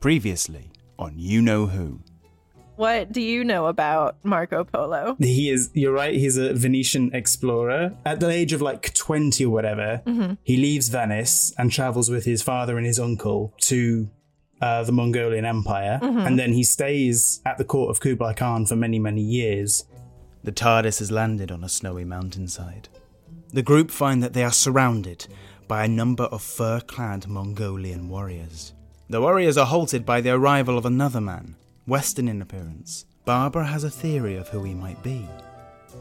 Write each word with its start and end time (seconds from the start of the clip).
Previously 0.00 0.72
on 0.98 1.12
You 1.18 1.42
Know 1.42 1.66
Who. 1.66 2.00
What 2.76 3.12
do 3.12 3.20
you 3.20 3.44
know 3.44 3.66
about 3.66 4.16
Marco 4.24 4.64
Polo? 4.64 5.14
He 5.18 5.50
is, 5.50 5.68
you're 5.74 5.92
right, 5.92 6.14
he's 6.14 6.38
a 6.38 6.54
Venetian 6.54 7.14
explorer. 7.14 7.94
At 8.06 8.18
the 8.18 8.30
age 8.30 8.54
of 8.54 8.62
like 8.62 8.94
20 8.94 9.44
or 9.44 9.50
whatever, 9.50 10.00
he 10.42 10.56
leaves 10.56 10.88
Venice 10.88 11.52
and 11.58 11.70
travels 11.70 12.08
with 12.08 12.24
his 12.24 12.40
father 12.40 12.78
and 12.78 12.86
his 12.86 12.98
uncle 12.98 13.52
to 13.58 14.08
uh, 14.62 14.84
the 14.84 14.92
Mongolian 14.92 15.44
Empire. 15.44 15.98
And 16.02 16.38
then 16.38 16.54
he 16.54 16.64
stays 16.64 17.42
at 17.44 17.58
the 17.58 17.64
court 17.64 17.90
of 17.90 18.00
Kublai 18.00 18.32
Khan 18.32 18.64
for 18.64 18.76
many, 18.76 18.98
many 18.98 19.20
years. 19.20 19.84
The 20.44 20.52
TARDIS 20.52 21.00
has 21.00 21.10
landed 21.10 21.52
on 21.52 21.62
a 21.62 21.68
snowy 21.68 22.06
mountainside. 22.06 22.88
The 23.52 23.62
group 23.62 23.90
find 23.90 24.22
that 24.22 24.32
they 24.32 24.44
are 24.44 24.52
surrounded 24.52 25.26
by 25.68 25.84
a 25.84 25.88
number 25.88 26.24
of 26.24 26.40
fur 26.40 26.80
clad 26.80 27.28
Mongolian 27.28 28.08
warriors. 28.08 28.72
The 29.10 29.20
warriors 29.20 29.58
are 29.58 29.66
halted 29.66 30.06
by 30.06 30.20
the 30.20 30.30
arrival 30.30 30.78
of 30.78 30.86
another 30.86 31.20
man, 31.20 31.56
Western 31.84 32.28
in 32.28 32.40
appearance. 32.40 33.06
Barbara 33.24 33.66
has 33.66 33.82
a 33.82 33.90
theory 33.90 34.36
of 34.36 34.48
who 34.48 34.62
he 34.62 34.72
might 34.72 35.02
be. 35.02 35.28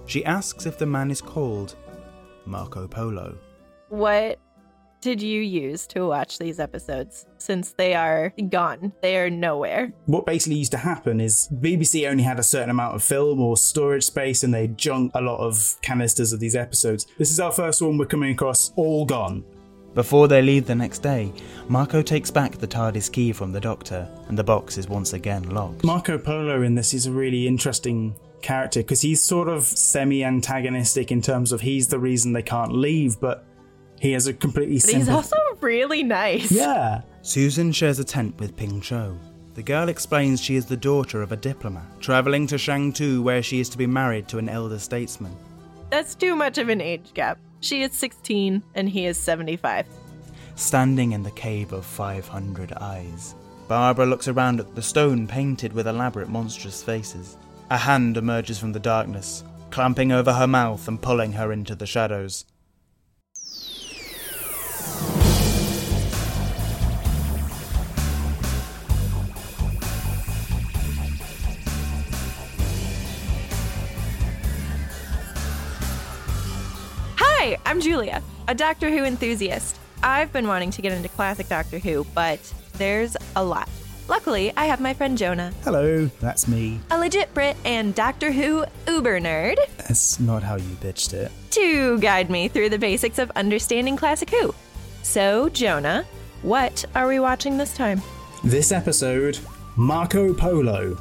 She 0.06 0.24
asks 0.24 0.68
if 0.68 0.78
the 0.78 0.86
man 0.86 1.10
is 1.10 1.20
called 1.20 1.76
Marco 2.46 2.88
Polo. 2.88 3.36
What 3.88 4.38
did 5.02 5.24
you 5.24 5.42
use 5.42 5.88
to 5.88 6.06
watch 6.06 6.38
these 6.38 6.60
episodes 6.60 7.26
since 7.40 7.72
they 7.72 7.96
are 7.96 8.32
gone? 8.48 8.94
They 9.02 9.18
are 9.18 9.32
nowhere. 9.32 9.92
What 10.06 10.28
basically 10.28 10.60
used 10.60 10.74
to 10.74 10.78
happen 10.78 11.20
is 11.20 11.50
BBC 11.52 12.08
only 12.08 12.22
had 12.22 12.38
a 12.38 12.44
certain 12.44 12.70
amount 12.70 12.94
of 12.94 13.02
film 13.02 13.42
or 13.42 13.58
storage 13.58 14.04
space 14.04 14.44
and 14.44 14.54
they 14.54 14.68
junk 14.68 15.14
a 15.16 15.22
lot 15.22 15.40
of 15.40 15.78
canisters 15.82 16.32
of 16.32 16.40
these 16.40 16.56
episodes. 16.56 17.08
This 17.18 17.32
is 17.32 17.40
our 17.40 17.52
first 17.52 17.82
one 17.82 17.98
we're 17.98 18.06
coming 18.06 18.34
across 18.34 18.72
all 18.76 19.06
gone. 19.06 19.46
Before 19.94 20.28
they 20.28 20.42
leave 20.42 20.66
the 20.66 20.76
next 20.76 21.00
day, 21.00 21.34
Marco 21.68 22.02
takes 22.02 22.30
back 22.32 22.54
the 22.54 22.68
TARDIS 22.68 23.12
key 23.12 23.34
from 23.34 23.52
the 23.52 23.60
Doctor, 23.60 24.08
and 24.28 24.38
the 24.38 24.44
box 24.44 24.78
is 24.78 24.88
once 24.88 25.14
again 25.14 25.50
locked. 25.50 25.84
Marco 25.84 26.18
Polo 26.18 26.62
in 26.62 26.76
this 26.76 26.94
is 26.94 27.08
a 27.08 27.12
really 27.12 27.48
interesting 27.48 28.16
character 28.42 28.82
because 28.82 29.02
he's 29.02 29.22
sort 29.22 29.50
of 29.50 29.66
semi 29.66 30.24
antagonistic 30.24 31.12
in 31.12 31.22
terms 31.22 31.52
of 31.52 31.62
he's 31.62 31.88
the 31.88 32.00
reason 32.00 32.34
they 32.34 32.44
can't 32.44 32.72
leave, 32.74 33.20
but 33.20 33.46
he 34.00 34.12
has 34.14 34.28
a 34.28 34.34
completely 34.34 34.80
But 34.80 34.94
he's 34.96 35.10
also 35.10 35.36
really 35.60 36.04
nice. 36.04 36.52
yeah. 36.52 37.02
Susan 37.22 37.72
shares 37.72 38.00
a 38.00 38.04
tent 38.04 38.40
with 38.40 38.56
Ping 38.56 38.80
Cho. 38.82 39.18
The 39.56 39.64
girl 39.64 39.90
explains 39.90 40.40
she 40.40 40.56
is 40.56 40.66
the 40.66 40.78
daughter 40.78 41.22
of 41.22 41.34
a 41.34 41.36
diplomat, 41.36 42.00
travelling 42.00 42.48
to 42.48 42.56
Shangtu 42.56 43.22
where 43.22 43.44
she 43.44 43.60
is 43.60 43.68
to 43.70 43.78
be 43.78 43.88
married 43.88 44.28
to 44.30 44.38
an 44.38 44.48
elder 44.48 44.80
statesman. 44.80 45.36
That's 45.90 46.16
too 46.16 46.36
much 46.36 46.58
of 46.58 46.70
an 46.70 46.80
age 46.80 47.14
gap. 47.14 47.40
She 47.62 47.84
is 47.84 47.94
16 47.94 48.64
and 48.76 48.90
he 48.90 49.06
is 49.06 49.18
75. 49.18 49.86
Standing 50.56 51.12
in 51.12 51.24
the 51.24 51.32
cave 51.32 51.74
of 51.74 51.86
500 51.86 52.74
eyes, 52.74 53.36
Barbara 53.68 54.06
looks 54.06 54.28
around 54.28 54.60
at 54.60 54.76
the 54.76 54.82
stone 54.82 55.28
painted 55.28 55.74
with 55.74 55.88
elaborate 55.88 56.30
monstrous 56.30 56.82
faces. 56.82 57.38
A 57.70 57.78
hand 57.78 58.18
emerges 58.18 58.58
from 58.58 58.72
the 58.72 58.80
darkness, 58.80 59.44
clamping 59.70 60.12
over 60.12 60.34
her 60.34 60.48
mouth 60.48 60.88
and 60.88 61.02
pulling 61.02 61.34
her 61.34 61.52
into 61.52 61.76
the 61.76 61.86
shadows. 61.86 62.46
Hi, 77.42 77.58
I'm 77.66 77.80
Julia, 77.80 78.22
a 78.50 78.54
Doctor 78.54 78.90
Who 78.90 79.06
enthusiast. 79.06 79.80
I've 80.04 80.34
been 80.34 80.46
wanting 80.46 80.72
to 80.72 80.82
get 80.82 80.92
into 80.92 81.08
classic 81.08 81.48
Doctor 81.48 81.80
Who, 81.80 82.06
but 82.14 82.38
there's 82.74 83.16
a 83.38 83.42
lot. 83.42 83.70
Luckily, 84.10 84.52
I 84.58 84.66
have 84.66 84.82
my 84.82 84.94
friend 84.94 85.18
Jonah, 85.18 85.54
Hello, 85.64 86.08
that's 86.20 86.50
me. 86.50 86.82
a 86.92 86.98
legit 87.00 87.34
Brit 87.34 87.56
and 87.64 87.96
Doctor 87.96 88.34
Who 88.34 88.66
uber 88.90 89.22
nerd, 89.22 89.56
That's 89.78 90.20
not 90.20 90.44
how 90.44 90.58
you 90.58 90.76
bitched 90.82 91.14
it. 91.14 91.32
to 91.52 91.98
guide 92.00 92.30
me 92.30 92.50
through 92.50 92.72
the 92.72 92.78
basics 92.78 93.20
of 93.20 93.32
understanding 93.38 93.96
classic 93.96 94.32
Who. 94.32 94.54
So, 95.04 95.48
Jonah, 95.48 96.06
what 96.42 96.84
are 96.94 97.08
we 97.08 97.22
watching 97.22 97.58
this 97.58 97.74
time? 97.74 98.02
This 98.44 98.74
episode 98.74 99.40
Marco 99.78 100.34
Polo. 100.34 100.98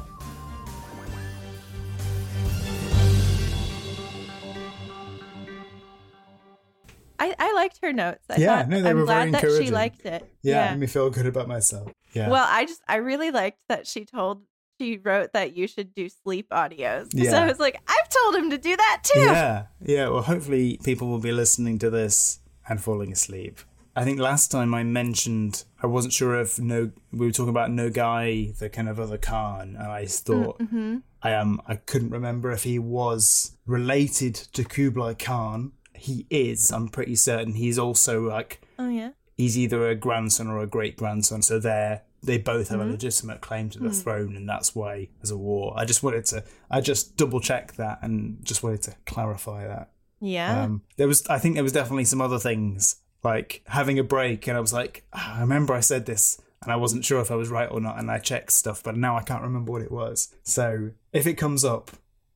Her 7.89 7.93
notes. 7.93 8.23
I 8.29 8.37
Yeah, 8.37 8.57
thought, 8.59 8.69
no, 8.69 8.81
they 8.81 8.89
I'm 8.91 8.97
were 8.97 9.05
glad 9.05 9.31
very 9.31 9.53
that 9.53 9.63
she 9.63 9.71
liked 9.71 10.05
it. 10.05 10.31
Yeah, 10.43 10.71
made 10.71 10.79
me 10.81 10.87
feel 10.87 11.09
good 11.09 11.25
about 11.25 11.47
myself. 11.47 11.91
Yeah. 12.13 12.29
Well, 12.29 12.45
I 12.47 12.65
just 12.65 12.81
I 12.87 12.97
really 12.97 13.31
liked 13.31 13.59
that 13.67 13.87
she 13.87 14.05
told 14.05 14.43
she 14.79 14.97
wrote 14.97 15.33
that 15.33 15.57
you 15.57 15.67
should 15.67 15.93
do 15.93 16.07
sleep 16.09 16.49
audios. 16.51 17.09
So 17.11 17.23
Yeah. 17.23 17.43
I 17.43 17.47
was 17.47 17.59
like, 17.59 17.79
I've 17.87 18.09
told 18.09 18.35
him 18.35 18.49
to 18.51 18.57
do 18.57 18.75
that 18.77 19.01
too. 19.03 19.19
Yeah, 19.19 19.65
yeah. 19.83 20.09
Well, 20.09 20.21
hopefully 20.21 20.79
people 20.83 21.07
will 21.07 21.19
be 21.19 21.31
listening 21.31 21.79
to 21.79 21.89
this 21.89 22.39
and 22.67 22.81
falling 22.81 23.11
asleep. 23.11 23.59
I 23.95 24.03
think 24.05 24.19
last 24.19 24.49
time 24.51 24.73
I 24.73 24.83
mentioned 24.83 25.65
I 25.81 25.87
wasn't 25.87 26.13
sure 26.13 26.39
if 26.39 26.59
no 26.59 26.91
we 27.11 27.25
were 27.25 27.31
talking 27.31 27.49
about 27.49 27.71
Noghai 27.71 28.57
the 28.57 28.69
kind 28.69 28.87
of 28.87 28.99
other 28.99 29.17
Khan, 29.17 29.75
and 29.77 29.91
I 29.91 30.03
mm, 30.03 30.19
thought 30.19 30.59
mm-hmm. 30.59 30.97
I 31.21 31.31
am 31.31 31.59
I 31.67 31.75
couldn't 31.75 32.11
remember 32.11 32.51
if 32.51 32.63
he 32.63 32.79
was 32.79 33.57
related 33.65 34.35
to 34.53 34.63
Kublai 34.63 35.15
Khan. 35.15 35.73
He 35.99 36.25
is. 36.29 36.71
I'm 36.71 36.87
pretty 36.89 37.15
certain. 37.15 37.53
He's 37.53 37.77
also 37.79 38.21
like 38.21 38.61
Oh 38.77 38.89
yeah. 38.89 39.11
he's 39.37 39.57
either 39.57 39.87
a 39.87 39.95
grandson 39.95 40.47
or 40.47 40.59
a 40.59 40.67
great 40.67 40.97
grandson. 40.97 41.41
So 41.41 41.59
they're 41.59 42.01
they 42.21 42.37
both 42.37 42.67
have 42.69 42.81
a 42.81 42.85
legitimate 42.85 43.39
claim 43.39 43.69
to 43.69 43.79
the 43.79 43.91
throne, 43.91 44.35
and 44.35 44.47
that's 44.49 44.75
why 44.75 45.07
there's 45.19 45.31
a 45.31 45.37
war. 45.37 45.73
I 45.77 45.85
just 45.85 46.03
wanted 46.03 46.25
to 46.25 46.43
I 46.69 46.81
just 46.81 47.15
double 47.15 47.39
check 47.39 47.73
that 47.75 47.99
and 48.01 48.39
just 48.43 48.61
wanted 48.63 48.81
to 48.83 48.95
clarify 49.05 49.65
that. 49.67 49.91
Yeah. 50.19 50.63
Um, 50.63 50.81
there 50.97 51.07
was, 51.07 51.25
I 51.27 51.39
think, 51.39 51.55
there 51.55 51.63
was 51.63 51.71
definitely 51.71 52.03
some 52.03 52.19
other 52.19 52.37
things 52.39 52.97
like 53.23 53.61
having 53.67 53.97
a 53.99 54.03
break, 54.03 54.47
and 54.47 54.57
I 54.57 54.59
was 54.59 54.73
like, 54.73 55.05
"Ah, 55.13 55.37
I 55.37 55.41
remember 55.41 55.73
I 55.73 55.79
said 55.79 56.05
this, 56.05 56.41
and 56.61 56.73
I 56.73 56.75
wasn't 56.75 57.05
sure 57.05 57.21
if 57.21 57.31
I 57.31 57.35
was 57.35 57.47
right 57.47 57.71
or 57.71 57.79
not, 57.79 57.97
and 57.99 58.11
I 58.11 58.19
checked 58.19 58.51
stuff, 58.51 58.83
but 58.83 58.97
now 58.97 59.15
I 59.15 59.21
can't 59.23 59.41
remember 59.43 59.71
what 59.71 59.81
it 59.81 59.91
was. 59.93 60.33
So 60.43 60.91
if 61.13 61.25
it 61.25 61.35
comes 61.35 61.63
up, 61.63 61.91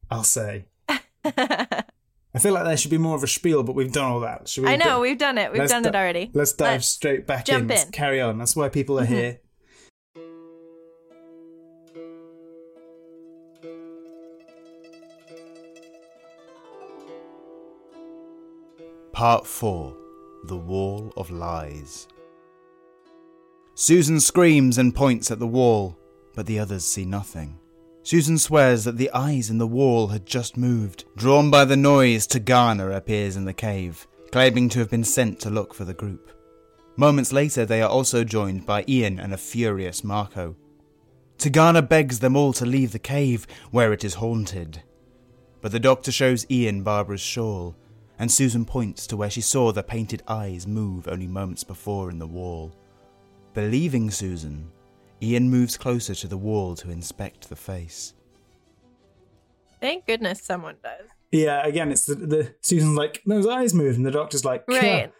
I'll 0.09 0.23
say. 0.23 0.63
I 2.35 2.39
feel 2.39 2.53
like 2.53 2.63
there 2.63 2.75
should 2.77 2.89
be 2.91 2.97
more 2.97 3.15
of 3.15 3.23
a 3.23 3.27
spiel, 3.27 3.61
but 3.63 3.75
we've 3.75 3.91
done 3.91 4.05
all 4.11 4.19
that. 4.21 4.47
Should 4.47 4.63
we 4.63 4.69
I 4.71 4.75
know, 4.75 4.85
go- 4.95 5.01
we've 5.01 5.17
done 5.17 5.37
it. 5.37 5.51
We've 5.53 5.67
done 5.69 5.83
di- 5.83 5.89
it 5.89 5.95
already. 5.95 6.31
Let's 6.33 6.53
dive 6.53 6.71
Let's 6.77 6.87
straight 6.87 7.27
back 7.27 7.45
jump 7.45 7.63
in. 7.63 7.67
Let's 7.67 7.85
in. 7.85 7.91
carry 7.91 8.19
on. 8.21 8.39
That's 8.39 8.55
why 8.55 8.69
people 8.69 8.99
are 8.99 9.05
Mhm. 9.05 9.07
here. 9.07 9.39
Part 19.11 19.45
4 19.45 19.95
The 20.45 20.57
Wall 20.57 21.13
of 21.15 21.29
Lies. 21.31 22.07
Susan 23.75 24.19
screams 24.19 24.77
and 24.77 24.93
points 24.93 25.31
at 25.31 25.39
the 25.39 25.47
wall, 25.47 25.97
but 26.35 26.45
the 26.45 26.59
others 26.59 26.83
see 26.85 27.05
nothing. 27.05 27.59
Susan 28.03 28.37
swears 28.37 28.83
that 28.83 28.97
the 28.97 29.09
eyes 29.11 29.49
in 29.49 29.57
the 29.57 29.67
wall 29.67 30.07
had 30.07 30.25
just 30.25 30.57
moved. 30.57 31.05
Drawn 31.15 31.49
by 31.49 31.63
the 31.63 31.77
noise, 31.77 32.27
Tagana 32.27 32.93
appears 32.95 33.37
in 33.37 33.45
the 33.45 33.53
cave, 33.53 34.05
claiming 34.29 34.67
to 34.69 34.79
have 34.79 34.89
been 34.89 35.05
sent 35.05 35.39
to 35.39 35.49
look 35.49 35.73
for 35.73 35.85
the 35.85 35.93
group. 35.93 36.31
Moments 36.97 37.31
later, 37.31 37.65
they 37.65 37.81
are 37.81 37.89
also 37.89 38.25
joined 38.25 38.65
by 38.65 38.83
Ian 38.89 39.19
and 39.19 39.33
a 39.33 39.37
furious 39.37 40.03
Marco. 40.03 40.55
Tagana 41.37 41.87
begs 41.87 42.19
them 42.19 42.35
all 42.35 42.51
to 42.53 42.65
leave 42.65 42.91
the 42.91 42.99
cave, 42.99 43.47
where 43.71 43.93
it 43.93 44.03
is 44.03 44.15
haunted. 44.15 44.83
But 45.61 45.71
the 45.71 45.79
doctor 45.79 46.11
shows 46.11 46.45
Ian 46.51 46.83
Barbara's 46.83 47.21
shawl, 47.21 47.75
and 48.19 48.29
Susan 48.29 48.65
points 48.65 49.07
to 49.07 49.17
where 49.17 49.29
she 49.29 49.41
saw 49.41 49.71
the 49.71 49.81
painted 49.81 50.23
eyes 50.27 50.67
move 50.67 51.07
only 51.07 51.27
moments 51.27 51.63
before 51.63 52.09
in 52.09 52.19
the 52.19 52.27
wall. 52.27 52.75
Believing 53.53 54.11
Susan, 54.11 54.71
Ian 55.23 55.49
moves 55.49 55.77
closer 55.77 56.13
to 56.13 56.27
the 56.27 56.37
wall 56.37 56.75
to 56.75 56.89
inspect 56.91 57.49
the 57.49 57.55
face. 57.55 58.13
Thank 59.79 60.05
goodness 60.05 60.41
someone 60.41 60.75
does. 60.83 61.07
Yeah, 61.31 61.65
again, 61.65 61.91
it's 61.91 62.05
the, 62.05 62.15
the 62.15 62.55
Susan's 62.61 62.97
like 62.97 63.21
those 63.25 63.47
eyes 63.47 63.73
move, 63.73 63.95
and 63.95 64.05
the 64.05 64.11
doctor's 64.11 64.45
like, 64.45 64.63
"Yeah." 64.69 64.79
Right. 64.79 65.13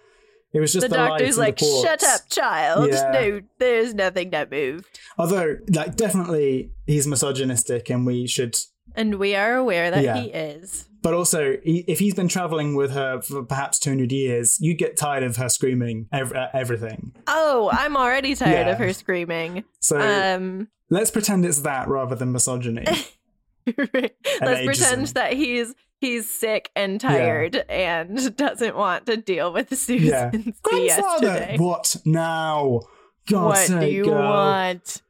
It 0.54 0.60
was 0.60 0.72
just 0.72 0.84
the 0.84 0.90
the, 0.90 0.96
doctor's 0.96 1.38
like, 1.38 1.58
the 1.58 1.82
shut 1.84 2.04
up, 2.04 2.22
child. 2.30 2.90
Yeah. 2.92 3.10
No, 3.12 3.42
there's 3.58 3.96
nothing 3.96 4.30
that 4.30 4.52
moved. 4.52 5.00
Although, 5.18 5.58
like, 5.70 5.96
definitely 5.96 6.70
he's 6.86 7.08
misogynistic, 7.08 7.90
and 7.90 8.06
we 8.06 8.28
should. 8.28 8.56
And 8.95 9.16
we 9.16 9.36
are 9.36 9.56
aware 9.56 9.90
that 9.92 10.04
Yeah. 10.04 10.18
he 10.22 10.28
is. 10.30 10.88
But 11.01 11.13
also, 11.13 11.57
if 11.66 12.00
he's 12.00 12.13
been 12.13 12.28
traveling 12.30 12.75
with 12.75 12.92
her 12.92 13.22
for 13.22 13.44
perhaps 13.44 13.78
200 13.80 14.12
years, 14.12 14.57
you 14.62 14.74
get 14.74 14.95
tired 14.95 15.24
of 15.24 15.36
her 15.36 15.50
screaming 15.50 16.07
ev- 16.13 16.31
uh, 16.31 16.48
everything. 16.54 17.13
Oh, 17.28 17.69
I'm 17.74 17.98
already 17.98 18.36
tired 18.36 18.68
Yeah. 18.68 18.72
of 18.74 18.78
her 18.78 18.94
screaming. 18.94 19.66
So 19.81 20.00
Um, 20.00 20.69
let's 20.90 21.12
pretend 21.12 21.45
it's 21.45 21.60
that 21.62 21.90
rather 21.90 22.16
than 22.16 22.31
misogyny. 22.31 22.86
let's 23.78 24.66
pretend 24.66 25.07
that 25.07 25.34
he's 25.34 25.74
he's 26.00 26.30
sick 26.30 26.69
and 26.75 27.00
tired 27.00 27.56
and 27.69 28.36
doesn't 28.38 28.75
want 28.75 29.06
to 29.06 29.18
deal 29.18 29.54
with 29.54 29.72
yeah. 29.89 30.31
Susan's 30.31 30.60
Grandfather! 30.62 31.25
yesterday. 31.28 31.56
What 31.57 31.96
now? 32.06 32.81
God's 33.30 33.69
what 33.72 33.80
do 33.81 33.88
you 33.88 34.04
girl. 34.06 34.16
want? 34.30 35.01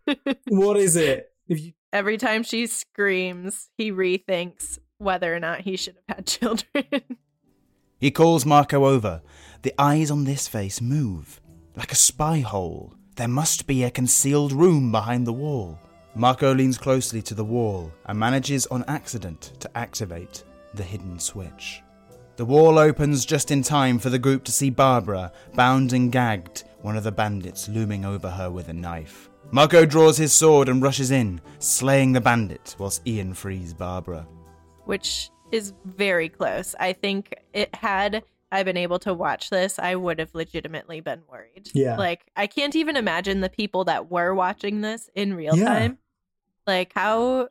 What 0.47 0.77
is 0.77 0.95
it? 0.95 1.31
If 1.47 1.59
you 1.65 1.74
Every 1.94 2.18
time 2.18 2.42
she 2.42 2.66
screams, 2.66 3.69
he 3.78 3.92
rethinks 3.92 4.80
whether 4.98 5.34
or 5.34 5.40
not 5.40 5.62
he 5.62 5.78
should 5.78 5.95
have 6.10 6.18
had 6.18 6.25
children. 6.66 7.18
He 8.00 8.10
calls 8.10 8.48
Marco 8.48 8.86
over. 8.86 9.22
The 9.62 9.75
eyes 9.78 10.10
on 10.10 10.24
this 10.24 10.48
face 10.48 10.81
move. 10.81 11.40
Like 11.75 11.92
a 11.92 11.95
spy 11.95 12.40
hole. 12.40 12.95
There 13.16 13.28
must 13.28 13.68
be 13.68 13.84
a 13.84 13.92
concealed 13.92 14.54
room 14.54 14.92
behind 14.92 15.28
the 15.28 15.34
wall. 15.34 15.80
Marco 16.16 16.51
leans 16.51 16.80
closely 16.80 17.22
to 17.22 17.36
the 17.36 17.45
wall 17.45 17.92
and 18.07 18.18
manages 18.18 18.66
on 18.68 18.84
accident 18.88 19.51
to 19.60 19.78
activate 19.78 20.44
the 20.74 20.84
hidden 20.84 21.19
switch. 21.19 21.84
The 22.38 22.46
wall 22.46 22.80
opens 22.80 23.24
just 23.24 23.51
in 23.51 23.62
time 23.62 24.00
for 24.00 24.10
the 24.10 24.18
group 24.18 24.44
to 24.46 24.51
see 24.51 24.72
Barbara, 24.72 25.31
bound 25.54 25.94
and 25.94 26.12
gagged, 26.12 26.63
one 26.81 26.98
of 26.98 27.04
the 27.04 27.12
bandits 27.12 27.69
looming 27.69 28.04
over 28.04 28.31
her 28.31 28.50
with 28.50 28.68
a 28.69 28.74
knife. 28.74 29.30
Marco 29.53 29.85
draws 29.85 30.17
his 30.17 30.33
sword 30.33 30.67
and 30.67 30.81
rushes 30.81 31.11
in, 31.11 31.39
slaying 31.59 32.11
the 32.13 32.19
bandit 32.21 32.75
whilst 32.79 33.07
Ian 33.07 33.33
frees 33.35 33.71
Barbara. 33.73 34.27
which 34.85 35.29
is 35.51 35.73
very 35.85 36.27
close. 36.27 36.73
I 36.79 36.94
think 36.94 37.35
it 37.53 37.73
had 37.75 38.23
I 38.51 38.63
been 38.63 38.77
able 38.77 38.97
to 39.00 39.13
watch 39.13 39.50
this, 39.51 39.77
I 39.79 39.95
would 39.95 40.17
have 40.19 40.33
legitimately 40.33 41.00
been 41.01 41.21
worried. 41.31 41.69
Yeah. 41.73 41.95
Like 41.97 42.25
I 42.35 42.47
can't 42.47 42.75
even 42.75 42.97
imagine 42.97 43.41
the 43.41 43.50
people 43.50 43.83
that 43.85 44.09
were 44.11 44.33
watching 44.33 44.81
this 44.81 45.09
in 45.15 45.35
real 45.35 45.55
Yeah. 45.55 45.65
time. 45.65 45.97
Like 46.65 46.91
how 46.95 47.50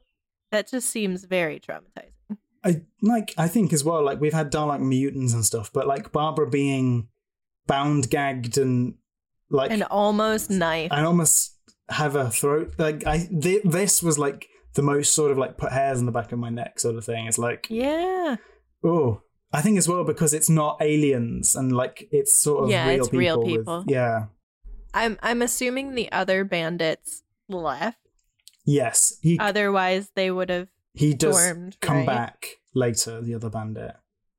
that 0.50 0.69
just 0.69 0.90
seems 0.90 1.25
very 1.25 1.60
traumatizing. 1.60 2.37
I 2.64 2.82
like 3.00 3.32
I 3.38 3.46
think 3.46 3.72
as 3.72 3.84
well, 3.84 4.04
like 4.04 4.20
we've 4.20 4.32
had 4.34 4.50
Dalek 4.50 4.81
mutants 4.81 5.32
and 5.34 5.44
stuff, 5.44 5.72
but 5.72 5.87
like 5.87 6.10
Barbara 6.12 6.49
being 6.50 7.08
bound, 7.69 8.10
gagged, 8.10 8.58
and 8.58 8.94
like 9.50 9.70
And 9.70 9.84
almost 9.84 10.50
knife. 10.50 10.90
and 10.93 11.06
almost 11.06 11.51
have 11.88 12.17
a 12.17 12.31
throat. 12.31 12.75
Like 12.79 13.06
I, 13.06 13.26
th- 13.40 13.62
this 13.64 14.02
was 14.02 14.19
like 14.19 14.49
the 14.75 14.82
most 14.82 15.14
sort 15.14 15.31
of 15.31 15.38
like 15.38 15.56
put 15.58 15.73
hairs 15.73 15.99
on 15.99 16.06
the 16.06 16.12
back 16.12 16.32
of 16.32 16.38
my 16.38 16.49
neck 16.50 16.81
sort 16.81 16.96
of 16.96 17.05
thing. 17.05 17.26
It's 17.26 17.38
like, 17.38 17.67
yeah. 17.70 18.37
oh, 18.84 19.23
I 19.52 19.61
think 19.61 19.76
as 19.79 19.88
well 19.88 20.05
because 20.05 20.32
it's 20.32 20.49
not 20.49 20.79
aliens 20.81 21.55
and 21.56 21.73
like 21.73 22.08
it's 22.11 22.32
sort 22.34 22.64
of 22.64 22.70
Yeah, 22.70 22.88
real 22.88 22.99
it's 23.00 23.08
people. 23.08 23.44
real 23.44 23.64
with- 23.81 23.84
yeah. 23.88 24.26
I'm 24.94 25.19
I'm 25.23 25.40
assuming 25.43 25.94
the 25.94 26.11
other 26.12 26.44
bandits 26.44 27.23
left. 27.49 27.99
Yes. 28.64 29.14
He 29.23 29.38
Otherwise 29.38 30.11
they 30.14 30.31
would 30.31 30.49
have 30.50 30.69
he 30.94 31.14
does 31.14 31.38
stormed, 31.43 31.78
come 31.81 31.99
right? 31.99 32.06
back 32.06 32.46
later. 32.75 33.20
The 33.23 33.35
other 33.35 33.49
bandit, 33.50 33.94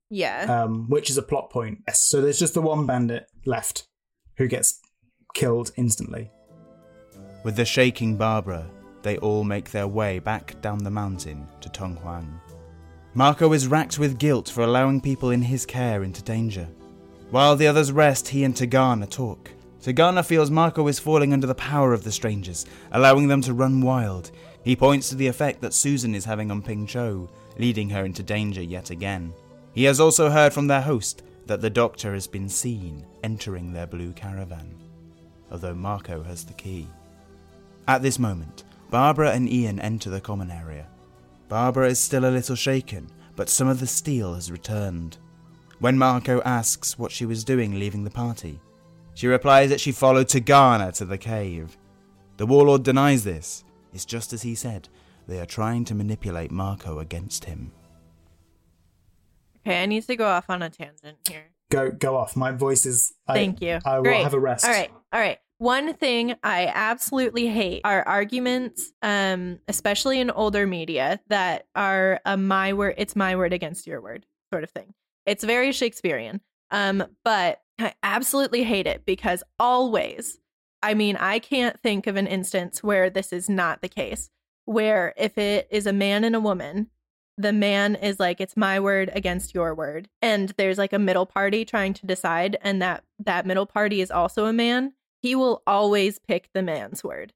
Yeah. 0.10 0.64
um, 0.64 0.88
which 0.90 1.10
is 1.10 1.18
a 1.18 1.24
plot 1.24 1.50
point. 1.50 1.80
Yes. 1.88 2.00
So 2.00 2.22
there's 2.22 2.38
just 2.40 2.54
the 2.54 2.62
one 2.62 2.86
bandit 2.86 3.26
left 3.46 3.88
who 4.38 4.48
gets 4.48 4.80
killed 5.34 5.72
instantly. 5.76 6.32
With 7.44 7.58
the 7.58 7.66
shaking 7.66 8.16
Barbara, 8.16 8.70
they 9.02 9.18
all 9.18 9.44
make 9.44 9.70
their 9.70 9.88
way 9.88 10.20
back 10.20 10.62
down 10.62 10.78
the 10.80 10.90
mountain 10.90 11.46
to 11.60 11.68
Tonghuang. 11.68 12.40
Marco 13.16 13.52
is 13.52 13.68
racked 13.68 14.00
with 14.00 14.18
guilt 14.18 14.48
for 14.48 14.62
allowing 14.62 15.02
people 15.02 15.32
in 15.32 15.42
his 15.42 15.66
care 15.66 16.04
into 16.04 16.24
danger. 16.24 16.68
While 17.32 17.58
the 17.58 17.68
others 17.68 17.92
rest, 17.92 18.30
he 18.30 18.46
and 18.46 18.56
Tagana 18.56 19.10
talk. 19.10 19.52
Tagana 19.82 20.26
feels 20.26 20.50
Marco 20.50 20.88
is 20.88 21.00
falling 21.00 21.34
under 21.34 21.46
the 21.46 21.56
power 21.56 21.92
of 21.92 22.06
the 22.06 22.14
strangers, 22.14 22.66
allowing 22.94 23.28
them 23.28 23.42
to 23.42 23.54
run 23.54 23.82
wild. 23.82 24.32
He 24.64 24.78
points 24.78 25.10
to 25.10 25.16
the 25.16 25.28
effect 25.28 25.60
that 25.62 25.74
Susan 25.74 26.16
is 26.16 26.24
having 26.24 26.50
on 26.50 26.62
Ping 26.62 26.88
Cho, 26.88 27.30
leading 27.58 27.90
her 27.90 28.06
into 28.06 28.24
danger 28.24 28.62
yet 28.62 28.90
again. 28.90 29.34
He 29.74 29.84
has 29.84 30.00
also 30.00 30.30
heard 30.30 30.54
from 30.54 30.68
their 30.68 30.82
host 30.82 31.24
that 31.48 31.60
the 31.60 31.70
doctor 31.70 32.14
has 32.14 32.26
been 32.26 32.48
seen 32.48 33.06
entering 33.22 33.74
their 33.74 33.88
blue 33.88 34.14
caravan, 34.14 34.76
although 35.52 35.76
Marco 35.76 36.24
has 36.24 36.46
the 36.46 36.54
key. 36.54 36.88
At 37.88 38.02
this 38.02 38.20
moment, 38.20 38.64
Barbara 38.90 39.32
and 39.32 39.50
Ian 39.52 39.80
enter 39.80 40.10
the 40.10 40.22
common 40.22 40.52
area. 40.52 40.88
Barbara 41.50 41.88
is 41.90 42.00
still 42.00 42.26
a 42.26 42.32
little 42.32 42.56
shaken, 42.56 43.10
but 43.36 43.50
some 43.50 43.68
of 43.68 43.80
the 43.80 43.88
steel 43.88 44.34
has 44.36 44.52
returned. 44.52 45.18
When 45.80 45.98
Marco 45.98 46.42
asks 46.44 46.98
what 46.98 47.12
she 47.12 47.26
was 47.26 47.44
doing 47.44 47.78
leaving 47.80 48.04
the 48.04 48.10
party, 48.10 48.60
she 49.16 49.28
replies 49.28 49.70
that 49.70 49.82
she 49.82 49.92
followed 49.92 50.28
Tagana 50.28 50.94
to 50.94 51.06
the 51.06 51.18
cave. 51.18 51.78
The 52.38 52.46
warlord 52.46 52.84
denies 52.84 53.24
this. 53.24 53.64
It's 53.94 54.06
just 54.06 54.34
as 54.34 54.42
he 54.42 54.56
said. 54.56 54.90
They 55.28 55.40
are 55.40 55.46
trying 55.46 55.86
to 55.86 55.96
manipulate 55.96 56.52
Marco 56.52 57.00
against 57.00 57.46
him. 57.46 57.72
Okay, 59.66 59.82
I 59.82 59.86
need 59.86 60.04
to 60.08 60.16
go 60.16 60.28
off 60.28 60.50
on 60.50 60.62
a 60.62 60.70
tangent 60.70 61.18
here. 61.30 61.46
Go 61.70 61.92
go 61.92 62.18
off. 62.18 62.36
My 62.36 62.52
voice 62.52 62.86
is. 62.86 63.14
I- 63.28 63.34
Thank 63.36 63.62
you. 63.62 63.80
I 63.86 64.00
will 64.00 64.24
have 64.24 64.34
a 64.34 64.40
rest. 64.40 64.66
All 64.66 64.72
right. 64.72 64.92
All 65.12 65.20
right. 65.20 65.40
One 65.64 65.94
thing 65.94 66.36
I 66.44 66.70
absolutely 66.76 67.48
hate 67.48 67.84
are 67.86 68.06
arguments, 68.06 68.92
um, 69.02 69.60
especially 69.70 70.20
in 70.20 70.30
older 70.30 70.68
media, 70.68 71.22
that 71.30 71.68
are 71.74 72.20
a 72.26 72.36
my 72.36 72.74
word, 72.74 72.96
it's 72.98 73.16
my 73.16 73.38
word 73.38 73.54
against 73.54 73.88
your 73.88 74.02
word 74.02 74.26
sort 74.52 74.66
of 74.66 74.72
thing. 74.72 74.94
It's 75.26 75.46
very 75.46 75.72
Shakespearean. 75.72 76.42
Um, 76.70 77.06
but 77.24 77.62
I 77.80 77.94
absolutely 78.04 78.66
hate 78.66 78.88
it 78.88 79.06
because 79.06 79.42
always, 79.58 80.38
I 80.82 80.96
mean, 80.96 81.16
I 81.16 81.40
can't 81.40 81.80
think 81.82 82.08
of 82.08 82.18
an 82.18 82.28
instance 82.28 82.84
where 82.84 83.10
this 83.10 83.32
is 83.32 83.48
not 83.48 83.82
the 83.82 83.88
case. 83.88 84.30
Where 84.66 85.14
if 85.16 85.38
it 85.38 85.70
is 85.72 85.88
a 85.88 85.94
man 85.94 86.26
and 86.26 86.36
a 86.36 86.42
woman, 86.42 86.90
the 87.38 87.54
man 87.54 87.96
is 87.96 88.20
like 88.20 88.42
it's 88.42 88.58
my 88.58 88.82
word 88.82 89.12
against 89.14 89.54
your 89.54 89.74
word 89.74 90.10
and 90.22 90.50
there's 90.58 90.78
like 90.78 90.92
a 90.92 91.00
middle 91.00 91.26
party 91.26 91.64
trying 91.64 91.94
to 91.94 92.06
decide 92.06 92.58
and 92.62 92.82
that 92.82 93.06
that 93.18 93.46
middle 93.46 93.66
party 93.66 94.02
is 94.02 94.12
also 94.12 94.46
a 94.46 94.52
man 94.52 94.92
he 95.24 95.34
will 95.34 95.64
always 95.66 96.20
pick 96.20 96.50
the 96.54 96.62
man's 96.62 97.04
word. 97.04 97.34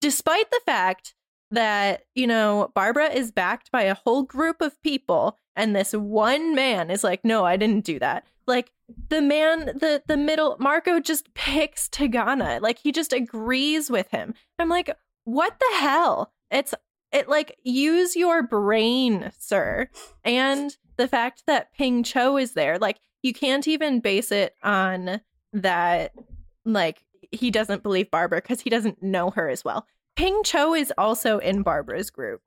Despite 0.00 0.50
the 0.50 0.60
fact 0.64 1.14
that 1.50 2.04
you 2.14 2.26
know 2.26 2.72
barbara 2.74 3.06
is 3.06 3.30
backed 3.30 3.70
by 3.70 3.82
a 3.82 3.94
whole 3.94 4.22
group 4.22 4.60
of 4.60 4.82
people 4.82 5.36
and 5.54 5.76
this 5.76 5.92
one 5.92 6.56
man 6.56 6.90
is 6.90 7.04
like 7.04 7.24
no 7.24 7.44
i 7.44 7.56
didn't 7.56 7.84
do 7.84 7.98
that. 7.98 8.24
Like 8.46 8.72
the 9.10 9.20
man 9.20 9.66
the 9.66 10.02
the 10.06 10.16
middle 10.16 10.56
marco 10.58 11.00
just 11.00 11.34
picks 11.34 11.88
tagana. 11.88 12.60
Like 12.60 12.78
he 12.78 12.92
just 12.92 13.12
agrees 13.12 13.90
with 13.90 14.10
him. 14.10 14.34
I'm 14.58 14.68
like 14.68 14.90
what 15.24 15.58
the 15.58 15.78
hell? 15.78 16.32
It's 16.50 16.74
it 17.12 17.28
like 17.28 17.56
use 17.64 18.14
your 18.16 18.42
brain, 18.42 19.32
sir. 19.38 19.88
And 20.24 20.76
the 20.96 21.08
fact 21.08 21.42
that 21.46 21.72
Ping 21.74 22.02
Cho 22.02 22.36
is 22.36 22.52
there, 22.52 22.78
like 22.78 22.98
you 23.22 23.32
can't 23.32 23.66
even 23.66 24.00
base 24.00 24.30
it 24.30 24.54
on 24.62 25.20
that 25.52 26.12
like 26.64 27.02
he 27.32 27.50
doesn't 27.50 27.82
believe 27.82 28.10
Barbara 28.10 28.40
because 28.40 28.60
he 28.60 28.70
doesn't 28.70 29.02
know 29.02 29.30
her 29.30 29.48
as 29.48 29.64
well. 29.64 29.86
Ping 30.16 30.42
Cho 30.44 30.74
is 30.74 30.92
also 30.96 31.38
in 31.38 31.62
Barbara's 31.62 32.10
group. 32.10 32.40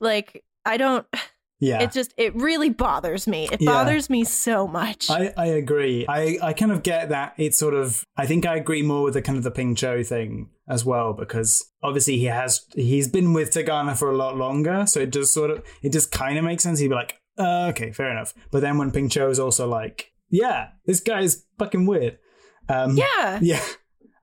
Like 0.00 0.44
I 0.64 0.76
don't 0.76 1.06
Yeah. 1.62 1.82
it 1.82 1.92
just 1.92 2.14
it 2.16 2.34
really 2.34 2.70
bothers 2.70 3.26
me. 3.26 3.46
It 3.52 3.60
Yeah. 3.60 3.72
bothers 3.72 4.08
me 4.08 4.24
so 4.24 4.66
much. 4.66 5.10
I, 5.10 5.32
I 5.36 5.46
agree. 5.46 6.06
I, 6.08 6.38
I 6.42 6.52
kind 6.54 6.72
of 6.72 6.82
get 6.82 7.10
that 7.10 7.34
it's 7.36 7.58
sort 7.58 7.74
of 7.74 8.02
I 8.16 8.24
think 8.26 8.46
I 8.46 8.56
agree 8.56 8.80
more 8.82 9.02
with 9.02 9.12
the 9.14 9.20
kind 9.20 9.36
of 9.36 9.44
the 9.44 9.50
Ping 9.50 9.74
Cho 9.74 10.02
thing 10.02 10.48
as 10.68 10.84
well 10.86 11.12
because 11.12 11.70
obviously 11.82 12.16
he 12.16 12.24
has 12.26 12.64
he's 12.74 13.08
been 13.08 13.34
with 13.34 13.50
Tagana 13.50 13.94
for 13.98 14.10
a 14.10 14.16
lot 14.16 14.36
longer, 14.38 14.86
so 14.86 15.00
it 15.00 15.10
just 15.12 15.34
sort 15.34 15.50
of 15.50 15.62
it 15.82 15.92
just 15.92 16.10
kind 16.10 16.38
of 16.38 16.44
makes 16.44 16.62
sense. 16.62 16.78
He'd 16.78 16.88
be 16.88 16.94
like, 16.94 17.16
uh, 17.38 17.66
okay, 17.70 17.92
fair 17.92 18.10
enough. 18.10 18.32
But 18.50 18.60
then 18.62 18.78
when 18.78 18.90
Ping 18.90 19.10
Cho 19.10 19.28
is 19.28 19.38
also 19.38 19.68
like, 19.68 20.12
yeah, 20.30 20.68
this 20.86 21.00
guy 21.00 21.20
is 21.20 21.44
fucking 21.58 21.84
weird. 21.84 22.18
Um, 22.70 22.96
yeah. 22.96 23.38
yeah. 23.42 23.62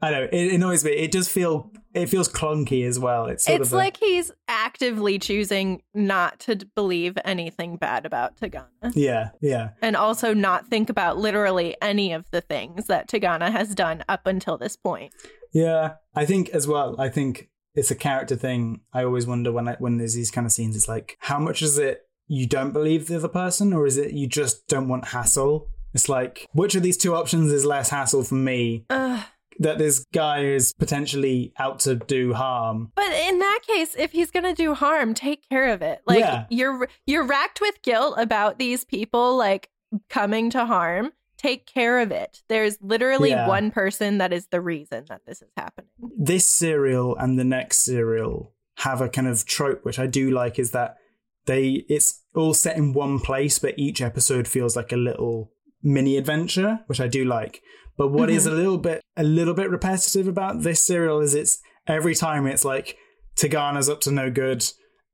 I 0.01 0.11
know 0.11 0.27
it 0.31 0.53
annoys 0.53 0.83
me. 0.85 0.91
It 0.91 1.11
does 1.11 1.27
feel 1.27 1.71
it 1.93 2.05
feels 2.07 2.29
clunky 2.29 2.85
as 2.85 2.99
well. 2.99 3.25
It's 3.25 3.45
sort 3.45 3.61
It's 3.61 3.69
of 3.69 3.73
a- 3.73 3.77
like 3.77 3.97
he's 3.97 4.31
actively 4.47 5.17
choosing 5.17 5.81
not 5.93 6.39
to 6.41 6.55
believe 6.75 7.17
anything 7.25 7.77
bad 7.77 8.05
about 8.05 8.37
Tagana. 8.37 8.67
yeah, 8.93 9.29
yeah. 9.41 9.69
and 9.81 9.95
also 9.95 10.33
not 10.33 10.67
think 10.67 10.89
about 10.91 11.17
literally 11.17 11.75
any 11.81 12.13
of 12.13 12.29
the 12.31 12.41
things 12.41 12.85
that 12.87 13.09
Tagana 13.09 13.51
has 13.51 13.73
done 13.73 14.03
up 14.07 14.27
until 14.27 14.57
this 14.57 14.75
point. 14.77 15.11
Yeah, 15.53 15.93
I 16.15 16.25
think 16.25 16.49
as 16.49 16.67
well. 16.67 16.95
I 16.99 17.09
think 17.09 17.49
it's 17.73 17.89
a 17.89 17.95
character 17.95 18.35
thing. 18.35 18.81
I 18.93 19.03
always 19.03 19.25
wonder 19.25 19.51
when 19.51 19.67
I, 19.67 19.75
when 19.79 19.97
there's 19.97 20.13
these 20.13 20.29
kind 20.29 20.45
of 20.45 20.51
scenes. 20.51 20.75
It's 20.75 20.87
like, 20.87 21.17
how 21.21 21.39
much 21.39 21.61
is 21.63 21.77
it 21.79 22.01
you 22.27 22.45
don't 22.45 22.71
believe 22.73 23.07
the 23.07 23.15
other 23.15 23.27
person, 23.29 23.73
or 23.73 23.87
is 23.87 23.97
it 23.97 24.11
you 24.13 24.27
just 24.27 24.67
don't 24.67 24.89
want 24.89 25.05
hassle? 25.05 25.69
It's 25.93 26.09
like, 26.09 26.45
which 26.51 26.75
of 26.75 26.83
these 26.83 26.97
two 26.97 27.15
options 27.15 27.51
is 27.51 27.65
less 27.65 27.89
hassle 27.89 28.23
for 28.23 28.35
me? 28.35 28.85
Ugh. 28.91 29.23
That 29.59 29.77
this 29.79 30.05
guy 30.13 30.43
is 30.43 30.73
potentially 30.73 31.53
out 31.57 31.79
to 31.81 31.95
do 31.95 32.33
harm. 32.33 32.91
But 32.95 33.11
in 33.11 33.39
that 33.39 33.59
case, 33.67 33.95
if 33.97 34.11
he's 34.11 34.29
gonna 34.31 34.53
do 34.53 34.73
harm, 34.73 35.13
take 35.13 35.47
care 35.49 35.73
of 35.73 35.81
it. 35.81 36.01
Like 36.05 36.19
Yeah. 36.19 36.45
you're 36.49 36.87
you're 37.05 37.25
racked 37.25 37.59
with 37.61 37.81
guilt 37.81 38.15
about 38.17 38.59
these 38.59 38.85
people 38.85 39.35
like 39.35 39.69
coming 40.09 40.49
to 40.51 40.65
harm. 40.65 41.11
Take 41.37 41.65
care 41.65 41.99
of 41.99 42.11
it. 42.11 42.41
There's 42.49 42.77
literally 42.81 43.29
Yeah. 43.29 43.47
one 43.47 43.71
person 43.71 44.17
that 44.19 44.33
is 44.33 44.47
the 44.47 44.61
reason 44.61 45.05
that 45.09 45.21
this 45.25 45.41
is 45.41 45.49
happening. 45.55 45.89
This 46.17 46.45
serial 46.45 47.15
and 47.15 47.37
the 47.39 47.43
next 47.43 47.77
serial 47.79 48.53
have 48.77 49.01
a 49.01 49.09
kind 49.09 49.27
of 49.27 49.45
trope 49.45 49.83
which 49.85 49.97
I 49.99 50.07
do 50.07 50.29
like. 50.31 50.59
Is 50.59 50.71
that 50.71 50.97
they 51.45 51.85
it's 51.89 52.23
all 52.35 52.53
set 52.53 52.77
in 52.77 52.93
one 52.93 53.19
place, 53.19 53.57
but 53.59 53.73
each 53.77 54.01
episode 54.01 54.47
feels 54.47 54.75
like 54.75 54.91
a 54.91 54.97
little 54.97 55.51
mini 55.81 56.17
adventure, 56.17 56.81
which 56.87 56.99
I 56.99 57.07
do 57.07 57.23
like. 57.23 57.61
But 57.97 58.09
what 58.09 58.29
is 58.29 58.45
a 58.45 58.49
mm-hmm. 58.49 58.57
little 58.59 58.77
bit 58.77 59.01
a 59.15 59.23
little 59.23 59.53
bit 59.53 59.69
repetitive 59.69 60.27
about 60.27 60.61
this 60.61 60.81
serial 60.81 61.19
is 61.19 61.33
it's 61.33 61.59
every 61.87 62.13
time 62.13 62.45
it's 62.45 62.63
like 62.63 62.97
Tagana's 63.35 63.89
up 63.89 64.01
to 64.01 64.11
no 64.11 64.29
good 64.29 64.63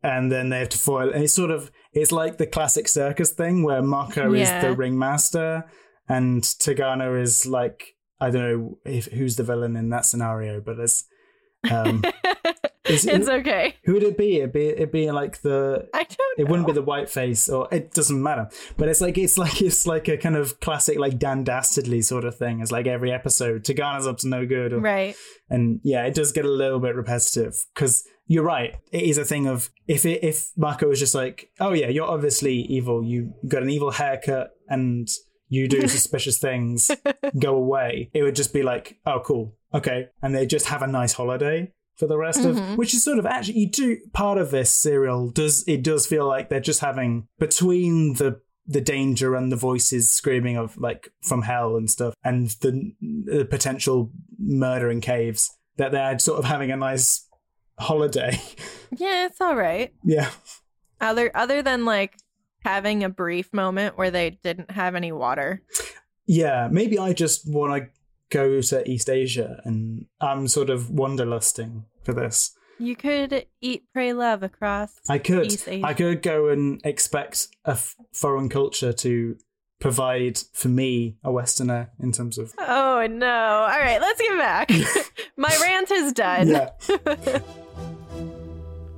and 0.04 0.32
then 0.32 0.50
they 0.50 0.60
have 0.60 0.70
to 0.70 0.78
foil. 0.78 1.10
And 1.10 1.24
it's 1.24 1.34
sort 1.34 1.52
of 1.52 1.72
it's 1.94 2.12
like 2.12 2.38
the 2.38 2.48
classic 2.48 2.88
circus 2.88 3.32
thing 3.32 3.64
where 3.64 3.82
Marco 3.82 4.34
is 4.34 4.50
the 4.62 4.74
ringmaster 4.76 5.64
and 6.10 6.44
Tagana 6.44 7.20
is 7.22 7.46
like 7.46 7.96
I 8.20 8.30
don't 8.30 8.42
know 8.42 8.78
if, 8.86 9.06
who's 9.06 9.36
the 9.36 9.44
villain 9.44 9.76
in 9.76 9.90
that 9.90 10.06
scenario, 10.06 10.62
but 10.62 10.80
it's 10.80 11.06
um 11.72 12.04
is 12.86 13.06
it's 13.06 13.28
it, 13.28 13.34
okay. 13.40 13.76
who 13.86 13.94
would 13.94 14.04
it 14.04 14.18
be? 14.18 14.38
It'd 14.38 14.52
be 14.52 14.68
it'd 14.68 14.92
be 14.92 15.10
like 15.12 15.42
the 15.42 15.88
I 15.94 16.04
don't. 16.04 16.40
it 16.40 16.50
wouldn't 16.50 16.68
be 16.68 16.74
the 16.74 16.82
white 16.82 17.10
face 17.10 17.48
or 17.50 17.68
it 17.72 17.94
doesn't 17.94 18.22
matter 18.22 18.50
but 18.78 18.90
it's 18.90 19.02
like 19.02 19.18
it's 19.18 19.38
like 19.38 19.62
it's 19.62 19.88
like 19.88 20.08
a 20.08 20.18
kind 20.18 20.36
of 20.36 20.60
classic 20.60 21.00
like 21.00 21.18
dan 21.18 21.44
dastardly 21.44 22.02
sort 22.02 22.26
of 22.26 22.36
thing 22.36 22.60
it's 22.60 22.72
like 22.72 22.88
every 22.88 23.12
episode 23.12 23.64
tagana's 23.64 24.08
up 24.08 24.18
to 24.18 24.28
no 24.28 24.46
good 24.46 24.74
or, 24.74 24.80
right. 24.80 25.16
and 25.50 25.80
yeah 25.84 26.04
it 26.06 26.14
does 26.14 26.32
get 26.32 26.46
a 26.46 26.50
little 26.50 26.80
bit 26.80 26.96
repetitive 26.96 27.66
because 27.74 28.04
you're 28.28 28.44
right 28.44 28.76
it 28.92 29.04
is 29.04 29.18
a 29.18 29.26
thing 29.26 29.48
of 29.48 29.70
if 29.88 30.06
it 30.06 30.24
if 30.24 30.52
marco 30.58 30.88
was 30.88 31.00
just 31.00 31.16
like 31.16 31.50
oh 31.60 31.74
yeah 31.74 31.88
you're 31.88 32.10
obviously 32.10 32.56
evil 32.56 33.04
you 33.04 33.34
got 33.48 33.64
an 33.64 33.70
evil 33.70 33.92
haircut 33.92 34.52
and 34.68 35.08
you 35.50 35.68
do 35.68 35.88
suspicious 35.88 36.38
things 36.38 36.90
go 37.40 37.56
away 37.56 38.10
it 38.14 38.24
would 38.24 38.36
just 38.36 38.54
be 38.54 38.64
like 38.64 38.98
oh 39.06 39.22
cool 39.24 39.56
okay 39.74 40.08
and 40.22 40.36
they 40.36 40.46
just 40.46 40.68
have 40.68 40.82
a 40.82 40.88
nice 40.88 41.14
holiday 41.14 41.72
for 41.96 42.08
the 42.08 42.18
rest 42.18 42.44
of 42.44 42.56
mm-hmm. 42.56 42.76
which 42.76 42.94
is 42.94 43.04
sort 43.04 43.20
of 43.20 43.26
actually 43.26 43.60
you 43.60 43.70
do 43.70 43.98
part 44.14 44.38
of 44.38 44.52
this 44.52 44.70
serial 44.72 45.30
does 45.30 45.64
it 45.68 45.84
does 45.84 46.08
feel 46.08 46.28
like 46.28 46.50
they're 46.50 46.60
just 46.60 46.80
having 46.82 47.28
between 47.40 48.14
the 48.16 48.40
the 48.66 48.82
danger 48.82 49.36
and 49.36 49.52
the 49.52 49.56
voices 49.58 50.10
screaming 50.10 50.58
of 50.58 50.78
like 50.78 51.10
from 51.22 51.42
hell 51.42 51.76
and 51.76 51.92
stuff 51.92 52.14
and 52.24 52.48
the, 52.62 52.94
the 53.26 53.46
potential 53.46 54.10
murder 54.40 54.90
in 54.90 55.02
caves 55.02 55.52
that 55.78 55.92
they're 55.92 56.18
sort 56.20 56.40
of 56.40 56.46
having 56.46 56.72
a 56.72 56.78
nice 56.78 57.28
holiday 57.80 58.40
Yeah, 58.96 59.26
it's 59.26 59.42
all 59.42 59.56
right. 59.56 59.92
yeah 60.04 60.30
Other 61.02 61.32
other 61.36 61.62
than 61.62 61.84
like 61.84 62.16
having 62.64 63.04
a 63.04 63.10
brief 63.10 63.52
moment 63.52 63.98
where 63.98 64.12
they 64.12 64.30
didn't 64.44 64.72
have 64.72 64.96
any 64.96 65.12
water. 65.12 65.62
yeah 66.26 66.70
maybe 66.72 66.98
i 66.98 67.12
just 67.12 67.42
want 67.46 67.84
to 67.84 67.90
go 68.34 68.62
to 68.62 68.78
east 68.90 69.10
asia 69.10 69.62
and 69.66 70.06
i'm 70.20 70.48
sort 70.48 70.70
of 70.70 70.80
wanderlusting 71.02 71.72
for 72.04 72.14
this 72.22 72.38
You 72.80 72.96
could 72.96 73.46
eat, 73.62 73.84
pray, 73.94 74.12
love 74.14 74.42
across. 74.44 74.92
I 75.08 75.20
could. 75.20 75.46
East 75.46 75.68
Asia. 75.70 75.86
I 75.86 75.94
could 75.94 76.22
go 76.24 76.50
and 76.54 76.82
expect 76.84 77.48
a 77.64 77.76
f- 77.78 77.96
foreign 78.22 78.50
culture 78.50 78.92
to 79.06 79.38
provide 79.80 80.38
for 80.62 80.70
me 80.70 81.16
a 81.24 81.32
Westerner 81.32 81.92
in 82.00 82.12
terms 82.12 82.38
of. 82.42 82.52
Oh 82.58 83.06
no! 83.08 83.38
All 83.72 83.80
right, 83.88 84.02
let's 84.02 84.20
get 84.20 84.38
back. 84.50 84.68
My 85.38 85.54
rant 85.62 85.92
is 85.92 86.14
done. 86.14 86.48
Yeah. 86.50 86.70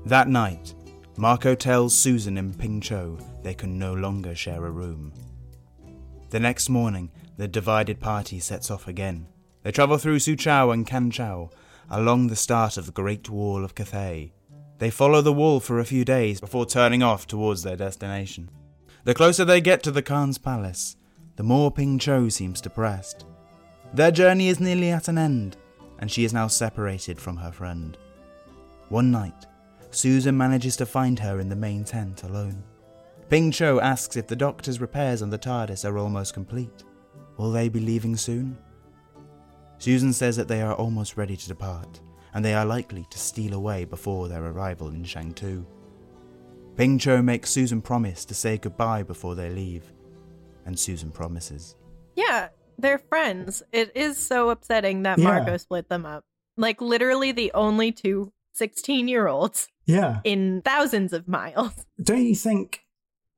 That 0.05 0.27
night, 0.29 0.73
Marco 1.17 1.55
tells 1.55 1.97
Susan 1.97 2.37
and 2.37 2.57
Ping 2.57 2.79
Cho 2.81 3.17
they 3.43 3.53
can 3.53 3.77
no 3.79 3.93
longer 3.93 4.35
share 4.35 4.65
a 4.65 4.71
room. 4.71 5.11
The 6.29 6.39
next 6.39 6.69
morning, 6.69 7.11
the 7.37 7.47
divided 7.47 7.99
party 7.99 8.39
sets 8.39 8.71
off 8.71 8.87
again. 8.87 9.27
They 9.63 9.71
travel 9.71 9.97
through 9.97 10.19
Suchao 10.19 10.73
and 10.73 10.85
Kanchao, 10.85 11.51
along 11.89 12.27
the 12.27 12.35
start 12.35 12.77
of 12.77 12.85
the 12.85 12.91
Great 12.91 13.29
Wall 13.29 13.63
of 13.63 13.75
Cathay. 13.75 14.33
They 14.77 14.89
follow 14.89 15.21
the 15.21 15.33
wall 15.33 15.59
for 15.59 15.79
a 15.79 15.85
few 15.85 16.03
days 16.03 16.39
before 16.39 16.65
turning 16.65 17.01
off 17.01 17.27
towards 17.27 17.63
their 17.63 17.77
destination. 17.77 18.49
The 19.03 19.13
closer 19.13 19.45
they 19.45 19.61
get 19.61 19.83
to 19.83 19.91
the 19.91 20.01
Khan's 20.01 20.37
palace, 20.37 20.97
the 21.35 21.43
more 21.43 21.71
Ping 21.71 21.99
Cho 21.99 22.29
seems 22.29 22.61
depressed. 22.61 23.25
Their 23.93 24.11
journey 24.11 24.49
is 24.49 24.59
nearly 24.59 24.89
at 24.91 25.07
an 25.07 25.17
end, 25.17 25.57
and 25.99 26.11
she 26.11 26.25
is 26.25 26.33
now 26.33 26.47
separated 26.47 27.19
from 27.19 27.37
her 27.37 27.51
friend. 27.51 27.97
One 28.89 29.11
night, 29.11 29.45
Susan 29.91 30.37
manages 30.37 30.75
to 30.77 30.85
find 30.85 31.17
her 31.19 31.39
in 31.39 31.49
the 31.49 31.55
main 31.55 31.83
tent 31.83 32.23
alone. 32.23 32.63
Ping 33.29 33.51
Cho 33.51 33.79
asks 33.79 34.17
if 34.17 34.27
the 34.27 34.35
doctor's 34.35 34.81
repairs 34.81 35.21
on 35.21 35.29
the 35.29 35.37
TARDIS 35.37 35.89
are 35.89 35.97
almost 35.97 36.33
complete. 36.33 36.83
Will 37.37 37.51
they 37.51 37.69
be 37.69 37.79
leaving 37.79 38.15
soon? 38.15 38.57
Susan 39.77 40.13
says 40.13 40.35
that 40.37 40.47
they 40.47 40.61
are 40.61 40.73
almost 40.73 41.17
ready 41.17 41.35
to 41.35 41.47
depart, 41.47 41.99
and 42.33 42.43
they 42.43 42.53
are 42.53 42.65
likely 42.65 43.05
to 43.09 43.17
steal 43.19 43.53
away 43.53 43.83
before 43.85 44.27
their 44.27 44.45
arrival 44.45 44.89
in 44.89 45.03
Shangtu. 45.03 45.65
Ping 46.77 46.97
Cho 46.97 47.21
makes 47.21 47.49
Susan 47.49 47.81
promise 47.81 48.25
to 48.25 48.33
say 48.33 48.57
goodbye 48.57 49.03
before 49.03 49.35
they 49.35 49.49
leave, 49.49 49.91
and 50.65 50.77
Susan 50.79 51.11
promises. 51.11 51.75
Yeah, 52.15 52.49
they're 52.77 52.97
friends. 52.99 53.63
It 53.71 53.91
is 53.95 54.17
so 54.17 54.49
upsetting 54.49 55.03
that 55.03 55.17
Yeah. 55.17 55.25
Marco 55.25 55.57
split 55.57 55.89
them 55.89 56.05
up. 56.05 56.23
Like 56.57 56.81
literally 56.81 57.31
the 57.33 57.51
only 57.53 57.91
two 57.91 58.31
16 58.53 59.07
year 59.09 59.27
olds 59.27 59.67
Yeah. 59.85 60.21
in 60.23 60.61
thousands 60.63 61.11
of 61.11 61.27
miles. 61.27 61.73
Don't 62.01 62.25
you 62.25 62.35
think? 62.35 62.84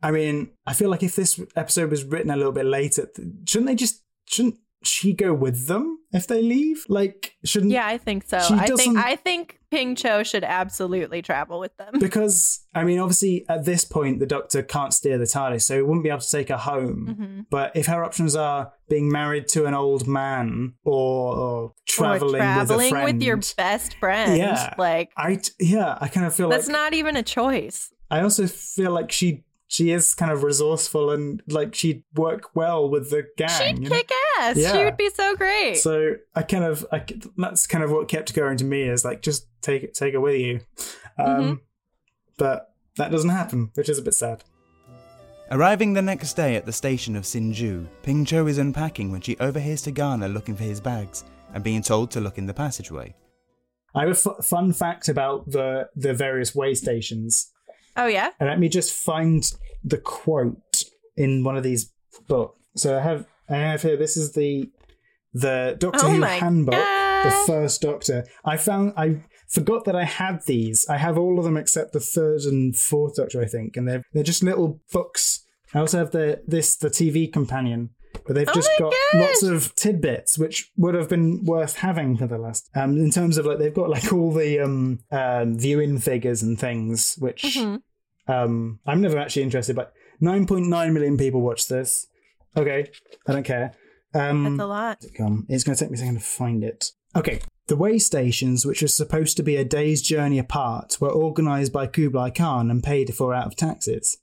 I 0.01 0.11
mean, 0.11 0.51
I 0.65 0.73
feel 0.73 0.89
like 0.89 1.03
if 1.03 1.15
this 1.15 1.39
episode 1.55 1.89
was 1.89 2.03
written 2.03 2.29
a 2.31 2.37
little 2.37 2.51
bit 2.51 2.65
later, 2.65 3.09
shouldn't 3.45 3.67
they 3.67 3.75
just. 3.75 4.03
Shouldn't 4.29 4.57
she 4.83 5.13
go 5.13 5.33
with 5.33 5.67
them 5.67 5.99
if 6.11 6.27
they 6.27 6.41
leave? 6.41 6.85
Like, 6.89 7.35
shouldn't. 7.43 7.71
Yeah, 7.71 7.87
I 7.87 7.97
think 7.97 8.27
so. 8.27 8.37
I 8.37 8.67
think 8.67 8.97
I 8.97 9.15
think 9.15 9.59
Ping 9.71 9.95
Cho 9.95 10.23
should 10.23 10.43
absolutely 10.43 11.21
travel 11.21 11.59
with 11.59 11.75
them. 11.77 11.93
Because, 11.99 12.65
I 12.75 12.83
mean, 12.83 12.99
obviously, 12.99 13.45
at 13.49 13.65
this 13.65 13.83
point, 13.85 14.19
the 14.19 14.25
doctor 14.25 14.61
can't 14.63 14.93
steer 14.93 15.17
the 15.17 15.25
TARDIS, 15.25 15.63
so 15.63 15.75
he 15.77 15.81
wouldn't 15.81 16.03
be 16.03 16.09
able 16.09 16.19
to 16.19 16.29
take 16.29 16.49
her 16.49 16.57
home. 16.57 17.15
Mhm. 17.19 17.45
But 17.49 17.75
if 17.75 17.87
her 17.87 18.03
options 18.03 18.35
are 18.35 18.73
being 18.89 19.09
married 19.09 19.47
to 19.49 19.65
an 19.65 19.73
old 19.73 20.07
man 20.07 20.73
or, 20.83 21.35
or 21.35 21.73
traveling, 21.87 22.35
or 22.35 22.37
traveling 22.37 22.59
with 22.59 22.71
a 22.71 22.89
friend, 22.89 23.05
with 23.05 23.21
your 23.23 23.39
best 23.57 23.95
friend. 23.95 24.37
Yeah. 24.37 24.73
Like 24.77 25.11
I 25.17 25.39
yeah, 25.59 25.97
I 25.99 26.07
kind 26.07 26.25
of 26.25 26.35
feel 26.35 26.49
that's 26.49 26.67
like 26.67 26.73
not 26.73 26.93
even 26.93 27.15
a 27.15 27.23
choice. 27.23 27.91
I 28.09 28.21
also 28.21 28.47
feel 28.47 28.91
like 28.91 29.11
she 29.11 29.43
she 29.67 29.91
is 29.91 30.15
kind 30.15 30.31
of 30.31 30.43
resourceful 30.43 31.11
and 31.11 31.43
like 31.47 31.75
she'd 31.75 32.03
work 32.15 32.55
well 32.55 32.89
with 32.89 33.09
the 33.09 33.27
gang. 33.37 33.49
She'd 33.49 33.83
you 33.83 33.89
know? 33.89 33.95
kick 33.95 34.11
ass. 34.39 34.55
She 34.55 34.83
would 34.83 34.97
be 34.97 35.09
so 35.09 35.35
great. 35.35 35.75
So 35.75 36.13
I 36.35 36.43
kind 36.43 36.63
of 36.63 36.85
I, 36.91 37.03
that's 37.37 37.67
kind 37.67 37.83
of 37.83 37.91
what 37.91 38.07
kept 38.07 38.33
going 38.33 38.57
to 38.57 38.65
me 38.65 38.83
is 38.83 39.03
like 39.03 39.21
just 39.21 39.47
take 39.61 39.83
it 39.83 39.93
take 39.93 40.13
it 40.13 40.19
with 40.19 40.39
you, 40.39 40.59
um, 41.19 41.25
Mm-hmm. 41.27 41.53
but 42.37 42.73
that 42.97 43.11
doesn't 43.11 43.29
happen, 43.29 43.71
which 43.75 43.89
is 43.89 43.99
a 43.99 44.01
bit 44.01 44.13
sad. 44.13 44.43
Arriving 45.49 45.93
the 45.93 46.01
next 46.01 46.33
day 46.33 46.55
at 46.55 46.65
the 46.65 46.73
station 46.73 47.15
of 47.15 47.23
Sinju, 47.23 47.87
Ping 48.03 48.25
Cho 48.25 48.47
is 48.47 48.57
unpacking 48.57 49.11
when 49.11 49.21
she 49.21 49.37
overhears 49.37 49.83
Tagana 49.85 50.31
looking 50.31 50.55
for 50.55 50.63
his 50.63 50.81
bags 50.81 51.23
and 51.53 51.63
being 51.63 51.81
told 51.81 52.11
to 52.11 52.19
look 52.19 52.37
in 52.37 52.45
the 52.45 52.53
passageway. 52.53 53.15
I 53.95 54.01
have 54.01 54.09
a 54.25 54.31
f- 54.39 54.45
fun 54.45 54.73
fact 54.73 55.07
about 55.09 55.49
the 55.49 55.89
the 55.95 56.13
various 56.13 56.53
way 56.53 56.73
stations. 56.73 57.51
Oh 57.97 58.07
yeah. 58.07 58.31
And 58.39 58.49
let 58.49 58.59
me 58.59 58.69
just 58.69 58.93
find 58.93 59.43
the 59.83 59.97
quote 59.97 60.83
in 61.15 61.43
one 61.43 61.57
of 61.57 61.63
these 61.63 61.91
books. 62.27 62.59
So 62.75 62.97
I 62.97 63.01
have 63.01 63.27
I 63.49 63.55
have 63.55 63.81
here. 63.81 63.97
This 63.97 64.17
is 64.17 64.33
the 64.33 64.69
the 65.33 65.75
Doctor 65.77 65.99
Oh 66.03 66.09
Who 66.09 66.21
handbook, 66.21 66.75
the 66.75 67.43
first 67.45 67.81
Doctor. 67.81 68.25
I 68.45 68.57
found 68.57 68.93
I 68.97 69.21
forgot 69.47 69.85
that 69.85 69.95
I 69.95 70.03
had 70.03 70.45
these. 70.45 70.85
I 70.89 70.97
have 70.97 71.17
all 71.17 71.37
of 71.37 71.45
them 71.45 71.57
except 71.57 71.93
the 71.93 71.99
third 71.99 72.41
and 72.41 72.75
fourth 72.75 73.15
Doctor, 73.15 73.41
I 73.41 73.45
think, 73.45 73.77
and 73.77 73.87
they're 73.87 74.03
they're 74.13 74.23
just 74.23 74.43
little 74.43 74.81
books. 74.91 75.43
I 75.73 75.79
also 75.79 75.97
have 75.97 76.11
the 76.11 76.41
this 76.47 76.75
the 76.75 76.89
TV 76.89 77.31
companion. 77.31 77.91
But 78.25 78.35
they've 78.35 78.47
Oh 78.49 78.53
just 78.53 78.69
got 78.79 78.91
gosh. 78.91 79.21
lots 79.21 79.43
of 79.43 79.75
tidbits, 79.75 80.37
which 80.37 80.71
would 80.77 80.95
have 80.95 81.09
been 81.09 81.43
worth 81.45 81.77
having 81.77 82.17
for 82.17 82.27
the 82.27 82.37
last. 82.37 82.69
Um, 82.75 82.97
in 82.97 83.11
terms 83.11 83.37
of 83.37 83.45
like, 83.45 83.59
they've 83.59 83.73
got 83.73 83.89
like 83.89 84.11
all 84.13 84.31
the 84.33 84.59
um, 84.59 84.99
um 85.11 85.57
viewing 85.57 85.99
figures 85.99 86.41
and 86.43 86.59
things, 86.59 87.15
which 87.19 87.43
Mhm. 87.43 87.81
um, 88.27 88.79
I'm 88.85 89.01
never 89.01 89.17
actually 89.17 89.43
interested, 89.43 89.75
but 89.75 89.93
9.9 90.21 90.93
million 90.93 91.17
people 91.17 91.41
watch 91.41 91.67
this. 91.67 92.07
Okay, 92.55 92.89
I 93.27 93.31
don't 93.33 93.43
care. 93.45 93.73
Um, 94.13 94.43
That's 94.57 94.61
a 94.63 94.65
lot. 94.65 94.97
It's 95.03 95.63
going 95.63 95.75
to 95.75 95.75
take 95.75 95.91
me 95.91 95.95
a 95.95 95.97
second 95.97 96.15
to 96.15 96.19
find 96.21 96.63
it. 96.63 96.91
Okay. 97.15 97.39
The 97.67 97.75
way 97.75 97.99
stations, 97.99 98.65
which 98.65 98.81
were 98.81 98.87
supposed 98.87 99.35
to 99.37 99.43
be 99.43 99.57
a 99.57 99.65
day's 99.65 100.01
journey 100.01 100.39
apart, 100.39 100.97
were 101.01 101.11
organised 101.11 101.73
by 101.73 101.85
Kublai 101.85 102.29
Khan 102.31 102.71
and 102.71 102.81
paid 102.81 103.13
for 103.13 103.33
out 103.33 103.45
of 103.47 103.55
taxes. 103.57 104.17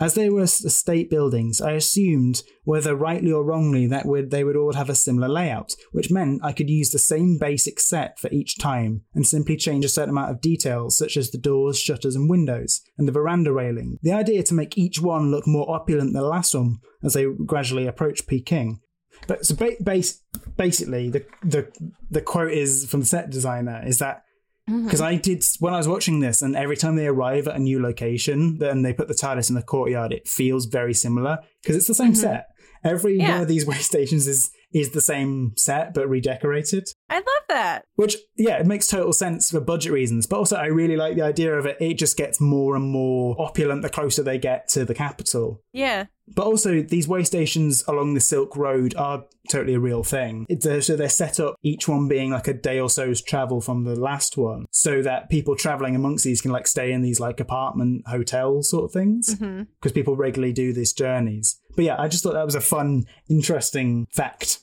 As 0.00 0.14
they 0.14 0.30
were 0.30 0.46
state 0.46 1.10
buildings, 1.10 1.60
I 1.60 1.72
assumed, 1.72 2.42
whether 2.62 2.94
rightly 2.94 3.32
or 3.32 3.42
wrongly, 3.42 3.86
that 3.88 4.06
would, 4.06 4.30
they 4.30 4.44
would 4.44 4.56
all 4.56 4.74
have 4.74 4.88
a 4.88 4.94
similar 4.94 5.28
layout, 5.28 5.74
which 5.90 6.10
meant 6.10 6.40
I 6.44 6.52
could 6.52 6.70
use 6.70 6.90
the 6.90 7.00
same 7.00 7.36
basic 7.36 7.80
set 7.80 8.18
for 8.18 8.30
each 8.30 8.58
time 8.58 9.02
and 9.14 9.26
simply 9.26 9.56
change 9.56 9.84
a 9.84 9.88
certain 9.88 10.10
amount 10.10 10.30
of 10.30 10.40
details, 10.40 10.96
such 10.96 11.16
as 11.16 11.30
the 11.30 11.38
doors, 11.38 11.80
shutters, 11.80 12.14
and 12.14 12.30
windows, 12.30 12.80
and 12.96 13.08
the 13.08 13.12
veranda 13.12 13.52
railing. 13.52 13.98
The 14.02 14.12
idea 14.12 14.44
to 14.44 14.54
make 14.54 14.78
each 14.78 15.00
one 15.00 15.32
look 15.32 15.48
more 15.48 15.68
opulent 15.68 16.12
than 16.12 16.22
the 16.22 16.28
last 16.28 16.54
one 16.54 16.78
as 17.02 17.14
they 17.14 17.26
gradually 17.46 17.86
approach 17.86 18.26
Peking. 18.26 18.80
But 19.26 19.44
so 19.44 19.56
ba- 19.56 19.82
base, 19.82 20.22
basically, 20.56 21.10
the, 21.10 21.24
the 21.42 21.68
the 22.08 22.20
quote 22.20 22.52
is 22.52 22.86
from 22.88 23.00
the 23.00 23.06
set 23.06 23.30
designer 23.30 23.82
is 23.84 23.98
that 23.98 24.22
Mm-hmm. 24.68 24.84
because 24.84 25.00
I 25.00 25.16
did 25.16 25.42
when 25.60 25.72
I 25.72 25.78
was 25.78 25.88
watching 25.88 26.20
this, 26.20 26.42
and 26.42 26.54
every 26.54 26.76
time 26.76 26.96
they 26.96 27.06
arrive 27.06 27.48
at 27.48 27.56
a 27.56 27.58
new 27.58 27.80
location, 27.80 28.58
then 28.58 28.82
they 28.82 28.92
put 28.92 29.08
the 29.08 29.14
TARDIS 29.14 29.48
in 29.48 29.54
the 29.54 29.62
courtyard. 29.62 30.12
It 30.12 30.28
feels 30.28 30.66
very 30.66 30.92
similar 30.92 31.38
because 31.62 31.76
it's 31.76 31.86
the 31.86 31.94
same 31.94 32.12
mm-hmm. 32.12 32.20
set, 32.20 32.48
Every 32.84 33.18
Yeah. 33.18 33.32
one 33.32 33.40
of 33.42 33.48
these 33.48 33.66
way 33.70 33.78
stations 33.78 34.26
is 34.26 34.50
is 34.72 34.90
the 34.90 35.00
same 35.00 35.54
set 35.56 35.94
but 35.94 36.08
redecorated. 36.08 36.88
I 37.10 37.16
love 37.16 37.44
that. 37.48 37.86
Which, 37.96 38.16
yeah, 38.36 38.58
it 38.58 38.66
makes 38.66 38.86
total 38.86 39.12
sense 39.12 39.50
for 39.50 39.60
budget 39.60 39.92
reasons. 39.92 40.26
But 40.26 40.36
also, 40.36 40.56
I 40.56 40.66
really 40.66 40.96
like 40.96 41.16
the 41.16 41.22
idea 41.22 41.54
of 41.54 41.64
it. 41.64 41.78
It 41.80 41.94
just 41.94 42.16
gets 42.16 42.40
more 42.40 42.76
and 42.76 42.84
more 42.84 43.34
opulent 43.40 43.82
the 43.82 43.88
closer 43.88 44.22
they 44.22 44.38
get 44.38 44.68
to 44.68 44.84
the 44.84 44.94
capital. 44.94 45.62
Yeah. 45.72 46.06
But 46.34 46.44
also, 46.44 46.82
these 46.82 47.08
way 47.08 47.24
stations 47.24 47.82
along 47.88 48.12
the 48.12 48.20
Silk 48.20 48.56
Road 48.56 48.94
are 48.96 49.24
totally 49.48 49.74
a 49.74 49.80
real 49.80 50.02
thing. 50.02 50.46
Uh 50.50 50.80
so 50.82 50.94
they're 50.94 51.08
set 51.08 51.40
up, 51.40 51.56
each 51.62 51.88
one 51.88 52.06
being 52.06 52.32
like 52.32 52.46
a 52.48 52.52
day 52.52 52.78
or 52.78 52.90
so's 52.90 53.22
travel 53.22 53.62
from 53.62 53.84
the 53.84 53.98
last 53.98 54.36
one, 54.36 54.66
so 54.70 55.00
that 55.00 55.30
people 55.30 55.56
traveling 55.56 55.96
amongst 55.96 56.24
these 56.24 56.42
can 56.42 56.50
like 56.50 56.66
stay 56.66 56.92
in 56.92 57.00
these 57.00 57.18
like 57.18 57.40
apartment 57.40 58.06
hotel 58.06 58.62
sort 58.62 58.84
of 58.84 58.92
things 58.92 59.34
because 59.36 59.92
people 59.92 60.16
regularly 60.16 60.52
do 60.52 60.74
these 60.74 60.92
journeys. 60.92 61.58
But 61.74 61.86
yeah, 61.86 61.96
I 61.98 62.08
just 62.08 62.22
thought 62.22 62.34
that 62.34 62.44
was 62.44 62.54
a 62.54 62.60
fun, 62.60 63.06
interesting 63.30 64.06
fact. 64.12 64.58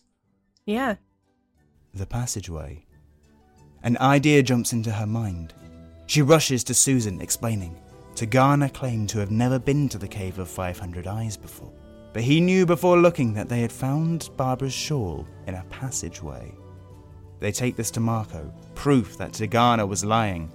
Yeah. 0.68 0.98
The 1.96 2.06
passageway. 2.06 2.86
An 3.84 3.98
idea 3.98 4.44
jumps 4.44 4.74
into 4.74 4.92
her 4.92 5.08
mind. 5.08 5.54
She 6.08 6.22
rushes 6.22 6.64
to 6.66 6.74
Susan, 6.74 7.22
explaining. 7.22 7.80
Tagana 8.16 8.74
claimed 8.74 9.10
to 9.10 9.20
have 9.20 9.32
never 9.32 9.60
been 9.60 9.88
to 9.90 9.98
the 9.98 10.08
Cave 10.08 10.40
of 10.40 10.50
500 10.50 11.08
Eyes 11.08 11.38
before, 11.38 11.72
but 12.14 12.24
he 12.24 12.40
knew 12.42 12.66
before 12.66 12.98
looking 12.98 13.34
that 13.34 13.50
they 13.50 13.62
had 13.62 13.72
found 13.72 14.30
Barbara's 14.38 14.74
shawl 14.74 15.26
in 15.48 15.56
a 15.56 15.64
passageway. 15.70 16.54
They 17.40 17.52
take 17.52 17.76
this 17.76 17.92
to 17.92 18.00
Marco, 18.00 18.54
proof 18.76 19.18
that 19.18 19.32
Tagana 19.34 19.88
was 19.88 20.06
lying. 20.06 20.52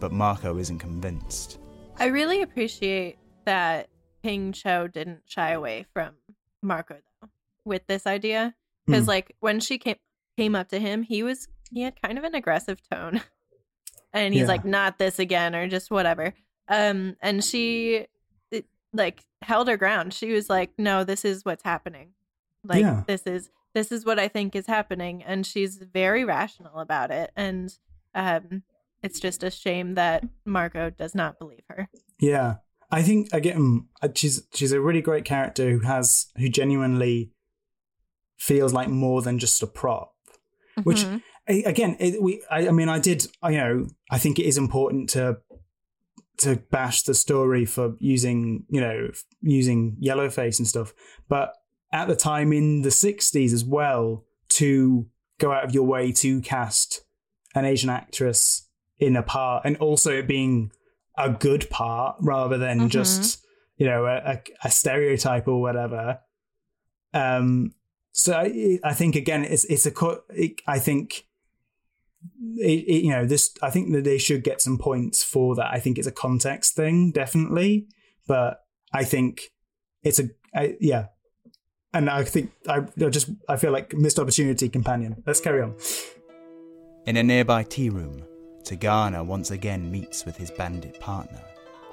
But 0.00 0.12
Marco 0.12 0.58
isn't 0.58 0.78
convinced. 0.78 1.58
I 1.98 2.06
really 2.06 2.42
appreciate 2.42 3.18
that 3.44 3.88
Ping 4.22 4.52
Cho 4.52 4.86
didn't 4.88 5.22
shy 5.26 5.50
away 5.52 5.86
from 5.92 6.14
Marco 6.62 6.96
though 7.20 7.28
with 7.64 7.86
this 7.86 8.06
idea 8.06 8.54
because 8.86 9.04
Hmm. 9.04 9.08
like 9.08 9.36
when 9.40 9.60
she 9.60 9.78
came 9.78 9.96
came 10.40 10.54
up 10.54 10.68
to 10.68 10.78
him, 10.80 11.02
he 11.02 11.22
was 11.22 11.48
he 11.70 11.82
had 11.82 12.00
kind 12.02 12.18
of 12.18 12.24
an 12.24 12.34
aggressive 12.34 12.78
tone, 12.90 13.20
and 14.12 14.32
he's 14.34 14.42
Yeah. 14.42 14.48
like, 14.48 14.64
"Not 14.64 14.98
this 14.98 15.18
again," 15.18 15.54
or 15.54 15.68
just 15.68 15.90
whatever. 15.90 16.32
Um, 16.68 17.16
and 17.20 17.44
she 17.44 18.06
it, 18.50 18.64
like 18.92 19.24
held 19.42 19.68
her 19.68 19.76
ground. 19.76 20.14
She 20.14 20.32
was 20.32 20.48
like, 20.48 20.70
"No, 20.78 21.04
this 21.04 21.24
is 21.24 21.44
what's 21.44 21.62
happening. 21.64 22.12
Like 22.64 22.80
Yeah. 22.82 23.02
this 23.06 23.22
is 23.26 23.50
this 23.74 23.92
is 23.92 24.04
what 24.04 24.18
I 24.18 24.28
think 24.28 24.56
is 24.56 24.66
happening," 24.66 25.22
and 25.22 25.46
she's 25.46 25.76
very 25.76 26.24
rational 26.24 26.78
about 26.78 27.10
it. 27.10 27.30
And 27.36 27.72
um, 28.14 28.62
it's 29.02 29.20
just 29.20 29.42
a 29.44 29.50
shame 29.50 29.94
that 29.94 30.24
Marco 30.44 30.90
does 30.90 31.14
not 31.14 31.38
believe 31.38 31.62
her. 31.68 31.88
Yeah, 32.18 32.56
I 32.90 33.02
think 33.02 33.28
again, 33.32 33.88
uh, 34.02 34.08
she's 34.14 34.42
she's 34.54 34.72
a 34.72 34.80
really 34.80 35.00
great 35.02 35.24
character 35.24 35.70
who 35.70 35.80
has 35.80 36.26
who 36.36 36.48
genuinely 36.48 37.30
feels 38.36 38.72
like 38.72 38.88
more 38.88 39.22
than 39.22 39.38
just 39.38 39.62
a 39.62 39.66
prop. 39.66 40.14
Which 40.84 40.98
Mhm. 41.04 41.22
a- 41.48 41.62
again, 41.64 41.96
it, 42.00 42.22
we 42.22 42.42
I, 42.50 42.68
I 42.68 42.70
mean, 42.70 42.88
I 42.88 42.98
did 42.98 43.26
I, 43.42 43.50
you 43.50 43.58
know 43.58 43.86
I 44.10 44.18
think 44.18 44.38
it 44.38 44.46
is 44.46 44.56
important 44.58 45.08
to 45.10 45.38
to 46.38 46.56
bash 46.70 47.02
the 47.02 47.14
story 47.14 47.64
for 47.66 47.96
using 47.98 48.64
you 48.70 48.80
know 48.80 49.10
using 49.42 49.96
yellowface 50.02 50.58
and 50.58 50.66
stuff, 50.68 50.94
but 51.28 51.54
at 51.92 52.08
the 52.08 52.16
time 52.16 52.52
in 52.52 52.82
the 52.82 52.90
'60s 52.90 53.52
as 53.52 53.64
well 53.64 54.24
to 54.50 55.06
go 55.38 55.52
out 55.52 55.64
of 55.64 55.74
your 55.74 55.84
way 55.84 56.12
to 56.12 56.40
cast 56.40 57.02
an 57.54 57.64
Asian 57.64 57.90
actress 57.90 58.68
in 58.98 59.16
a 59.16 59.22
part 59.22 59.64
and 59.64 59.76
also 59.78 60.12
it 60.12 60.26
being 60.28 60.70
a 61.18 61.30
good 61.30 61.68
part 61.70 62.16
rather 62.20 62.56
than 62.58 62.80
Mhm. 62.80 62.88
just 62.90 63.44
you 63.76 63.86
know 63.86 64.04
a, 64.06 64.16
a, 64.34 64.40
a 64.64 64.70
stereotype 64.70 65.48
or 65.48 65.60
whatever 65.60 66.20
um 67.14 67.72
so 68.12 68.34
I, 68.34 68.78
I 68.82 68.92
think 68.94 69.16
again 69.16 69.44
it's 69.44 69.64
it's 69.64 69.86
a 69.86 69.90
co- 69.90 70.22
it, 70.30 70.60
i 70.66 70.78
think 70.78 71.26
it, 72.56 72.84
it, 72.86 73.04
you 73.04 73.10
know 73.10 73.24
this 73.24 73.54
i 73.62 73.70
think 73.70 73.92
that 73.92 74.04
they 74.04 74.18
should 74.18 74.44
get 74.44 74.60
some 74.60 74.78
points 74.78 75.22
for 75.22 75.54
that 75.56 75.68
i 75.72 75.78
think 75.78 75.98
it's 75.98 76.06
a 76.06 76.12
context 76.12 76.74
thing 76.74 77.12
definitely 77.12 77.86
but 78.26 78.64
i 78.92 79.04
think 79.04 79.52
it's 80.02 80.18
a 80.18 80.30
I, 80.54 80.76
yeah 80.80 81.06
and 81.94 82.10
i 82.10 82.24
think 82.24 82.52
I, 82.68 82.84
I 83.04 83.08
just 83.08 83.30
i 83.48 83.56
feel 83.56 83.72
like 83.72 83.94
missed 83.94 84.18
opportunity 84.18 84.68
companion 84.68 85.22
let's 85.26 85.40
carry 85.40 85.62
on 85.62 85.74
In 87.06 87.16
a 87.16 87.22
nearby 87.22 87.62
tea 87.64 87.88
room, 87.88 88.22
Tagana 88.62 89.24
once 89.24 89.50
again 89.50 89.90
meets 89.90 90.26
with 90.26 90.36
his 90.36 90.50
bandit 90.50 91.00
partner, 91.00 91.42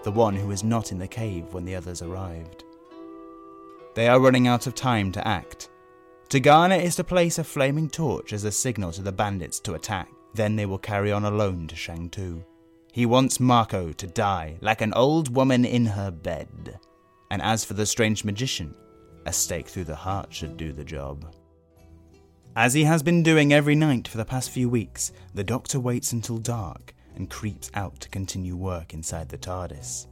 the 0.03 0.11
one 0.11 0.35
who 0.35 0.47
was 0.47 0.63
not 0.63 0.91
in 0.91 0.99
the 0.99 1.07
cave 1.07 1.53
when 1.53 1.63
the 1.65 1.75
others 1.75 2.01
arrived. 2.01 2.65
They 3.95 4.09
are 4.09 4.19
running 4.19 4.47
out 4.47 4.67
of 4.67 4.75
time 4.75 5.11
to 5.13 5.25
act. 5.25 5.69
Tagana 6.29 6.77
is 6.81 6.97
to 6.97 7.05
place 7.05 7.39
a 7.39 7.43
flaming 7.43 7.89
torch 7.89 8.33
as 8.33 8.43
a 8.43 8.51
signal 8.51 8.91
to 8.91 9.01
the 9.01 9.13
bandits 9.13 9.61
to 9.61 9.75
attack, 9.75 10.09
then 10.33 10.57
they 10.57 10.65
will 10.65 10.77
carry 10.77 11.09
on 11.09 11.23
alone 11.23 11.67
to 11.67 11.75
Shangtu. 11.75 12.43
He 12.91 13.05
wants 13.05 13.39
Marco 13.39 13.93
to 13.93 14.07
die 14.07 14.57
like 14.59 14.81
an 14.81 14.93
old 14.93 15.33
woman 15.33 15.63
in 15.63 15.85
her 15.85 16.11
bed. 16.11 16.79
And 17.31 17.41
as 17.41 17.63
for 17.63 17.75
the 17.75 17.85
strange 17.85 18.25
magician, 18.25 18.75
a 19.25 19.31
stake 19.31 19.67
through 19.67 19.85
the 19.85 19.95
heart 19.95 20.33
should 20.33 20.57
do 20.57 20.73
the 20.73 20.83
job. 20.83 21.33
As 22.57 22.73
he 22.73 22.83
has 22.83 23.01
been 23.03 23.23
doing 23.23 23.53
every 23.53 23.75
night 23.75 24.07
for 24.07 24.17
the 24.17 24.25
past 24.25 24.49
few 24.49 24.67
weeks, 24.67 25.13
the 25.33 25.45
Doctor 25.45 25.79
waits 25.79 26.11
until 26.11 26.39
dark 26.39 26.93
and 27.15 27.29
creeps 27.29 27.71
out 27.73 28.01
to 28.01 28.09
continue 28.09 28.57
work 28.57 28.93
inside 28.93 29.29
the 29.29 29.37
TARDIS. 29.37 30.07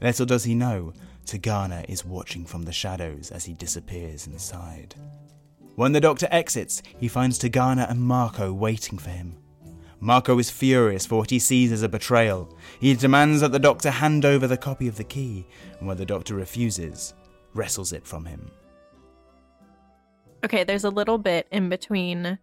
Little 0.00 0.26
does 0.26 0.42
he 0.42 0.56
know, 0.56 0.92
Tagana 1.24 1.88
is 1.88 2.04
watching 2.04 2.44
from 2.44 2.64
the 2.64 2.72
shadows 2.72 3.30
as 3.30 3.44
he 3.44 3.54
disappears 3.54 4.26
inside. 4.26 4.94
When 5.76 5.92
the 5.92 6.00
Doctor 6.00 6.26
exits, 6.30 6.82
he 6.98 7.06
finds 7.06 7.38
Tagana 7.38 7.88
and 7.90 8.00
Marco 8.00 8.52
waiting 8.52 8.98
for 8.98 9.10
him. 9.10 9.36
Marco 10.00 10.38
is 10.38 10.50
furious 10.50 11.06
for 11.06 11.16
what 11.16 11.30
he 11.30 11.38
sees 11.38 11.70
as 11.70 11.82
a 11.82 11.88
betrayal. 11.88 12.56
He 12.80 12.94
demands 12.94 13.40
that 13.42 13.52
the 13.52 13.58
Doctor 13.58 13.90
hand 13.90 14.24
over 14.24 14.46
the 14.46 14.56
copy 14.56 14.88
of 14.88 14.96
the 14.96 15.04
key, 15.04 15.46
and 15.78 15.86
when 15.86 15.96
the 15.98 16.06
Doctor 16.06 16.34
refuses, 16.34 17.14
wrestles 17.54 17.92
it 17.92 18.06
from 18.06 18.24
him. 18.24 18.50
Okay, 20.44 20.64
there's 20.64 20.84
a 20.84 20.90
little 20.90 21.18
bit 21.18 21.46
in 21.50 21.68
between 21.68 22.38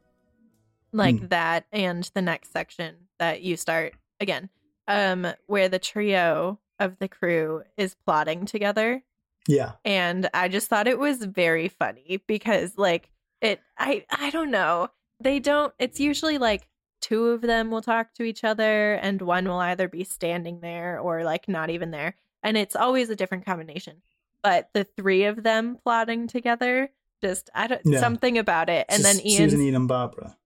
like 0.92 1.18
Hmm. 1.20 1.28
that 1.28 1.66
and 1.72 2.10
the 2.14 2.22
next 2.22 2.52
section 2.52 2.96
that 3.18 3.42
you 3.42 3.58
start 3.58 3.94
again. 4.20 4.50
Um 4.88 5.28
where 5.48 5.70
the 5.70 5.80
trio 5.80 6.60
of 6.80 7.00
the 7.00 7.08
crew 7.08 7.64
is 7.78 7.96
plotting 8.06 8.46
together 8.46 9.02
yeah 9.48 9.74
and 9.86 10.30
I 10.34 10.50
just 10.50 10.68
thought 10.68 10.88
it 10.88 11.00
was 11.00 11.24
very 11.24 11.68
funny 11.70 12.22
because 12.28 12.78
like 12.78 13.10
it 13.44 13.62
I 13.78 14.06
I 14.10 14.30
don't 14.30 14.52
know. 14.52 14.90
They 15.20 15.40
don't 15.40 15.74
it's 15.78 16.00
usually 16.00 16.38
like 16.38 16.68
two 17.02 17.28
of 17.28 17.42
them 17.42 17.70
will 17.70 17.82
talk 17.82 18.14
to 18.14 18.24
each 18.24 18.44
other 18.44 18.94
and 18.96 19.22
one 19.22 19.48
will 19.48 19.60
either 19.60 19.88
be 19.88 20.04
standing 20.04 20.62
there 20.62 21.00
or 21.00 21.24
like 21.24 21.48
not 21.48 21.70
even 21.70 21.92
there 21.92 22.16
and 22.42 22.58
it's 22.58 22.76
always 22.76 23.10
a 23.10 23.16
different 23.16 23.46
combination. 23.46 24.02
But 24.42 24.70
the 24.74 24.84
three 24.84 25.26
of 25.26 25.44
them 25.44 25.78
plotting 25.84 26.28
together 26.28 26.92
just 27.22 27.50
I 27.54 27.68
don't 27.68 27.82
Yeah. 27.86 28.00
something 28.00 28.38
about 28.38 28.70
it 28.70 28.86
and 28.90 29.04
then 29.04 29.20
Ian 29.20 29.50
susan 29.50 29.62
ian 29.62 29.76
and 29.76 29.88
barbara 29.88 30.38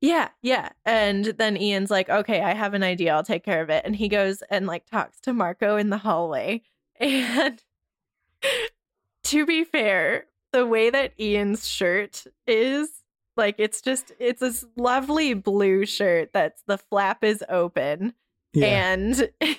yeah, 0.00 0.28
yeah. 0.42 0.68
And 0.84 1.24
then 1.24 1.56
Ian's 1.56 1.90
like, 1.90 2.08
okay, 2.08 2.40
I 2.40 2.54
have 2.54 2.72
an 2.74 2.84
idea. 2.84 3.12
I'll 3.12 3.24
take 3.24 3.42
care 3.44 3.60
of 3.60 3.68
it. 3.68 3.84
And 3.84 3.96
he 3.96 4.06
goes 4.08 4.42
and 4.48 4.64
like 4.64 4.86
talks 4.86 5.20
to 5.22 5.32
Marco 5.32 5.76
in 5.76 5.90
the 5.90 5.98
hallway. 5.98 6.62
And 7.00 7.62
to 9.24 9.46
be 9.46 9.64
fair, 9.64 10.26
the 10.52 10.66
way 10.66 10.90
that 10.90 11.12
Ian's 11.20 11.68
shirt 11.68 12.24
is, 12.46 12.90
like, 13.36 13.56
it's 13.58 13.80
just, 13.80 14.12
it's 14.18 14.40
this 14.40 14.64
lovely 14.76 15.34
blue 15.34 15.86
shirt 15.86 16.30
that's 16.32 16.62
the 16.66 16.78
flap 16.78 17.22
is 17.24 17.44
open. 17.48 18.14
yeah 18.52 18.92
And 18.92 19.30
he, 19.40 19.56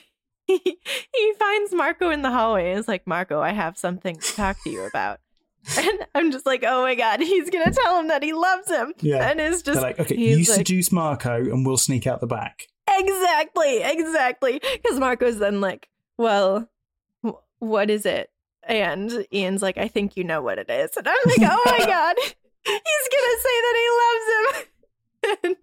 he 1.16 1.34
finds 1.40 1.74
Marco 1.74 2.10
in 2.10 2.22
the 2.24 2.32
hallway 2.32 2.72
and 2.72 2.80
is 2.80 2.88
like, 2.88 3.06
Marco, 3.08 3.40
I 3.40 3.52
have 3.52 3.78
something 3.78 4.16
to 4.18 4.36
talk 4.36 4.58
to 4.64 4.70
you 4.70 4.84
about. 4.86 5.20
And 5.78 6.06
I'm 6.16 6.32
just 6.32 6.46
like, 6.46 6.64
oh 6.66 6.82
my 6.84 6.96
God, 6.96 7.20
he's 7.20 7.50
going 7.50 7.66
to 7.66 7.72
tell 7.72 8.00
him 8.00 8.08
that 8.08 8.24
he 8.24 8.32
loves 8.34 8.70
him. 8.70 8.94
Yeah. 9.02 9.30
And 9.30 9.42
it's 9.42 9.62
they're 9.62 9.74
just 9.76 9.84
like 9.84 10.00
okay 10.00 10.16
you 10.16 10.38
like- 10.38 10.46
seduce 10.48 10.90
marco 10.92 11.36
and 11.36 11.66
we'll 11.66 11.76
sneak 11.78 12.08
out 12.08 12.22
the 12.22 12.28
back 12.28 12.68
Exactly, 12.92 13.82
exactly. 13.84 14.60
Because 14.82 15.00
Marco's 15.00 15.38
then 15.38 15.62
like, 15.62 15.90
well, 16.18 16.68
wh- 17.26 17.34
what 17.60 17.90
is 17.90 18.06
it? 18.06 18.32
And 18.68 19.26
Ian's 19.34 19.62
like, 19.62 19.78
I 19.78 19.88
think 19.88 20.16
you 20.18 20.24
know 20.24 20.42
what 20.42 20.60
it 20.60 20.70
is. 20.70 20.96
And 20.98 21.08
I'm 21.08 21.16
like, 21.26 21.52
oh 21.52 21.62
my 21.66 21.86
God, 21.86 22.16
he's 22.66 23.10
going 23.12 23.30
to 23.32 23.40
say 23.42 23.62
that 23.62 23.76
he 23.78 23.90
loves 24.02 24.64
him. 24.64 24.66
And 25.44 25.56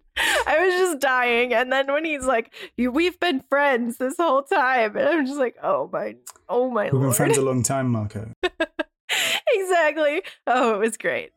I 0.45 0.65
was 0.65 0.73
just 0.75 0.99
dying. 0.99 1.51
And 1.53 1.71
then 1.71 1.91
when 1.91 2.05
he's 2.05 2.25
like, 2.25 2.53
"You- 2.77 2.91
we've 2.91 3.19
been 3.19 3.41
friends 3.49 3.97
this 3.97 4.15
whole 4.17 4.43
time. 4.43 4.95
And 4.95 5.07
I'm 5.09 5.25
just 5.25 5.39
like, 5.39 5.55
oh 5.63 5.89
my, 5.91 6.15
oh 6.47 6.69
my 6.69 6.85
we've 6.85 6.93
lord. 6.93 7.05
been 7.07 7.13
friends 7.13 7.37
a 7.37 7.41
long 7.41 7.63
time 7.63 7.89
marco 7.89 8.31
exactly. 9.53 10.21
Oh, 10.45 10.75
it 10.75 10.79
was 10.79 10.95
great. 10.97 11.31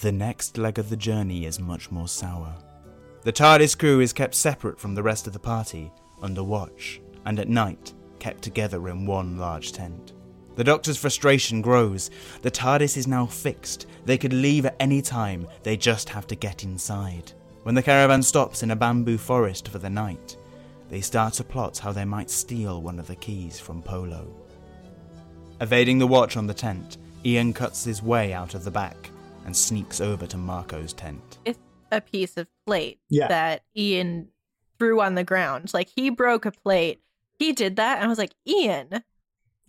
The 0.00 0.10
next 0.12 0.58
leg 0.58 0.78
of 0.78 0.90
the 0.90 0.96
journey 0.96 1.44
is 1.46 1.60
much 1.60 1.90
more 1.90 2.08
sour. 2.08 2.54
The 3.22 3.32
TARDIS 3.32 3.78
crew 3.78 4.00
is 4.00 4.12
kept 4.12 4.34
separate 4.34 4.80
from 4.80 4.94
the 4.94 5.02
rest 5.02 5.26
of 5.26 5.32
the 5.32 5.38
party, 5.38 5.92
under 6.22 6.42
watch, 6.42 7.00
and 7.26 7.38
at 7.38 7.48
night, 7.48 7.92
kept 8.18 8.42
together 8.42 8.88
in 8.88 9.06
one 9.06 9.36
large 9.38 9.72
tent. 9.72 10.14
The 10.60 10.64
The 10.64 10.72
doctor's 10.72 10.98
frustration 10.98 11.62
grows. 11.62 12.10
The 12.42 12.50
TARDIS 12.50 12.98
is 12.98 13.06
now 13.06 13.24
fixed. 13.24 13.86
They 14.04 14.18
could 14.18 14.34
leave 14.34 14.66
at 14.66 14.76
any 14.78 15.00
time, 15.00 15.48
they 15.62 15.74
just 15.74 16.10
have 16.10 16.26
to 16.26 16.34
get 16.34 16.64
inside. 16.64 17.32
When 17.62 17.74
the 17.74 17.82
caravan 17.82 18.22
stops 18.22 18.62
in 18.62 18.70
a 18.70 18.76
bamboo 18.76 19.16
forest 19.16 19.68
for 19.68 19.78
the 19.78 19.88
night, 19.88 20.36
they 20.90 21.00
start 21.00 21.32
to 21.34 21.44
plot 21.44 21.78
how 21.78 21.92
they 21.92 22.04
might 22.04 22.28
steal 22.28 22.82
one 22.82 22.98
of 22.98 23.06
the 23.06 23.16
keys 23.16 23.58
from 23.58 23.80
Polo. 23.80 24.30
Evading 25.62 25.98
the 25.98 26.06
watch 26.06 26.36
on 26.36 26.46
the 26.46 26.52
tent, 26.52 26.98
Ian 27.24 27.54
cuts 27.54 27.82
his 27.82 28.02
way 28.02 28.34
out 28.34 28.52
of 28.52 28.62
the 28.64 28.70
back 28.70 29.08
and 29.46 29.56
sneaks 29.56 29.98
over 29.98 30.26
to 30.26 30.36
Marco's 30.36 30.92
tent. 30.92 31.38
It's 31.46 31.58
a 31.90 32.02
piece 32.02 32.36
of 32.36 32.48
plate 32.66 33.00
Yeah. 33.08 33.28
that 33.28 33.62
Ian 33.74 34.28
threw 34.78 35.00
on 35.00 35.14
the 35.14 35.24
ground. 35.24 35.72
Like 35.72 35.88
he 35.96 36.10
broke 36.10 36.44
a 36.44 36.50
plate. 36.52 37.00
He 37.38 37.54
did 37.54 37.76
that. 37.76 37.96
And 37.96 38.04
I 38.04 38.08
was 38.08 38.18
like, 38.18 38.34
Ian, 38.46 39.02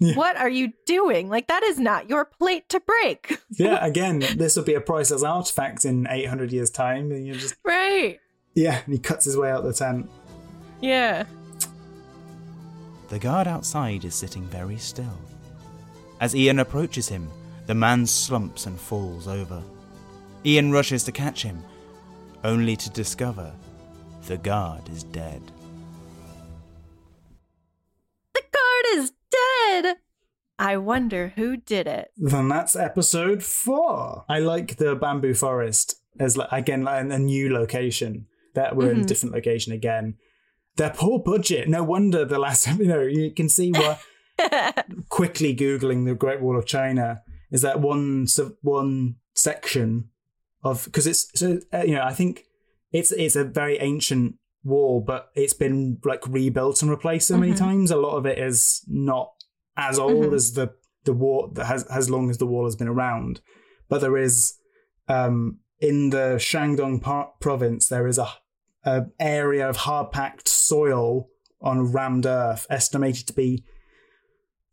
Yeah. 0.02 0.16
what 0.16 0.36
are 0.36 0.50
you 0.50 0.74
doing? 0.88 1.30
Like, 1.30 1.48
that 1.48 1.62
is 1.62 1.80
not 1.80 2.10
your 2.10 2.26
plate 2.26 2.68
to 2.70 2.80
break. 2.80 3.40
yeah, 3.52 3.86
again, 3.86 4.24
this 4.36 4.56
will 4.56 4.64
be 4.64 4.74
a 4.74 4.82
priceless 4.82 5.22
artifact 5.22 5.86
in 5.86 6.08
800 6.10 6.52
years' 6.52 6.72
time. 6.72 7.12
And 7.12 7.26
you 7.26 7.36
just, 7.36 7.54
right. 7.64 8.20
yeah, 8.56 8.82
and 8.84 8.94
he 8.94 9.00
cuts 9.00 9.26
his 9.26 9.38
way 9.38 9.52
out 9.52 9.64
the 9.64 9.74
tent. 9.74 10.10
Yeah. 10.82 11.26
The 13.10 13.20
guard 13.20 13.48
outside 13.48 14.04
is 14.04 14.16
sitting 14.16 14.44
very 14.48 14.78
still. 14.78 15.20
As 16.20 16.36
Ian 16.36 16.58
approaches 16.58 17.08
him, 17.08 17.30
the 17.68 17.76
man 17.76 18.08
slumps 18.08 18.66
and 18.66 18.80
falls 18.80 19.28
over. 19.28 19.62
Ian 20.44 20.72
rushes 20.72 21.04
to 21.04 21.12
catch 21.12 21.44
him, 21.44 21.64
only 22.44 22.76
to 22.76 22.90
discover 22.90 23.54
the 24.28 24.38
guard 24.38 24.90
is 24.90 25.04
dead. 25.04 25.44
The 28.34 28.42
guard 28.42 29.04
is 29.04 29.12
dead. 29.32 29.98
I 30.60 30.78
wonder 30.78 31.34
who 31.36 31.58
did 31.58 31.88
it. 31.88 32.10
Then 32.18 32.48
that's 32.50 32.76
episode 32.76 33.42
four. 33.44 34.26
I 34.30 34.40
like 34.40 34.78
the 34.78 34.96
bamboo 34.96 35.34
forest 35.34 35.96
as 36.20 36.38
like 36.38 36.50
again 36.52 36.84
like 36.84 37.10
a 37.10 37.18
new 37.20 37.52
location. 37.52 38.28
That 38.54 38.76
we're 38.76 38.92
in 38.92 39.00
a 39.00 39.04
Mhm. 39.04 39.08
different 39.08 39.34
location 39.36 39.72
again. 39.74 40.16
Their 40.76 40.90
poor 40.92 41.20
budget. 41.20 41.68
No 41.70 41.84
wonder 41.84 42.26
the 42.26 42.38
last 42.40 42.68
you 42.80 42.86
know 42.86 43.02
you 43.02 43.32
can 43.34 43.50
see 43.50 43.72
why. 43.72 43.98
quickly 45.10 45.56
googling 45.56 46.06
the 46.06 46.16
Great 46.16 46.42
Wall 46.42 46.58
of 46.58 46.66
China 46.66 47.22
is 47.52 47.62
that 47.62 47.80
one 47.80 48.26
one 48.62 49.16
section 49.36 50.10
of 50.64 50.86
because 50.86 51.08
it's 51.08 51.28
so 51.40 51.60
uh, 51.74 51.84
you 51.84 51.96
know 51.96 52.04
I 52.04 52.14
think 52.14 52.44
it's 52.92 53.12
it's 53.12 53.36
a 53.36 53.44
very 53.44 53.78
ancient 53.78 54.36
wall, 54.64 55.02
but 55.06 55.30
it's 55.36 55.54
been 55.54 56.00
like 56.06 56.26
rebuilt 56.28 56.82
and 56.82 56.92
replaced 56.92 57.28
so 57.28 57.38
many 57.38 57.54
Mhm. 57.54 57.58
times. 57.58 57.92
A 57.92 57.96
lot 57.98 58.16
of 58.18 58.26
it 58.26 58.38
is 58.38 58.84
not 58.88 59.32
as 59.78 59.98
old 60.00 60.26
Mhm. 60.28 60.34
as 60.36 60.54
the 60.54 60.74
the 61.04 61.14
wall 61.14 61.50
that 61.56 61.66
has 61.66 61.84
as 61.86 62.10
long 62.12 62.30
as 62.30 62.38
the 62.38 62.46
wall 62.46 62.66
has 62.66 62.76
been 62.76 62.88
around, 62.88 63.42
but 63.90 64.02
there 64.02 64.18
is 64.18 64.56
um 65.08 65.58
in 65.80 66.12
the 66.12 66.36
Shandong 66.38 67.02
par- 67.02 67.34
province 67.40 67.88
there 67.88 68.06
is 68.08 68.20
a, 68.20 68.28
a 68.86 69.08
area 69.20 69.68
of 69.68 69.78
hard 69.78 70.12
packed 70.12 70.48
soil 70.48 71.28
on 71.60 71.92
rammed 71.92 72.28
earth 72.28 72.68
estimated 72.70 73.26
to 73.28 73.34
be 73.34 73.64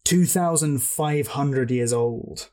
2,500 0.05 1.71
years 1.71 1.93
old. 1.93 2.51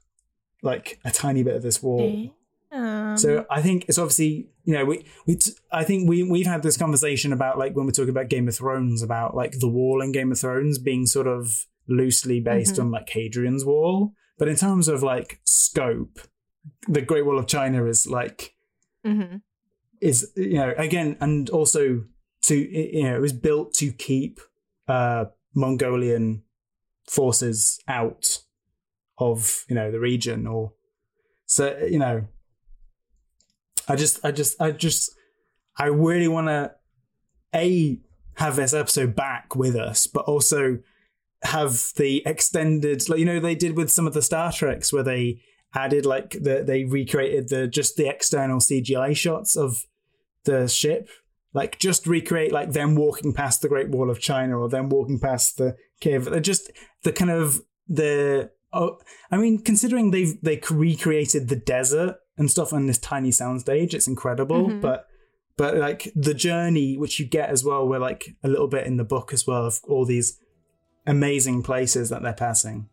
Like 0.61 0.99
a 1.05 1.11
tiny 1.11 1.43
bit 1.43 1.55
of 1.55 1.61
this 1.63 1.81
wall. 1.83 2.33
Um, 2.75 3.17
So 3.17 3.45
I 3.49 3.61
think 3.61 3.85
it's 3.87 3.97
obviously, 3.97 4.49
you 4.65 4.73
know, 4.73 4.85
we, 4.85 5.05
we 5.25 5.35
t- 5.37 5.53
I 5.71 5.83
think 5.83 6.09
we, 6.09 6.23
we've 6.23 6.45
had 6.45 6.61
this 6.63 6.77
conversation 6.77 7.31
about 7.33 7.57
like 7.57 7.75
when 7.75 7.85
we're 7.85 7.91
talking 7.91 8.09
about 8.09 8.29
Game 8.29 8.47
of 8.47 8.55
Thrones, 8.55 9.01
about 9.01 9.35
like 9.35 9.59
the 9.59 9.69
wall 9.69 10.01
in 10.01 10.11
Game 10.11 10.31
of 10.31 10.39
Thrones 10.39 10.77
being 10.77 11.05
sort 11.05 11.27
of 11.27 11.65
loosely 11.87 12.39
based 12.39 12.75
Mhm. 12.75 12.81
on 12.81 12.91
like 12.91 13.09
Hadrian's 13.09 13.63
Wall. 13.63 14.13
But 14.37 14.47
in 14.49 14.55
terms 14.55 14.87
of 14.87 15.01
like 15.03 15.39
scope, 15.45 16.19
the 16.87 17.01
Great 17.01 17.25
Wall 17.25 17.39
of 17.39 17.47
China 17.47 17.85
is 17.85 18.05
like, 18.07 18.55
mhm. 19.05 19.41
is, 20.01 20.31
you 20.35 20.55
know, 20.55 20.73
again, 20.77 21.15
and 21.21 21.49
also 21.51 22.03
to, 22.43 22.55
you 22.55 23.03
know, 23.03 23.15
it 23.15 23.21
was 23.21 23.33
built 23.33 23.73
to 23.75 23.91
keep 23.91 24.39
uh, 24.87 25.25
Mongolian 25.55 26.43
forces 27.07 27.79
out 27.87 28.39
of 29.17 29.63
you 29.69 29.75
know 29.75 29.91
the 29.91 29.99
region 29.99 30.45
or 30.47 30.73
so 31.45 31.77
you 31.89 31.99
know 31.99 32.27
i 33.87 33.95
just 33.95 34.23
i 34.23 34.31
just 34.31 34.59
i 34.61 34.71
just 34.71 35.11
i 35.77 35.85
really 35.85 36.27
want 36.27 36.47
to 36.47 36.71
a 37.53 37.99
have 38.35 38.55
this 38.55 38.73
episode 38.73 39.15
back 39.15 39.55
with 39.55 39.75
us 39.75 40.07
but 40.07 40.25
also 40.25 40.79
have 41.43 41.93
the 41.95 42.23
extended 42.25 43.07
like 43.07 43.19
you 43.19 43.25
know 43.25 43.39
they 43.39 43.55
did 43.55 43.77
with 43.77 43.91
some 43.91 44.07
of 44.07 44.13
the 44.13 44.21
star 44.21 44.51
treks 44.51 44.91
where 44.91 45.03
they 45.03 45.39
added 45.73 46.05
like 46.05 46.31
the 46.31 46.63
they 46.65 46.85
recreated 46.85 47.49
the 47.49 47.67
just 47.67 47.97
the 47.97 48.07
external 48.07 48.59
cgi 48.59 49.15
shots 49.15 49.55
of 49.55 49.85
the 50.45 50.67
ship. 50.67 51.09
Like 51.53 51.79
just 51.79 52.07
recreate 52.07 52.51
like 52.51 52.71
them 52.71 52.95
walking 52.95 53.33
past 53.33 53.61
the 53.61 53.69
great 53.69 53.89
wall 53.89 54.09
of 54.09 54.19
china 54.19 54.59
or 54.59 54.69
them 54.69 54.89
walking 54.89 55.19
past 55.19 55.57
the 55.57 55.75
cave. 55.99 56.29
Just 56.41 56.71
the 57.03 57.11
kind 57.11 57.31
of 57.31 57.61
the 57.87 58.49
oh 58.73 58.97
i 59.29 59.37
mean 59.37 59.59
considering 59.59 60.09
they've 60.09 60.41
they 60.41 60.59
recreated 60.71 61.49
the 61.49 61.55
desert 61.55 62.15
and 62.37 62.49
stuff 62.51 62.73
on 62.73 62.85
this 62.87 62.97
tiny 62.97 63.29
soundstage 63.31 63.93
it's 63.93 64.07
incredible 64.07 64.67
Mhm. 64.69 64.81
but 64.81 65.07
but 65.57 65.77
like 65.77 66.11
the 66.15 66.33
journey 66.33 66.97
which 66.97 67.19
you 67.19 67.25
get 67.25 67.49
as 67.49 67.63
well 67.63 67.87
we're 67.87 67.99
like 67.99 68.35
a 68.43 68.47
little 68.47 68.67
bit 68.67 68.85
in 68.85 68.97
the 68.97 69.03
book 69.05 69.31
as 69.33 69.47
well 69.47 69.65
of 69.65 69.79
all 69.87 70.05
these 70.05 70.39
amazing 71.07 71.61
places 71.63 72.09
that 72.09 72.21
they're 72.21 72.33
passing 72.33 72.89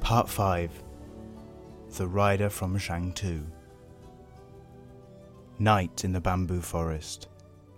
Part 0.00 0.28
5 0.28 0.70
The 1.96 2.06
Rider 2.06 2.48
from 2.48 2.78
Shangtu. 2.78 3.44
Night 5.58 6.04
in 6.04 6.12
the 6.12 6.20
bamboo 6.20 6.60
forest. 6.60 7.28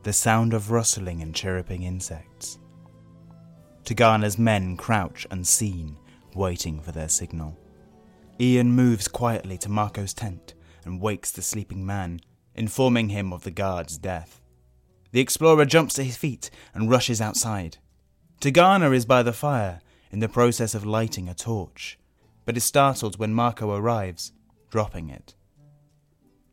The 0.02 0.12
sound 0.12 0.54
of 0.54 0.70
rustling 0.70 1.22
and 1.22 1.34
chirruping 1.34 1.82
insects. 1.82 2.58
Tagana's 3.84 4.38
men 4.38 4.76
crouch 4.76 5.26
unseen, 5.30 5.96
waiting 6.34 6.80
for 6.80 6.92
their 6.92 7.08
signal. 7.08 7.56
Ian 8.40 8.72
moves 8.72 9.06
quietly 9.06 9.58
to 9.58 9.68
Marco's 9.68 10.14
tent 10.14 10.54
and 10.84 11.00
wakes 11.00 11.30
the 11.30 11.42
sleeping 11.42 11.84
man, 11.84 12.20
informing 12.54 13.10
him 13.10 13.32
of 13.32 13.44
the 13.44 13.50
guard's 13.50 13.98
death. 13.98 14.40
The 15.12 15.20
explorer 15.20 15.66
jumps 15.66 15.94
to 15.94 16.02
his 16.02 16.16
feet 16.16 16.50
and 16.72 16.90
rushes 16.90 17.20
outside. 17.20 17.76
Tagana 18.40 18.94
is 18.94 19.04
by 19.04 19.22
the 19.22 19.34
fire, 19.34 19.80
in 20.10 20.20
the 20.20 20.28
process 20.28 20.74
of 20.74 20.86
lighting 20.86 21.28
a 21.28 21.34
torch, 21.34 21.98
but 22.46 22.56
is 22.56 22.64
startled 22.64 23.18
when 23.18 23.34
Marco 23.34 23.74
arrives, 23.74 24.32
dropping 24.70 25.10
it. 25.10 25.34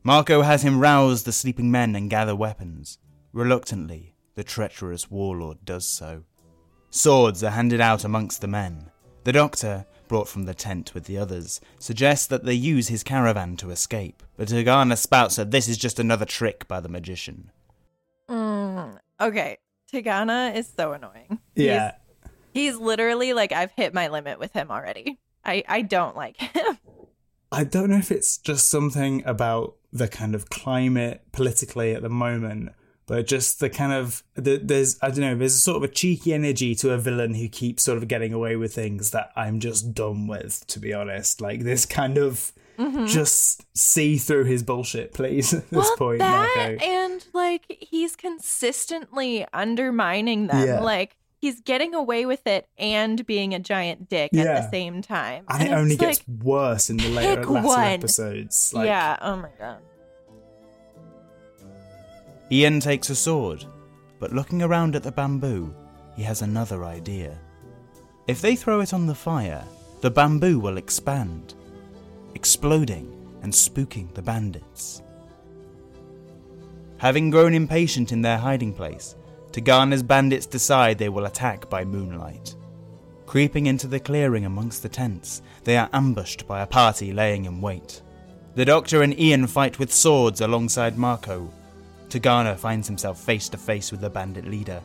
Marco 0.04 0.42
has 0.42 0.64
him 0.64 0.80
rouse 0.80 1.24
the 1.24 1.32
sleeping 1.32 1.72
men 1.72 1.96
and 1.96 2.10
gather 2.10 2.36
weapons. 2.36 2.98
Reluctantly, 3.32 4.16
the 4.36 4.44
treacherous 4.44 5.10
warlord 5.10 5.64
does 5.64 5.88
so. 5.88 6.24
Swords 6.90 7.44
are 7.44 7.52
handed 7.52 7.80
out 7.80 8.04
amongst 8.04 8.42
the 8.42 8.48
men. 8.48 8.92
The 9.24 9.34
doctor, 9.34 9.86
brought 10.08 10.28
from 10.28 10.44
the 10.44 10.54
tent 10.54 10.94
with 10.94 11.06
the 11.06 11.18
others, 11.18 11.62
suggests 11.80 12.28
that 12.28 12.46
they 12.46 12.54
use 12.54 12.88
his 12.88 13.04
caravan 13.04 13.58
to 13.58 13.72
escape, 13.72 14.24
but 14.36 14.48
Tagana 14.48 14.98
spouts 14.98 15.36
that 15.36 15.52
this 15.52 15.68
is 15.68 15.78
just 15.78 16.00
another 16.00 16.26
trick 16.26 16.68
by 16.68 16.80
the 16.80 16.90
magician. 16.90 17.52
Mm, 18.30 19.00
okay. 19.22 19.58
Tigana 19.92 20.56
is 20.56 20.72
so 20.76 20.92
annoying. 20.92 21.40
yeah 21.56 21.94
He's, 22.54 22.74
he's 22.74 22.76
literally 22.76 23.34
like, 23.34 23.52
I've 23.52 23.72
hit 23.72 23.94
my 23.94 24.08
limit 24.10 24.40
with 24.40 24.54
him 24.54 24.70
already. 24.70 25.20
I, 25.46 25.64
I 25.68 25.82
don't 25.82 26.16
like 26.16 26.38
him. 26.38 26.78
I 27.52 27.64
don't 27.64 27.90
know 27.90 27.98
if 27.98 28.12
it's 28.12 28.38
just 28.38 28.68
something 28.68 29.24
about 29.26 29.76
the 29.94 30.10
kind 30.10 30.36
of 30.36 30.50
climate 30.50 31.22
politically 31.32 31.94
at 31.94 32.02
the 32.02 32.10
moment, 32.10 32.74
but 33.08 33.26
just 33.26 33.60
the 33.60 33.70
kind 33.70 33.92
of 33.94 34.22
the, 34.36 34.58
there's 34.58 35.00
I 35.02 35.08
don't 35.08 35.22
know 35.22 35.36
there's 35.36 35.56
a 35.56 35.60
sort 35.60 35.78
of 35.78 35.84
a 35.84 35.88
cheeky 35.94 36.34
energy 36.34 36.76
to 36.76 36.92
a 36.94 36.98
villain 36.98 37.34
who 37.34 37.48
keeps 37.48 37.84
sort 37.84 37.98
of 37.98 38.08
getting 38.08 38.34
away 38.34 38.56
with 38.56 38.74
things 38.76 39.12
that 39.12 39.32
I'm 39.36 39.60
just 39.60 39.94
done 39.96 40.28
with, 40.28 40.68
to 40.68 40.80
be 40.80 40.94
honest. 40.94 41.42
Like 41.42 41.64
this 41.64 41.86
kind 41.86 42.18
of 42.18 42.52
Mhm. 42.78 43.08
just 43.10 43.66
see 43.76 44.18
through 44.18 44.44
his 44.44 44.62
bullshit, 44.62 45.12
please. 45.12 45.52
At 45.56 45.68
this 45.72 45.80
well, 45.90 45.98
point, 45.98 46.20
that 46.20 46.48
Marco. 46.56 46.86
and 46.86 47.26
like 47.34 47.66
he's 47.90 48.16
consistently 48.16 49.46
undermining 49.54 50.48
them. 50.48 50.68
Yeah. 50.68 50.80
Like 50.82 51.16
he's 51.40 51.60
getting 51.62 51.94
away 51.96 52.26
with 52.26 52.46
it 52.46 52.68
and 52.78 53.26
being 53.26 53.54
a 53.54 53.60
giant 53.60 54.10
dick 54.10 54.34
at 54.36 54.44
the 54.64 54.70
same 54.72 55.02
time. 55.02 55.46
and 55.50 55.62
it 55.62 55.66
it's 55.66 55.74
only 55.74 55.90
like, 55.98 56.00
gets 56.00 56.28
worse 56.28 56.90
in 56.90 56.98
the 56.98 57.10
later 57.10 57.46
latter 57.46 57.68
one. 57.68 57.80
episodes. 57.80 58.74
Like, 58.74 58.86
yeah. 58.88 59.18
Oh 59.22 59.36
my 59.38 59.50
god. 59.58 59.78
Ian 62.52 62.80
takes 62.80 63.10
a 63.10 63.16
sword, 63.16 63.66
but 64.20 64.34
looking 64.34 64.62
around 64.62 64.96
at 64.96 65.04
the 65.04 65.12
bamboo, 65.12 65.74
he 66.16 66.24
has 66.24 66.42
another 66.42 66.86
idea. 66.86 67.38
If 68.28 68.42
they 68.42 68.56
throw 68.56 68.80
it 68.80 68.94
on 68.94 69.06
the 69.06 69.16
fire, 69.16 69.64
the 70.02 70.12
bamboo 70.12 70.60
will 70.60 70.78
expand, 70.78 71.56
exploding 72.36 73.14
and 73.42 73.52
spooking 73.52 74.14
the 74.14 74.22
bandits. 74.22 75.02
Having 76.98 77.30
grown 77.30 77.54
impatient 77.54 78.12
in 78.12 78.22
their 78.22 78.38
hiding 78.38 78.74
place, 78.74 79.16
Tagana's 79.52 80.04
bandits 80.04 80.46
decide 80.46 80.98
they 80.98 81.10
will 81.10 81.26
attack 81.26 81.70
by 81.70 81.84
moonlight. 81.84 82.56
Creeping 83.26 83.66
into 83.68 83.88
the 83.88 84.00
clearing 84.00 84.46
amongst 84.46 84.84
the 84.84 84.90
tents, 84.90 85.42
they 85.64 85.78
are 85.78 85.90
ambushed 85.94 86.48
by 86.48 86.62
a 86.62 86.68
party 86.68 87.12
laying 87.12 87.46
in 87.46 87.60
wait. 87.60 88.02
The 88.56 88.66
Doctor 88.66 89.04
and 89.04 89.20
Ian 89.20 89.48
fight 89.48 89.80
with 89.80 89.94
swords 89.94 90.42
alongside 90.42 90.98
Marco. 90.98 91.52
Tagana 92.10 92.58
finds 92.58 92.88
himself 92.88 93.20
face 93.20 93.50
to 93.50 93.58
face 93.58 93.92
with 93.92 94.02
the 94.02 94.10
bandit 94.10 94.46
leader, 94.46 94.82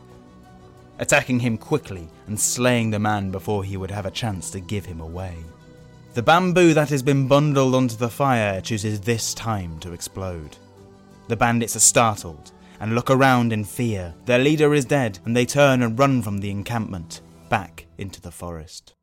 attacking 0.99 1.39
him 1.39 1.57
quickly 1.57 2.07
and 2.27 2.39
slaying 2.39 2.89
the 2.89 2.99
man 2.99 3.31
before 3.31 3.63
he 3.63 3.77
would 3.77 3.91
have 3.91 4.05
a 4.05 4.11
chance 4.11 4.49
to 4.51 4.59
give 4.59 4.85
him 4.85 5.01
away. 5.01 5.35
The 6.13 6.21
bamboo 6.21 6.73
that 6.75 6.89
has 6.89 7.01
been 7.01 7.27
bundled 7.27 7.73
onto 7.73 7.95
the 7.95 8.09
fire 8.09 8.61
chooses 8.61 9.01
this 9.01 9.33
time 9.33 9.79
to 9.79 9.93
explode. 9.93 10.57
The 11.27 11.35
bandits 11.35 11.75
are 11.75 11.79
startled 11.79 12.51
and 12.79 12.93
look 12.93 13.09
around 13.09 13.53
in 13.53 13.63
fear. 13.63 14.13
Their 14.25 14.39
leader 14.39 14.73
is 14.73 14.85
dead, 14.85 15.17
and 15.25 15.35
they 15.35 15.45
turn 15.45 15.81
and 15.81 15.97
run 15.97 16.21
from 16.21 16.39
the 16.39 16.51
encampment 16.51 17.21
back 17.49 17.87
into 17.97 18.21
the 18.21 18.29
forest. 18.29 18.93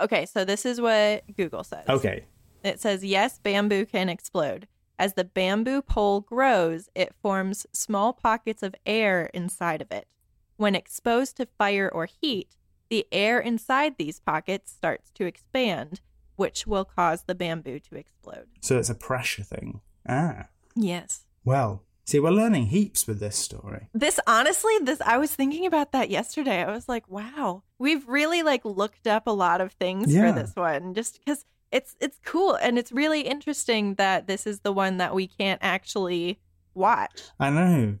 Okay, 0.00 0.26
so 0.26 0.44
this 0.44 0.66
is 0.66 0.80
what 0.80 1.24
Google 1.36 1.62
says. 1.62 1.84
Okay. 1.88 2.24
It 2.64 2.80
says, 2.80 3.04
yes, 3.04 3.38
bamboo 3.38 3.86
can 3.86 4.08
explode. 4.08 4.66
As 4.98 5.14
the 5.14 5.24
bamboo 5.24 5.82
pole 5.82 6.20
grows, 6.20 6.88
it 6.94 7.14
forms 7.20 7.66
small 7.72 8.12
pockets 8.12 8.62
of 8.62 8.74
air 8.86 9.30
inside 9.34 9.82
of 9.82 9.90
it. 9.90 10.06
When 10.56 10.74
exposed 10.74 11.36
to 11.38 11.46
fire 11.58 11.88
or 11.92 12.06
heat, 12.06 12.54
the 12.88 13.06
air 13.10 13.40
inside 13.40 13.96
these 13.96 14.20
pockets 14.20 14.70
starts 14.70 15.10
to 15.12 15.24
expand, 15.24 16.00
which 16.36 16.66
will 16.66 16.84
cause 16.84 17.24
the 17.24 17.34
bamboo 17.34 17.80
to 17.80 17.96
explode. 17.96 18.46
So 18.60 18.78
it's 18.78 18.90
a 18.90 18.94
pressure 18.94 19.42
thing. 19.42 19.80
Ah. 20.08 20.48
Yes. 20.76 21.26
Well, 21.44 21.82
see, 22.04 22.20
we're 22.20 22.30
learning 22.30 22.66
heaps 22.66 23.06
with 23.06 23.18
this 23.18 23.36
story. 23.36 23.88
This 23.94 24.20
honestly, 24.26 24.74
this 24.82 25.00
I 25.00 25.16
was 25.18 25.34
thinking 25.34 25.66
about 25.66 25.92
that 25.92 26.10
yesterday. 26.10 26.62
I 26.62 26.70
was 26.70 26.88
like, 26.88 27.08
wow, 27.08 27.62
we've 27.78 28.06
really 28.08 28.42
like 28.42 28.64
looked 28.64 29.06
up 29.06 29.26
a 29.26 29.30
lot 29.32 29.60
of 29.60 29.72
things 29.72 30.12
Yeah. 30.14 30.32
for 30.32 30.38
this 30.40 30.54
one 30.54 30.94
just 30.94 31.18
because 31.18 31.44
it's 31.72 31.96
it's 32.00 32.18
cool 32.24 32.54
and 32.54 32.78
it's 32.78 32.92
really 32.92 33.22
interesting 33.22 33.94
that 33.94 34.26
this 34.26 34.46
is 34.46 34.60
the 34.60 34.72
one 34.72 34.98
that 34.98 35.14
we 35.14 35.26
can't 35.26 35.58
actually 35.62 36.38
watch. 36.74 37.22
I 37.40 37.50
know. 37.50 37.98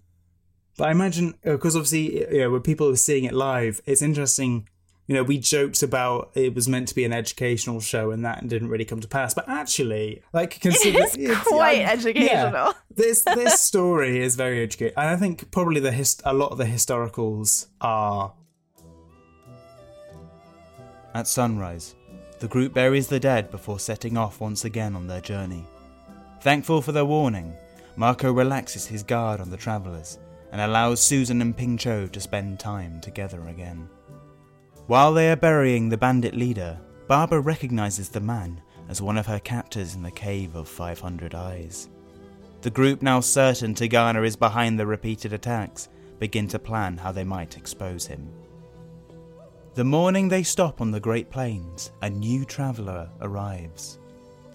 But 0.76 0.88
I 0.88 0.90
imagine, 0.92 1.34
uh, 1.44 1.52
because 1.52 1.76
obviously, 1.76 2.20
you 2.34 2.40
know, 2.40 2.50
when 2.50 2.62
people 2.62 2.88
are 2.88 2.96
seeing 2.96 3.24
it 3.24 3.32
live, 3.32 3.80
it's 3.86 4.02
interesting. 4.02 4.68
You 5.06 5.16
know, 5.16 5.22
we 5.24 5.36
joked 5.36 5.82
about 5.82 6.30
it 6.34 6.54
was 6.54 6.68
meant 6.68 6.88
to 6.88 6.94
be 6.94 7.04
an 7.04 7.12
educational 7.12 7.80
show 7.80 8.12
and 8.12 8.24
that 8.24 8.46
didn't 8.46 8.68
really 8.68 8.84
come 8.84 9.00
to 9.00 9.08
pass. 9.08 9.34
But 9.34 9.48
actually, 9.48 10.22
like, 10.32 10.60
consider 10.60 11.00
It 11.02 11.18
is 11.18 11.38
quite 11.38 11.80
educational. 11.80 12.74
this 12.94 13.22
this 13.24 13.60
story 13.60 14.22
is 14.22 14.36
very 14.36 14.62
educational, 14.62 15.00
and 15.00 15.10
I 15.10 15.16
think 15.16 15.50
probably 15.50 15.80
the 15.80 15.92
hist- 15.92 16.22
a 16.24 16.32
lot 16.32 16.52
of 16.52 16.58
the 16.58 16.64
historicals 16.64 17.66
are. 17.80 18.34
At 21.14 21.28
sunrise, 21.28 21.94
the 22.42 22.48
group 22.48 22.74
buries 22.74 23.06
the 23.06 23.20
dead 23.20 23.52
before 23.52 23.78
setting 23.78 24.16
off 24.16 24.40
once 24.40 24.64
again 24.64 24.96
on 24.96 25.06
their 25.06 25.20
journey. 25.20 25.64
Thankful 26.40 26.82
for 26.82 26.90
their 26.90 27.04
warning, 27.04 27.54
Marco 27.94 28.32
relaxes 28.32 28.84
his 28.84 29.04
guard 29.04 29.40
on 29.40 29.48
the 29.48 29.56
travellers 29.56 30.18
and 30.50 30.60
allows 30.60 31.00
Susan 31.00 31.40
and 31.40 31.56
Ping 31.56 31.78
Cho 31.78 32.08
to 32.08 32.20
spend 32.20 32.58
time 32.58 33.00
together 33.00 33.46
again. 33.46 33.88
While 34.88 35.14
they 35.14 35.30
are 35.30 35.36
burying 35.36 35.88
the 35.88 35.96
bandit 35.96 36.34
leader, 36.34 36.80
Barbara 37.06 37.40
recognizes 37.40 38.08
the 38.08 38.18
man 38.18 38.60
as 38.88 39.00
one 39.00 39.18
of 39.18 39.26
her 39.26 39.38
captors 39.38 39.94
in 39.94 40.02
the 40.02 40.10
Cave 40.10 40.56
of 40.56 40.68
500 40.68 41.36
Eyes. 41.36 41.88
The 42.62 42.70
group, 42.70 43.02
now 43.02 43.20
certain 43.20 43.72
Tagana 43.72 44.26
is 44.26 44.34
behind 44.34 44.80
the 44.80 44.86
repeated 44.86 45.32
attacks, 45.32 45.88
begin 46.18 46.48
to 46.48 46.58
plan 46.58 46.96
how 46.96 47.12
they 47.12 47.24
might 47.24 47.56
expose 47.56 48.04
him. 48.04 48.28
The 49.74 49.84
morning 49.84 50.28
they 50.28 50.42
stop 50.42 50.82
on 50.82 50.90
the 50.90 51.00
Great 51.00 51.30
Plains, 51.30 51.92
a 52.02 52.10
new 52.10 52.44
traveller 52.44 53.08
arrives. 53.22 53.98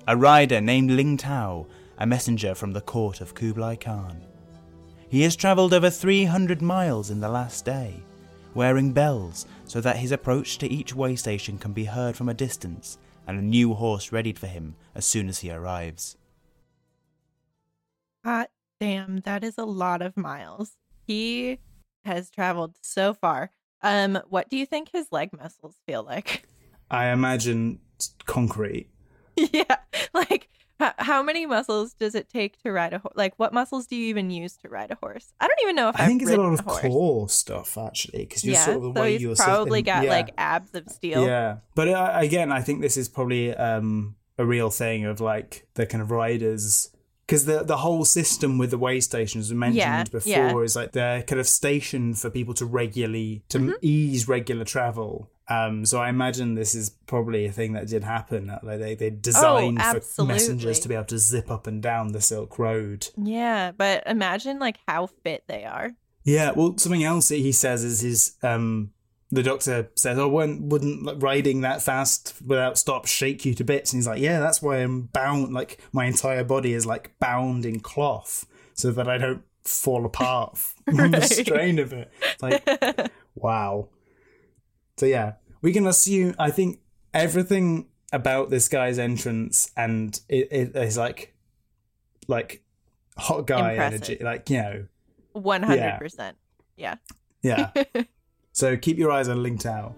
A 0.07 0.15
rider 0.15 0.61
named 0.61 0.91
Ling 0.91 1.17
Tao, 1.17 1.65
a 1.97 2.05
messenger 2.05 2.53
from 2.53 2.71
the 2.71 2.81
court 2.81 3.19
of 3.19 3.33
Kublai 3.33 3.77
Khan. 3.77 4.21
He 5.09 5.23
has 5.23 5.35
travelled 5.35 5.73
over 5.73 5.89
300 5.89 6.61
miles 6.61 7.09
in 7.09 7.19
the 7.19 7.29
last 7.29 7.65
day, 7.65 7.95
wearing 8.53 8.93
bells 8.93 9.47
so 9.65 9.81
that 9.81 9.97
his 9.97 10.11
approach 10.11 10.59
to 10.59 10.71
each 10.71 10.93
way 10.93 11.15
station 11.15 11.57
can 11.57 11.73
be 11.73 11.85
heard 11.85 12.15
from 12.15 12.29
a 12.29 12.35
distance 12.35 12.99
and 13.25 13.39
a 13.39 13.41
new 13.41 13.73
horse 13.73 14.11
readied 14.11 14.37
for 14.37 14.47
him 14.47 14.75
as 14.93 15.03
soon 15.03 15.29
as 15.29 15.39
he 15.39 15.49
arrives. 15.49 16.15
Hot 18.23 18.51
damn, 18.79 19.21
that 19.21 19.43
is 19.43 19.57
a 19.57 19.65
lot 19.65 20.03
of 20.03 20.15
miles. 20.15 20.77
He 21.07 21.57
has 22.05 22.29
traveled 22.29 22.75
so 22.83 23.15
far. 23.15 23.49
Um, 23.81 24.19
what 24.29 24.49
do 24.49 24.57
you 24.57 24.65
think 24.65 24.89
his 24.91 25.07
leg 25.11 25.31
muscles 25.37 25.75
feel 25.85 26.03
like? 26.03 26.43
I 26.91 27.07
imagine 27.07 27.79
concrete. 28.25 28.89
yeah, 29.35 29.77
like 30.13 30.49
h- 30.81 30.93
how 30.99 31.21
many 31.21 31.45
muscles 31.45 31.93
does 31.93 32.15
it 32.15 32.29
take 32.29 32.61
to 32.63 32.71
ride 32.71 32.93
a 32.93 32.99
horse? 32.99 33.13
Like, 33.15 33.33
what 33.37 33.53
muscles 33.53 33.87
do 33.87 33.95
you 33.95 34.07
even 34.07 34.31
use 34.31 34.55
to 34.57 34.69
ride 34.69 34.91
a 34.91 34.95
horse? 34.95 35.33
I 35.39 35.47
don't 35.47 35.59
even 35.63 35.75
know 35.75 35.89
if 35.89 35.99
I 35.99 36.03
I've 36.03 36.07
think 36.07 36.21
it's 36.21 36.31
a 36.31 36.37
lot 36.37 36.53
of 36.53 36.65
core 36.65 37.29
stuff 37.29 37.77
actually, 37.77 38.19
because 38.19 38.43
you're 38.43 38.55
yeah, 38.55 38.65
sort 38.65 38.77
of 38.77 38.83
the 38.83 38.93
so 38.93 39.01
way 39.01 39.17
you're 39.17 39.35
probably 39.35 39.79
sitting. 39.79 39.85
got 39.85 40.03
yeah. 40.05 40.09
like 40.09 40.33
abs 40.37 40.73
of 40.75 40.89
steel. 40.89 41.25
Yeah, 41.25 41.57
but 41.75 41.89
uh, 41.89 42.11
again, 42.15 42.51
I 42.51 42.61
think 42.61 42.81
this 42.81 42.97
is 42.97 43.09
probably 43.09 43.53
um, 43.53 44.15
a 44.37 44.45
real 44.45 44.69
thing 44.69 45.05
of 45.05 45.19
like 45.19 45.67
the 45.73 45.85
kind 45.85 46.01
of 46.01 46.11
riders. 46.11 46.89
Because 47.27 47.45
the 47.45 47.63
the 47.63 47.77
whole 47.77 48.05
system 48.05 48.57
with 48.57 48.71
the 48.71 48.77
way 48.77 48.99
stations 49.01 49.49
we 49.51 49.57
mentioned 49.57 49.77
Yeah, 49.77 50.03
before 50.05 50.29
yeah. 50.31 50.57
is 50.59 50.75
like 50.77 50.93
they're 50.93 51.23
kind 51.23 51.39
of 51.41 51.47
stationed 51.47 52.17
for 52.17 52.29
people 52.29 52.53
to 52.55 52.65
regularly 52.65 53.43
to 53.49 53.59
Mm-hmm. 53.59 53.71
ease 53.81 54.27
regular 54.29 54.63
travel. 54.65 55.29
Um, 55.49 55.85
so 55.85 55.99
I 55.99 56.09
imagine 56.09 56.55
this 56.55 56.75
is 56.75 56.89
probably 57.05 57.45
a 57.45 57.51
thing 57.51 57.71
that 57.73 57.87
did 57.87 58.03
happen. 58.03 58.47
Like 58.63 58.79
they 58.79 58.95
they 58.95 59.09
designed 59.09 59.81
for 59.81 59.87
Oh, 59.87 59.95
absolutely. 59.97 60.33
messengers 60.33 60.79
to 60.81 60.89
be 60.89 60.95
able 60.95 61.05
to 61.05 61.17
zip 61.17 61.49
up 61.51 61.67
and 61.67 61.81
down 61.81 62.11
the 62.13 62.21
Silk 62.21 62.57
Road. 62.59 63.07
Yeah, 63.17 63.71
but 63.71 64.03
imagine 64.07 64.59
like 64.59 64.77
how 64.87 65.07
fit 65.07 65.43
they 65.47 65.63
are. 65.65 65.91
Yeah, 66.23 66.51
well, 66.51 66.77
something 66.77 67.03
else 67.05 67.29
that 67.29 67.37
he 67.37 67.51
says 67.53 67.83
is 67.85 68.01
his 68.01 68.35
um 68.43 68.91
the 69.29 69.43
doctor 69.43 69.89
says, 69.95 70.17
"Oh, 70.17 70.27
wouldn't, 70.29 70.61
wouldn't 70.61 71.03
like, 71.03 71.21
riding 71.21 71.61
that 71.61 71.81
fast 71.81 72.33
without 72.45 72.77
stop 72.77 73.05
shake 73.05 73.43
you 73.45 73.53
to 73.55 73.63
bits?" 73.63 73.91
And 73.91 73.99
he's 73.99 74.07
like, 74.07 74.21
"Yeah, 74.21 74.39
that's 74.39 74.61
why 74.61 74.77
I'm 74.77 75.03
bound. 75.03 75.53
Like 75.53 75.79
my 75.91 76.05
entire 76.05 76.43
body 76.43 76.73
is 76.73 76.85
like 76.85 77.17
bound 77.19 77.65
in 77.65 77.79
cloth 77.79 78.45
so 78.73 78.91
that 78.91 79.07
I 79.07 79.17
don't 79.17 79.43
fall 79.63 80.05
apart 80.05 80.57
from 80.85 81.11
the 81.11 81.21
strain 81.21 81.79
of 81.79 81.91
it." 81.93 82.11
It's 82.21 82.41
like, 82.41 83.11
wow. 83.35 83.89
So 84.97 85.05
yeah, 85.05 85.33
we 85.61 85.73
can 85.73 85.85
assume. 85.87 86.33
I 86.39 86.49
think 86.49 86.79
everything 87.13 87.87
about 88.13 88.49
this 88.49 88.69
guy's 88.69 88.97
entrance 88.97 89.69
and 89.75 90.17
it, 90.29 90.47
it 90.51 90.75
is 90.77 90.97
like, 90.97 91.35
like 92.29 92.63
hot 93.17 93.45
guy 93.45 93.71
Impressive. 93.71 94.01
energy. 94.09 94.23
Like 94.23 94.49
you 94.49 94.57
know, 94.61 94.85
One 95.33 95.63
hundred 95.63 95.97
percent. 95.99 96.37
Yeah, 96.77 96.95
yeah. 97.41 97.71
so 98.57 98.75
keep 98.75 98.97
your 98.97 99.11
eyes 99.11 99.29
on 99.29 99.43
Ling 99.43 99.59
Tao. 99.59 99.93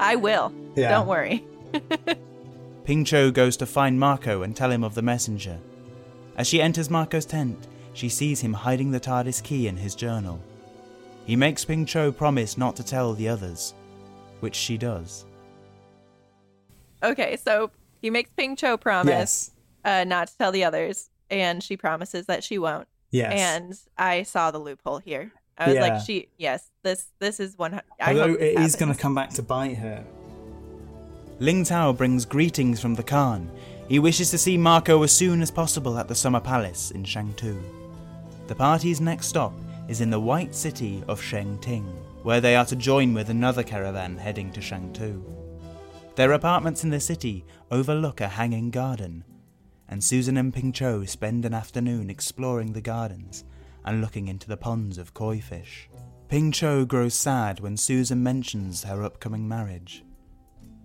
I 0.00 0.16
will. 0.16 0.54
Yeah. 0.74 0.88
Don't 0.88 1.06
worry. 1.06 1.44
Ping 2.84 3.04
Cho 3.04 3.30
goes 3.30 3.58
to 3.58 3.66
find 3.66 4.00
Marco 4.00 4.40
and 4.40 4.56
tell 4.56 4.70
him 4.70 4.82
of 4.82 4.94
the 4.94 5.02
messenger. 5.02 5.58
As 6.38 6.46
she 6.46 6.62
enters 6.62 6.88
Marco's 6.88 7.26
tent, 7.26 7.66
she 7.92 8.08
sees 8.08 8.40
him 8.40 8.54
hiding 8.54 8.90
the 8.90 8.98
TARDIS 9.00 9.42
key 9.42 9.68
in 9.68 9.76
his 9.76 9.94
journal. 9.94 10.40
He 11.26 11.36
makes 11.36 11.62
Ping 11.66 11.84
Cho 11.84 12.10
promise 12.10 12.56
not 12.56 12.74
to 12.76 12.82
tell 12.82 13.12
the 13.12 13.28
others, 13.28 13.74
which 14.40 14.54
she 14.54 14.78
does. 14.78 15.26
Okay, 17.02 17.36
so 17.36 17.70
he 18.00 18.08
makes 18.08 18.30
Ping 18.30 18.56
Cho 18.56 18.78
promise 18.78 19.50
Yes. 19.84 20.00
uh, 20.00 20.04
not 20.04 20.28
to 20.28 20.38
tell 20.38 20.52
the 20.52 20.64
others, 20.64 21.10
and 21.30 21.62
she 21.62 21.76
promises 21.76 22.24
that 22.26 22.42
she 22.42 22.56
won't. 22.56 22.88
Yes. 23.10 23.32
And 23.34 23.74
I 23.98 24.22
saw 24.22 24.50
the 24.50 24.58
loophole 24.58 24.98
here. 25.00 25.32
I 25.56 25.66
was 25.66 25.74
Yeah. 25.74 25.80
like, 25.82 26.00
she, 26.04 26.28
yes, 26.36 26.70
this, 26.82 27.06
this 27.18 27.38
is 27.40 27.56
one. 27.56 27.80
I 28.00 28.08
Although 28.10 28.28
hope 28.28 28.38
this 28.40 28.56
it 28.56 28.60
is 28.60 28.76
going 28.76 28.92
to 28.92 28.98
come 28.98 29.14
back 29.14 29.30
to 29.30 29.42
bite 29.42 29.76
her. 29.78 30.04
Ling 31.38 31.64
Tao 31.64 31.92
brings 31.92 32.24
greetings 32.24 32.80
from 32.80 32.94
the 32.94 33.02
Khan. 33.02 33.50
He 33.88 33.98
wishes 33.98 34.30
to 34.30 34.38
see 34.38 34.56
Marco 34.56 35.02
as 35.02 35.12
soon 35.12 35.42
as 35.42 35.50
possible 35.50 35.98
at 35.98 36.08
the 36.08 36.14
Summer 36.14 36.40
Palace 36.40 36.90
in 36.92 37.04
Shangtu. 37.04 37.60
The 38.46 38.54
party's 38.54 39.00
next 39.00 39.26
stop 39.26 39.52
is 39.88 40.00
in 40.00 40.10
the 40.10 40.20
white 40.20 40.54
city 40.54 41.02
of 41.08 41.20
Shengting, 41.20 41.84
where 42.22 42.40
they 42.40 42.56
are 42.56 42.64
to 42.66 42.76
join 42.76 43.12
with 43.14 43.28
another 43.30 43.62
caravan 43.62 44.16
heading 44.16 44.50
to 44.52 44.60
Shangtu. 44.60 45.22
Their 46.14 46.32
apartments 46.32 46.84
in 46.84 46.90
the 46.90 47.00
city 47.00 47.44
overlook 47.70 48.20
a 48.20 48.28
hanging 48.28 48.70
garden, 48.70 49.24
and 49.88 50.02
Susan 50.02 50.36
and 50.36 50.54
Ping 50.54 50.72
Cho 50.72 51.04
spend 51.04 51.44
an 51.44 51.52
afternoon 51.52 52.08
exploring 52.08 52.72
the 52.72 52.80
gardens 52.80 53.44
and 53.84 54.00
looking 54.00 54.28
into 54.28 54.48
the 54.48 54.56
ponds 54.56 54.98
of 54.98 55.14
koi 55.14 55.40
fish. 55.40 55.88
Ping 56.28 56.52
Cho 56.52 56.84
grows 56.84 57.14
sad 57.14 57.60
when 57.60 57.76
Susan 57.76 58.22
mentions 58.22 58.84
her 58.84 59.02
upcoming 59.02 59.46
marriage. 59.46 60.04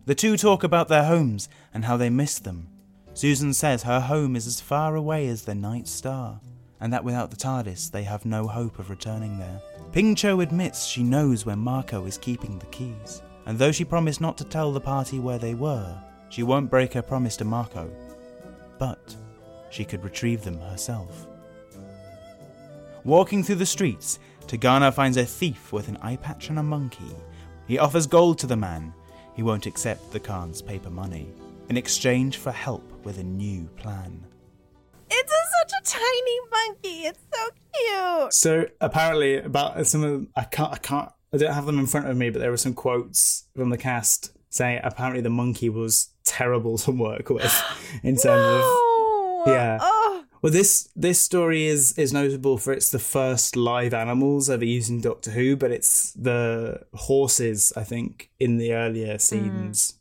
The 0.06 0.16
two 0.16 0.38
talk 0.38 0.64
about 0.64 0.88
their 0.88 1.06
homes 1.06 1.48
and 1.74 1.86
how 1.86 1.98
they 1.98 2.10
miss 2.10 2.40
them. 2.40 2.68
Susan 3.14 3.54
says 3.54 3.84
her 3.84 4.00
home 4.00 4.36
is 4.36 4.48
as 4.48 4.62
far 4.62 4.96
away 4.96 5.28
as 5.28 5.44
the 5.44 5.56
night 5.56 5.88
star, 5.88 6.42
and 6.80 6.92
that 6.92 7.04
without 7.04 7.32
the 7.32 7.38
TARDIS 7.38 7.92
they 7.92 8.04
have 8.04 8.26
no 8.26 8.48
hope 8.48 8.80
of 8.80 8.90
returning 8.90 9.40
there. 9.40 9.62
Ping 9.92 10.16
Cho 10.16 10.42
admits 10.42 10.86
she 10.86 11.04
knows 11.04 11.46
where 11.46 11.56
Marco 11.56 12.06
is 12.06 12.18
keeping 12.18 12.60
the 12.60 12.66
keys, 12.68 13.22
and 13.46 13.58
though 13.58 13.72
she 13.72 13.86
promised 13.86 14.22
not 14.22 14.38
to 14.38 14.44
tell 14.44 14.72
the 14.72 14.82
party 14.82 15.20
where 15.20 15.40
they 15.40 15.54
were, 15.54 15.98
she 16.30 16.44
won't 16.44 16.70
break 16.70 16.94
her 16.94 17.02
promise 17.02 17.38
to 17.38 17.46
Marco. 17.46 17.90
But 18.78 19.16
she 19.70 19.86
could 19.86 20.04
retrieve 20.04 20.44
them 20.44 20.60
herself. 20.60 21.29
Walking 23.04 23.44
through 23.44 23.56
the 23.56 23.66
streets, 23.66 24.20
Tegana 24.48 24.94
finds 24.94 25.18
a 25.18 25.26
thief 25.26 25.72
with 25.72 25.88
an 25.88 25.98
eye 26.02 26.18
patch 26.18 26.50
and 26.50 26.60
a 26.60 26.64
monkey. 26.64 27.16
He 27.68 27.78
offers 27.78 28.08
gold 28.08 28.40
to 28.40 28.48
the 28.48 28.56
man. 28.56 28.94
He 29.36 29.44
won't 29.44 29.66
accept 29.68 30.12
the 30.12 30.20
Khan's 30.20 30.62
paper 30.62 30.90
money 30.90 31.30
in 31.70 31.78
exchange 31.78 32.38
for 32.38 32.52
help 32.52 32.84
with 33.06 33.20
a 33.20 33.24
new 33.24 33.66
plan. 33.78 34.26
It's 35.10 35.32
a, 35.32 35.70
such 35.70 35.80
a 35.80 35.98
tiny 36.00 36.40
monkey. 36.52 37.08
It's 37.08 37.20
so 37.34 37.50
cute. 37.74 38.34
So 38.34 38.66
apparently, 38.82 39.38
about 39.38 39.86
some 39.88 40.04
of 40.04 40.28
I 40.36 40.44
can't 40.44 40.74
I 40.74 40.78
can't 40.78 41.12
I 41.34 41.38
don't 41.38 41.54
have 41.54 41.66
them 41.68 41.80
in 41.80 41.86
front 41.86 42.08
of 42.08 42.18
me, 42.18 42.30
but 42.32 42.40
there 42.40 42.52
were 42.52 42.58
some 42.58 42.74
quotes 42.74 43.46
from 43.56 43.70
the 43.70 43.78
cast 43.78 44.32
saying 44.50 44.82
apparently 44.84 45.22
the 45.22 45.30
monkey 45.30 45.70
was 45.70 46.10
terrible 46.26 46.78
to 46.80 46.92
work 46.92 47.30
with 47.30 47.64
in 48.04 48.16
terms 48.16 48.26
of 48.26 49.48
Yeah. 49.48 49.78
Oh, 49.82 50.24
Well, 50.42 50.54
this 50.54 50.90
this 50.96 51.20
story 51.20 51.66
is 51.66 51.98
is 51.98 52.14
notable 52.14 52.58
for 52.58 52.72
it's 52.72 52.90
the 52.92 53.00
first 53.00 53.56
live 53.56 53.94
animals 53.94 54.50
ever 54.50 54.64
used 54.66 54.90
in 54.90 55.02
Doctor 55.02 55.32
Who, 55.32 55.56
but 55.58 55.72
it's 55.72 56.14
the 56.14 56.84
horses 56.94 57.74
I 57.76 57.84
think 57.84 58.30
in 58.40 58.58
the 58.58 58.74
earlier 58.74 59.18
scenes 59.20 59.96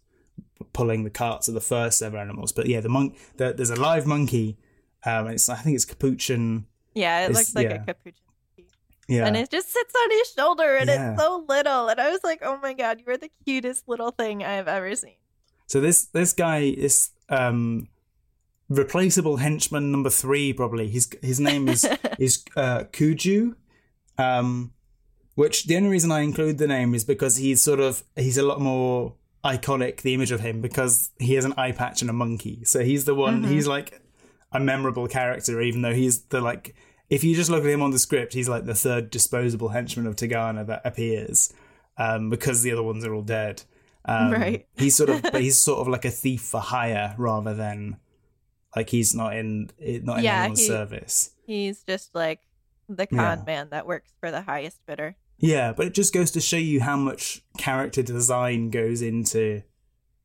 pulling 0.73 1.05
the 1.05 1.11
carts 1.11 1.49
are 1.49 1.53
the 1.53 1.61
first 1.61 2.03
ever 2.03 2.17
animals. 2.19 2.53
But 2.53 2.67
yeah, 2.67 2.81
the 2.81 2.89
monk 2.89 3.17
the, 3.37 3.53
there's 3.53 3.71
a 3.71 3.77
live 3.77 4.07
monkey. 4.07 4.57
Um, 5.05 5.27
and 5.27 5.35
it's 5.35 5.49
I 5.49 5.57
think 5.57 5.75
it's 5.77 5.85
capuchin. 5.85 6.67
yeah, 6.95 7.27
it 7.27 7.33
looks 7.33 7.55
like 7.55 7.69
yeah. 7.69 7.83
a 7.83 7.85
capuchin. 7.85 8.23
Yeah, 9.09 9.27
And 9.27 9.37
it 9.39 9.51
just 9.51 9.73
sits 9.73 9.95
on 9.95 10.11
his 10.11 10.33
shoulder 10.37 10.77
and 10.77 10.89
Yeah. 10.89 11.13
it's 11.13 11.21
so 11.23 11.45
little. 11.49 11.89
And 11.89 11.99
I 11.99 12.11
was 12.11 12.21
like, 12.23 12.41
oh 12.43 12.59
my 12.63 12.75
God, 12.75 13.01
you 13.01 13.11
are 13.11 13.17
the 13.17 13.31
cutest 13.47 13.89
little 13.89 14.11
thing 14.11 14.45
I 14.45 14.53
have 14.53 14.69
ever 14.69 14.95
seen. 14.95 15.17
So 15.67 15.81
this 15.81 16.05
this 16.07 16.33
guy 16.33 16.59
is 16.59 17.11
um 17.29 17.89
replaceable 18.69 19.39
henchman 19.39 19.91
number 19.91 20.11
three 20.11 20.53
probably. 20.53 20.89
His 20.89 21.09
his 21.23 21.41
name 21.41 21.69
is 21.69 21.85
is 22.19 22.45
uh, 22.57 22.85
Kuiju, 22.93 23.55
um, 24.19 24.73
which 25.35 25.65
the 25.67 25.77
only 25.77 25.89
reason 25.89 26.13
I 26.13 26.21
include 26.21 26.59
the 26.59 26.67
name 26.67 26.95
is 26.95 27.05
because 27.05 27.37
he's 27.37 27.61
sort 27.63 27.81
of 27.81 28.03
he's 28.17 28.39
a 28.39 28.43
lot 28.43 28.61
more 28.61 29.15
iconic. 29.45 30.03
The 30.03 30.15
image 30.15 30.33
of 30.33 30.41
him 30.41 30.61
because 30.61 31.11
he 31.19 31.35
has 31.35 31.45
an 31.45 31.55
eye 31.57 31.73
patch 31.73 32.01
and 32.01 32.11
a 32.11 32.15
monkey. 32.15 32.63
So 32.65 32.81
he's 32.85 33.05
the 33.05 33.15
one. 33.15 33.43
Mhm. 33.45 33.49
He's 33.49 33.67
like 33.67 34.01
a 34.53 34.61
memorable 34.61 35.09
character, 35.09 35.61
even 35.61 35.83
though 35.83 35.95
he's 35.95 36.23
the 36.25 36.41
like. 36.41 36.75
If 37.11 37.25
you 37.25 37.35
just 37.35 37.49
look 37.49 37.65
at 37.65 37.71
him 37.71 37.81
on 37.81 37.91
the 37.91 37.99
script, 37.99 38.35
he's 38.35 38.51
like 38.51 38.67
the 38.67 38.75
third 38.75 39.09
disposable 39.09 39.71
henchman 39.71 40.07
of 40.07 40.15
Tegana 40.15 40.67
that 40.67 40.83
appears, 40.85 41.55
um, 41.97 42.29
because 42.29 42.63
the 42.63 42.71
other 42.73 42.83
ones 42.83 43.03
are 43.07 43.15
all 43.15 43.23
dead. 43.23 43.63
Um, 44.05 44.31
Right. 44.33 44.67
He's 44.77 44.95
sort 44.97 45.09
of, 45.09 45.23
but 45.33 45.41
he's 45.41 45.59
sort 45.59 45.81
of 45.81 45.89
like 45.89 46.05
a 46.05 46.11
thief 46.11 46.43
for 46.43 46.61
hire 46.61 47.15
rather 47.17 47.55
than 47.55 47.97
like 48.77 48.91
he's 48.91 49.15
not 49.15 49.37
in 49.37 49.71
not 50.03 50.19
in 50.19 50.25
Yeah, 50.25 50.41
anyone's 50.43 50.61
he- 50.61 50.67
service. 50.67 51.31
He's 51.47 51.83
just 51.83 52.15
like 52.15 52.41
the 52.89 53.07
con 53.07 53.39
Yeah. 53.39 53.45
man 53.47 53.69
that 53.71 53.87
works 53.87 54.13
for 54.21 54.31
the 54.31 54.43
highest 54.43 54.85
bidder. 54.87 55.17
Yeah, 55.39 55.73
but 55.73 55.87
it 55.87 55.95
just 55.95 56.13
goes 56.13 56.31
to 56.33 56.41
show 56.41 56.57
you 56.57 56.81
how 56.81 56.97
much 56.97 57.43
character 57.59 58.03
design 58.03 58.71
goes 58.71 59.03
into, 59.03 59.63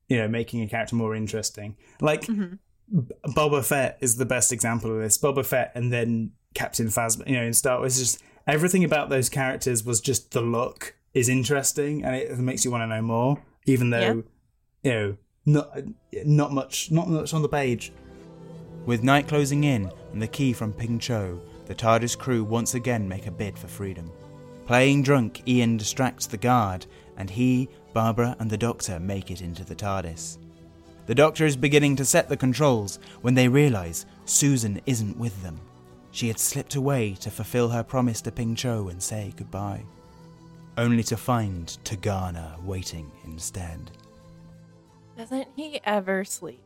you 0.09 0.17
know, 0.17 0.27
making 0.27 0.61
a 0.61 0.67
character 0.67 0.95
more 0.95 1.15
interesting. 1.15 1.77
Like 2.01 2.23
Mhm. 2.23 2.59
B- 2.91 3.15
Boba 3.27 3.63
Fett 3.63 3.97
is 4.01 4.17
the 4.17 4.25
best 4.25 4.51
example 4.51 4.91
of 4.93 4.99
this. 5.01 5.17
Boba 5.17 5.45
Fett 5.45 5.71
and 5.75 5.91
then 5.93 6.31
Captain 6.53 6.87
Phasma, 6.87 7.27
you 7.27 7.35
know, 7.35 7.43
in 7.43 7.53
Star 7.53 7.79
Wars, 7.79 7.97
just 7.97 8.21
everything 8.47 8.83
about 8.83 9.09
those 9.09 9.29
characters 9.29 9.83
was 9.83 10.01
just 10.01 10.31
the 10.31 10.41
look 10.41 10.95
is 11.13 11.29
interesting 11.29 12.03
and 12.03 12.15
it 12.15 12.37
makes 12.39 12.65
you 12.65 12.71
want 12.71 12.81
to 12.81 12.87
know 12.87 13.01
more, 13.01 13.41
even 13.65 13.89
though, 13.91 14.23
you 14.83 14.91
know, 14.91 15.17
not 15.45 15.77
not 16.25 16.51
much, 16.53 16.91
not 16.91 17.07
much 17.09 17.33
on 17.33 17.41
the 17.41 17.49
page. 17.49 17.91
With 18.85 19.01
night 19.01 19.29
closing 19.29 19.63
in 19.63 19.89
and 20.11 20.21
the 20.21 20.27
key 20.27 20.51
from 20.51 20.73
Ping 20.73 20.99
Cho, 20.99 21.39
the 21.67 21.75
TARDIS 21.75 22.17
crew 22.17 22.43
once 22.43 22.75
again 22.75 23.07
make 23.07 23.27
a 23.27 23.31
bid 23.31 23.57
for 23.57 23.67
freedom. 23.67 24.11
Playing 24.65 25.03
drunk, 25.03 25.41
Ian 25.47 25.77
distracts 25.77 26.27
the 26.27 26.37
guard, 26.37 26.85
and 27.15 27.29
he, 27.29 27.69
Barbara, 27.93 28.35
and 28.39 28.49
the 28.49 28.57
Doctor 28.57 28.99
make 28.99 29.31
it 29.31 29.41
into 29.41 29.63
the 29.63 29.75
TARDIS. 29.75 30.37
The 31.05 31.15
Doctor 31.15 31.45
is 31.45 31.55
beginning 31.55 31.95
to 31.97 32.05
set 32.05 32.27
the 32.27 32.35
controls 32.35 32.99
when 33.21 33.35
they 33.35 33.47
realise 33.47 34.05
Susan 34.25 34.81
isn't 34.85 35.17
with 35.17 35.41
them. 35.43 35.59
She 36.11 36.27
had 36.27 36.39
slipped 36.39 36.75
away 36.75 37.13
to 37.21 37.31
fulfill 37.31 37.69
her 37.69 37.83
promise 37.83 38.21
to 38.21 38.31
Ping 38.31 38.55
Cho 38.55 38.89
and 38.89 39.01
say 39.01 39.33
goodbye, 39.37 39.83
only 40.77 41.03
to 41.03 41.15
find 41.15 41.67
Tegana 41.85 42.61
waiting 42.63 43.11
instead. 43.23 43.91
Doesn't 45.17 45.47
he 45.55 45.79
ever 45.85 46.25
sleep? 46.25 46.61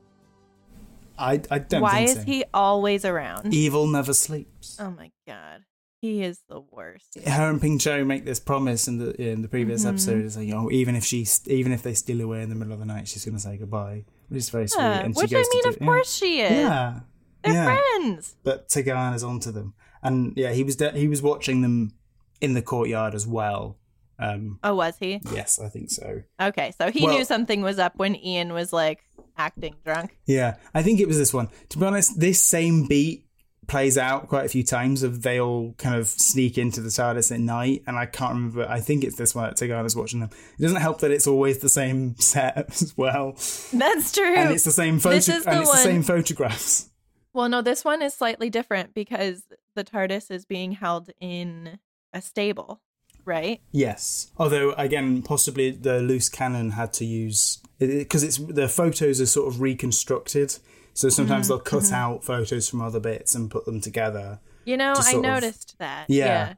I, 1.20 1.42
I 1.50 1.60
don't 1.60 1.82
Why 1.82 2.02
is 2.02 2.14
so. 2.14 2.22
he 2.22 2.44
always 2.54 3.04
around? 3.06 3.54
Evil 3.54 3.88
never 3.88 4.14
sleeps. 4.14 4.78
oh 4.80 4.92
my 4.92 5.12
God. 5.28 5.62
He 6.00 6.22
is 6.24 6.42
the 6.48 6.60
worst. 6.62 7.18
her 7.26 7.50
and 7.50 7.60
Ping 7.60 7.80
Cho 7.80 8.06
make 8.06 8.24
this 8.24 8.40
promise 8.40 8.88
in 8.88 9.00
the 9.00 9.20
in 9.20 9.42
the 9.42 9.48
previous 9.48 9.84
Mhm. 9.84 9.90
episode. 9.90 10.26
It's 10.26 10.38
like, 10.38 10.52
oh, 10.54 10.70
even 10.72 10.96
if 10.96 11.04
she, 11.04 11.26
even 11.48 11.72
if 11.72 11.82
they 11.82 11.96
steal 11.96 12.22
away 12.22 12.44
in 12.44 12.50
the 12.50 12.56
middle 12.56 12.72
of 12.74 12.80
the 12.80 12.86
night, 12.86 13.08
she's 13.08 13.26
going 13.26 13.36
to 13.36 13.42
say 13.42 13.58
goodbye, 13.58 14.06
which 14.30 14.38
is 14.38 14.50
very 14.52 14.68
sweet. 14.68 14.84
Yeah, 14.84 15.00
and 15.00 15.16
she 15.16 15.22
which 15.24 15.34
I 15.34 15.38
goes 15.38 15.48
to 15.48 15.56
mean, 15.56 15.64
do- 15.64 15.70
of 15.70 15.80
course 15.80 16.14
she 16.16 16.42
is. 16.42 16.52
yeah, 16.52 17.00
They're 17.44 17.54
yeah. 17.54 17.80
friends. 17.98 18.36
But 18.44 18.70
Tegana's 18.70 19.24
onto 19.24 19.52
them, 19.52 19.74
and 20.04 20.34
yeah, 20.38 20.52
he 20.52 20.64
was 20.64 20.76
de- 20.76 20.92
he 20.92 21.08
was 21.08 21.24
watching 21.24 21.62
them 21.64 21.94
in 22.42 22.54
the 22.54 22.62
courtyard 22.62 23.16
as 23.16 23.26
well. 23.26 23.78
Um, 24.20 24.60
Oh, 24.64 24.76
was 24.76 24.96
he? 25.00 25.22
yes, 25.34 25.60
I 25.60 25.70
think 25.70 25.90
so. 25.92 26.24
Okay, 26.42 26.74
so 26.78 26.92
he 26.92 27.04
Well- 27.06 27.16
knew 27.18 27.26
something 27.26 27.62
was 27.62 27.80
up 27.80 27.98
when 27.98 28.16
Ian 28.16 28.54
was 28.54 28.74
like 28.74 29.00
acting 29.38 29.76
drunk. 29.86 30.18
Yeah, 30.26 30.56
I 30.74 30.82
think 30.84 31.00
it 31.00 31.08
was 31.08 31.18
this 31.18 31.34
one. 31.34 31.50
To 31.70 31.78
be 31.78 31.86
honest, 31.86 32.20
this 32.20 32.40
same 32.42 32.88
beat 32.88 33.24
plays 33.68 33.98
out 33.98 34.30
quite 34.30 34.46
a 34.46 34.50
few 34.50 34.64
times 34.64 35.04
of 35.04 35.22
they 35.24 35.40
all 35.42 35.74
kind 35.78 35.94
of 35.96 36.08
sneak 36.08 36.58
into 36.58 36.80
the 36.82 36.88
TARDIS 36.90 37.34
at 37.34 37.40
night, 37.42 37.84
and 37.86 37.98
I 37.98 38.06
can't 38.06 38.34
remember. 38.34 38.66
I 38.68 38.80
think 38.80 39.04
it's 39.04 39.18
this 39.18 39.36
one 39.36 39.44
that 39.50 39.58
Tegana's 39.58 39.96
watching 39.96 40.22
them. 40.22 40.30
It 40.58 40.62
doesn't 40.62 40.80
help 40.82 41.00
that 41.02 41.12
it's 41.12 41.28
always 41.28 41.60
the 41.60 41.68
same 41.70 42.16
set 42.20 42.58
as 42.58 42.96
well, 42.98 43.34
That's 43.74 44.14
true. 44.14 44.36
and 44.36 44.52
it's 44.54 44.64
the 44.64 44.72
same 44.72 45.00
photo, 45.00 45.16
This 45.16 45.28
is 45.30 45.46
and 45.46 45.58
the 45.58 45.62
it's 45.64 45.72
the 45.72 45.78
same 45.78 46.02
photographs. 46.04 46.90
Well, 47.34 47.50
no, 47.50 47.62
this 47.62 47.84
one 47.86 48.02
is 48.02 48.14
slightly 48.14 48.50
different 48.50 48.94
because 48.96 49.44
the 49.76 49.84
TARDIS 49.84 50.32
is 50.32 50.46
being 50.46 50.72
held 50.72 51.12
in 51.20 51.78
a 52.14 52.22
stable, 52.22 52.82
right? 53.28 53.62
Yes, 53.72 54.32
although 54.38 54.72
again, 54.74 55.22
possibly 55.22 55.70
the 55.72 56.00
loose 56.00 56.30
cannon 56.30 56.72
had 56.72 56.94
to 56.94 57.06
use 57.06 57.60
because 57.80 58.24
it's 58.24 58.38
the 58.38 58.68
photos 58.68 59.22
are 59.22 59.26
sort 59.28 59.48
of 59.54 59.62
reconstructed. 59.62 60.58
So 60.94 61.10
sometimes 61.10 61.46
Mhm, 61.46 61.50
they'll 61.50 61.60
cut 61.60 61.84
mhm. 61.84 61.92
out 61.92 62.24
photos 62.24 62.68
from 62.68 62.82
other 62.82 63.00
bits 63.00 63.36
and 63.36 63.52
put 63.52 63.66
them 63.66 63.80
together, 63.82 64.40
You 64.66 64.78
know, 64.78 64.96
To 64.96 65.00
I 65.02 65.12
sort 65.12 65.26
of- 65.26 65.32
noticed 65.32 65.76
that. 65.78 66.06
Yeah, 66.10 66.54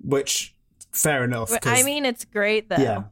which 0.00 0.54
fair 0.92 1.24
enough. 1.24 1.50
I 1.64 1.82
mean, 1.82 2.04
it's 2.04 2.24
great 2.24 2.68
though. 2.68 2.76
Yeah. 2.76 3.04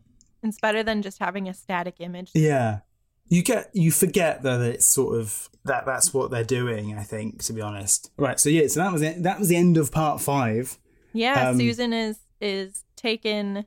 It's 0.44 0.59
better 0.61 0.83
than 0.83 1.02
just 1.02 1.18
having 1.18 1.48
a 1.48 1.55
static 1.55 1.96
image. 2.00 2.31
Yeah. 2.35 2.81
You 3.28 3.42
get 3.42 3.70
you 3.72 3.90
forget 3.90 4.42
that 4.42 4.61
it's 4.61 4.85
sort 4.87 5.18
of 5.18 5.48
that 5.64 5.87
that's 5.87 6.12
what 6.12 6.31
they're 6.31 6.44
doing, 6.44 6.96
I 6.98 7.02
think, 7.02 7.42
to 7.44 7.52
be 7.52 7.61
honest. 7.61 8.11
Right, 8.16 8.38
so 8.38 8.48
yeah, 8.50 8.66
so 8.68 8.81
that 8.81 8.92
was 8.92 9.02
it. 9.02 9.22
That 9.22 9.38
was 9.38 9.48
the 9.48 9.57
end 9.57 9.76
of 9.76 9.90
part 9.92 10.20
five. 10.20 10.78
Yeah, 11.12 11.50
Um, 11.50 11.59
Susan 11.59 11.92
is 11.92 12.18
is 12.42 12.85
taken 12.96 13.64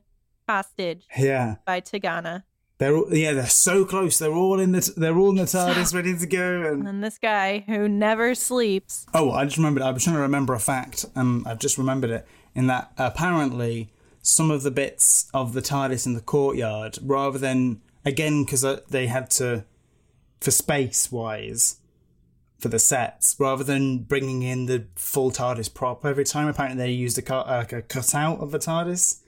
hostage 0.48 1.06
Yeah. 1.18 1.56
by 1.64 1.80
Tegana. 1.80 2.44
They're 2.78 2.94
all, 2.94 3.06
yeah, 3.14 3.32
they're 3.32 3.46
so 3.46 3.86
close. 3.86 4.18
They're 4.18 4.34
all 4.34 4.60
in 4.60 4.72
the 4.72 4.92
they're 4.98 5.16
all 5.16 5.30
in 5.30 5.36
the 5.36 5.44
TARDIS 5.44 5.94
ready 5.94 6.16
to 6.16 6.26
go 6.26 6.62
And 6.62 6.66
and 6.80 6.86
then 6.86 7.00
this 7.00 7.16
guy 7.18 7.64
who 7.66 7.88
never 7.88 8.34
sleeps. 8.34 9.06
Oh, 9.14 9.30
I 9.30 9.44
just 9.46 9.56
remembered 9.56 9.82
I 9.82 9.90
was 9.92 10.04
trying 10.04 10.16
to 10.16 10.20
remember 10.22 10.52
a 10.52 10.60
fact 10.60 11.06
and 11.14 11.46
I've 11.48 11.58
just 11.58 11.78
remembered 11.78 12.10
it 12.10 12.26
in 12.54 12.66
that 12.66 12.92
apparently 12.98 13.90
some 14.20 14.50
of 14.50 14.62
the 14.62 14.70
bits 14.70 15.30
of 15.32 15.54
the 15.54 15.62
TARDIS 15.62 16.04
in 16.04 16.12
the 16.12 16.20
courtyard 16.20 16.98
rather 17.02 17.38
than 17.38 17.80
again 18.04 18.44
because 18.44 18.62
uh, 18.62 18.80
they 18.90 19.06
had 19.06 19.30
to 19.30 19.64
for 20.42 20.50
space 20.50 21.10
wise 21.10 21.76
for 22.58 22.68
the 22.68 22.78
sets 22.78 23.36
rather 23.38 23.62
than 23.62 23.98
bringing 23.98 24.42
in 24.42 24.66
the 24.66 24.86
full 24.96 25.30
TARDIS 25.30 25.72
prop 25.72 26.04
every 26.04 26.24
time. 26.24 26.48
Apparently, 26.48 26.78
they 26.78 26.90
used 26.90 27.18
a 27.18 27.22
cut 27.22 27.46
like 27.46 27.72
a 27.72 27.82
cutout 27.82 28.40
of 28.40 28.50
the 28.50 28.58
TARDIS 28.58 29.20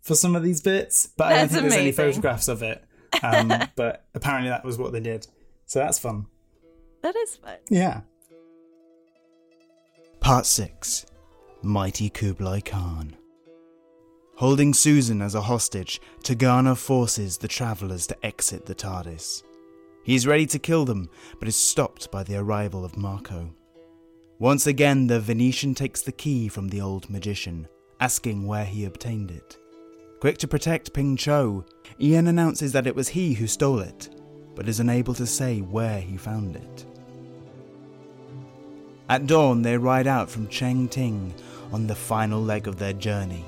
for 0.00 0.14
some 0.14 0.36
of 0.36 0.42
these 0.42 0.60
bits, 0.60 1.08
but 1.16 1.28
I 1.28 1.30
don't 1.30 1.38
That's 1.40 1.52
think 1.52 1.62
there's 1.62 1.74
any 1.74 1.92
photographs 1.92 2.48
of 2.48 2.62
it. 2.62 2.84
Um, 3.22 3.52
but 3.76 4.06
apparently, 4.14 4.50
that 4.50 4.64
was 4.64 4.78
what 4.78 4.92
they 4.92 5.00
did. 5.00 5.26
So 5.66 5.78
that's 5.78 5.98
fun. 5.98 6.26
That 7.02 7.16
is 7.16 7.36
fun. 7.36 7.58
Yeah. 7.68 8.00
Part 10.20 10.46
6 10.46 11.06
Mighty 11.62 12.10
Kublai 12.10 12.60
Khan. 12.60 13.16
Holding 14.36 14.72
Susan 14.72 15.20
as 15.20 15.34
a 15.34 15.40
hostage, 15.40 16.00
Tegana 16.22 16.76
forces 16.76 17.38
the 17.38 17.48
travellers 17.48 18.06
to 18.06 18.26
exit 18.26 18.66
the 18.66 18.74
TARDIS. 18.74 19.42
He 20.08 20.14
is 20.14 20.26
ready 20.26 20.46
to 20.46 20.58
kill 20.58 20.86
them, 20.86 21.10
but 21.38 21.48
is 21.48 21.54
stopped 21.54 22.10
by 22.10 22.22
the 22.22 22.36
arrival 22.36 22.82
of 22.82 22.96
Marco. 22.96 23.50
Once 24.38 24.66
again, 24.66 25.06
the 25.06 25.20
Venetian 25.20 25.74
takes 25.74 26.00
the 26.00 26.12
key 26.12 26.48
from 26.48 26.70
the 26.70 26.80
old 26.80 27.10
magician, 27.10 27.68
asking 28.00 28.46
where 28.46 28.64
he 28.64 28.86
obtained 28.86 29.30
it. 29.30 29.58
Quick 30.20 30.38
to 30.38 30.48
protect 30.48 30.94
Ping 30.94 31.14
Cho, 31.18 31.66
Ian 32.00 32.26
announces 32.26 32.72
that 32.72 32.86
it 32.86 32.96
was 32.96 33.08
he 33.08 33.34
who 33.34 33.46
stole 33.46 33.80
it, 33.80 34.08
but 34.54 34.66
is 34.66 34.80
unable 34.80 35.12
to 35.12 35.26
say 35.26 35.60
where 35.60 36.00
he 36.00 36.16
found 36.16 36.56
it. 36.56 36.86
At 39.10 39.26
dawn, 39.26 39.60
they 39.60 39.76
ride 39.76 40.06
out 40.06 40.30
from 40.30 40.48
Cheng 40.48 40.88
Ting 40.88 41.34
on 41.70 41.86
the 41.86 41.94
final 41.94 42.40
leg 42.40 42.66
of 42.66 42.78
their 42.78 42.94
journey. 42.94 43.44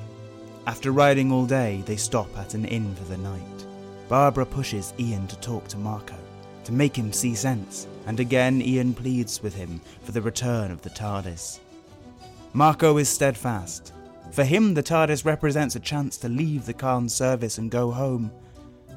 After 0.66 0.92
riding 0.92 1.32
all 1.32 1.46
day, 1.46 1.82
they 1.86 1.96
stop 1.96 2.28
at 2.36 2.52
an 2.52 2.66
inn 2.66 2.94
for 2.96 3.04
the 3.04 3.16
night. 3.16 3.64
Barbara 4.10 4.44
pushes 4.44 4.92
Ian 4.98 5.26
to 5.28 5.36
talk 5.36 5.66
to 5.68 5.78
Marco, 5.78 6.16
to 6.64 6.72
make 6.72 6.96
him 6.96 7.12
see 7.12 7.34
sense, 7.34 7.86
and 8.06 8.20
again 8.20 8.60
Ian 8.62 8.94
pleads 8.94 9.42
with 9.42 9.54
him 9.54 9.80
for 10.02 10.12
the 10.12 10.22
return 10.22 10.70
of 10.70 10.82
the 10.82 10.90
TARDIS. 10.90 11.60
Marco 12.52 12.96
is 12.96 13.08
steadfast. 13.08 13.92
For 14.32 14.44
him, 14.44 14.74
the 14.74 14.82
TARDIS 14.82 15.24
represents 15.24 15.76
a 15.76 15.80
chance 15.80 16.16
to 16.18 16.28
leave 16.28 16.66
the 16.66 16.72
Khan's 16.72 17.14
service 17.14 17.58
and 17.58 17.70
go 17.70 17.90
home. 17.90 18.30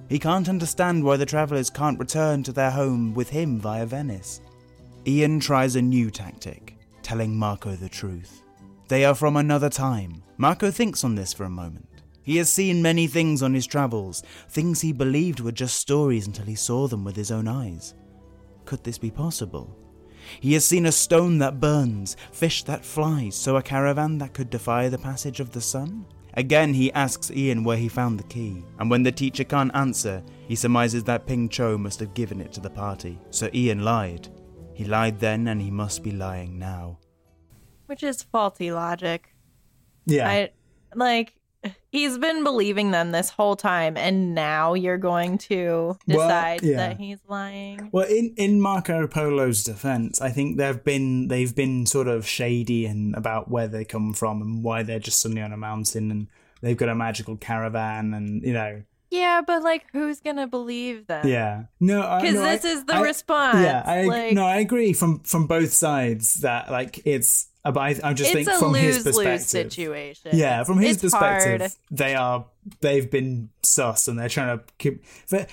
He 0.09 0.19
can't 0.19 0.49
understand 0.49 1.03
why 1.03 1.17
the 1.17 1.25
travellers 1.25 1.69
can't 1.69 1.99
return 1.99 2.43
to 2.43 2.51
their 2.51 2.71
home 2.71 3.13
with 3.13 3.29
him 3.29 3.59
via 3.59 3.85
Venice. 3.85 4.41
Ian 5.07 5.39
tries 5.39 5.75
a 5.75 5.81
new 5.81 6.11
tactic, 6.11 6.77
telling 7.01 7.35
Marco 7.35 7.75
the 7.75 7.89
truth. 7.89 8.41
They 8.87 9.05
are 9.05 9.15
from 9.15 9.37
another 9.37 9.69
time. 9.69 10.23
Marco 10.37 10.69
thinks 10.69 11.03
on 11.03 11.15
this 11.15 11.33
for 11.33 11.45
a 11.45 11.49
moment. 11.49 11.92
He 12.23 12.37
has 12.37 12.51
seen 12.51 12.81
many 12.81 13.07
things 13.07 13.43
on 13.43 13.53
his 13.53 13.67
travels, 13.67 14.23
things 14.49 14.81
he 14.81 14.93
believed 14.93 15.41
were 15.41 15.51
just 15.51 15.77
stories 15.77 16.25
until 16.25 16.45
he 16.45 16.55
saw 16.55 16.87
them 16.87 17.03
with 17.03 17.15
his 17.15 17.31
own 17.31 17.47
eyes. 17.47 17.93
Could 18.65 18.83
this 18.83 18.97
be 18.97 19.11
possible? 19.11 19.77
He 20.39 20.53
has 20.53 20.63
seen 20.63 20.85
a 20.85 20.91
stone 20.91 21.37
that 21.39 21.59
burns, 21.59 22.15
fish 22.31 22.63
that 22.63 22.85
flies, 22.85 23.35
so 23.35 23.57
a 23.57 23.61
caravan 23.61 24.17
that 24.19 24.33
could 24.33 24.49
defy 24.49 24.87
the 24.87 24.97
passage 24.97 25.41
of 25.41 25.51
the 25.51 25.61
sun? 25.61 26.05
Again, 26.35 26.73
he 26.73 26.91
asks 26.93 27.29
Ian 27.29 27.63
where 27.63 27.77
he 27.77 27.89
found 27.89 28.19
the 28.19 28.23
key, 28.23 28.63
and 28.79 28.89
when 28.89 29.03
the 29.03 29.11
teacher 29.11 29.43
can't 29.43 29.75
answer, 29.75 30.23
he 30.47 30.55
surmises 30.55 31.03
that 31.03 31.27
Ping 31.27 31.49
Cho 31.49 31.77
must 31.77 31.99
have 31.99 32.13
given 32.13 32.41
it 32.41 32.51
to 32.53 32.61
the 32.61 32.69
party. 32.69 33.19
So 33.29 33.49
Ian 33.53 33.83
lied. 33.83 34.29
He 34.73 34.85
lied 34.85 35.19
then, 35.19 35.49
and 35.49 35.61
he 35.61 35.69
must 35.69 36.01
be 36.03 36.11
lying 36.11 36.57
now. 36.57 36.97
Which 37.85 38.01
is 38.01 38.23
faulty 38.23 38.71
logic. 38.71 39.35
Yeah. 40.05 40.27
I 40.27 40.51
like 40.95 41.35
he's 41.91 42.17
been 42.17 42.43
believing 42.43 42.91
them 42.91 43.11
this 43.11 43.29
whole 43.29 43.55
time 43.55 43.95
and 43.97 44.33
now 44.35 44.73
you're 44.73 44.97
going 44.97 45.37
to 45.37 45.97
Well, 46.07 46.27
decide 46.27 46.63
yeah. 46.63 46.77
that 46.77 46.97
he's 46.99 47.19
lying. 47.27 47.89
Well, 47.91 48.07
in, 48.07 48.33
in 48.37 48.59
Marco 48.61 49.07
Polo's 49.07 49.63
defense, 49.63 50.21
I 50.21 50.29
think 50.29 50.57
they've 50.57 50.83
been 50.83 51.27
they've 51.27 51.55
been 51.55 51.85
sort 51.85 52.07
of 52.07 52.27
shady 52.27 52.85
and 52.85 53.15
about 53.15 53.49
where 53.49 53.67
they 53.67 53.85
come 53.85 54.13
from 54.13 54.41
and 54.41 54.63
why 54.63 54.83
they're 54.83 54.99
just 54.99 55.21
suddenly 55.21 55.41
on 55.41 55.53
a 55.53 55.57
mountain 55.57 56.11
and 56.11 56.27
they've 56.61 56.77
got 56.77 56.89
a 56.89 56.95
magical 56.95 57.37
caravan 57.37 58.13
and 58.13 58.43
you 58.43 58.53
know 58.53 58.83
Yeah, 59.11 59.41
but 59.45 59.63
like 59.63 59.83
who's 59.91 60.19
going 60.21 60.37
to 60.37 60.47
believe 60.47 61.07
them? 61.07 61.27
yeah 61.27 61.63
no 61.79 62.01
I- 62.01 62.21
Cuz 62.21 62.33
no, 62.35 62.43
I- 62.43 62.55
this 62.55 62.65
is 62.65 62.85
the 62.85 62.95
I- 62.95 63.01
response. 63.01 63.57
yeah 63.59 63.83
I 63.85 64.03
like, 64.03 64.33
no 64.33 64.45
I 64.45 64.57
agree 64.57 64.93
from 64.93 65.19
from 65.19 65.47
both 65.47 65.71
sides 65.73 66.35
that 66.35 66.71
like 66.71 67.01
it's 67.05 67.47
but 67.71 67.77
I, 67.79 67.95
I 68.03 68.13
just 68.13 68.33
it's 68.33 68.45
think 68.45 68.47
a 68.49 68.59
from 68.59 68.73
his 68.73 68.97
lose-lose 69.05 69.15
perspective 69.15 69.71
situation. 69.71 70.31
Yeah, 70.33 70.63
from 70.63 70.79
his 70.79 70.93
It's 70.95 71.01
perspective, 71.03 71.61
hard. 71.61 71.71
they 71.91 72.15
are 72.15 72.45
they've 72.81 73.09
been 73.09 73.49
sus 73.61 74.07
and 74.07 74.17
they're 74.19 74.29
trying 74.29 74.57
to 74.59 74.63
keep. 74.77 75.03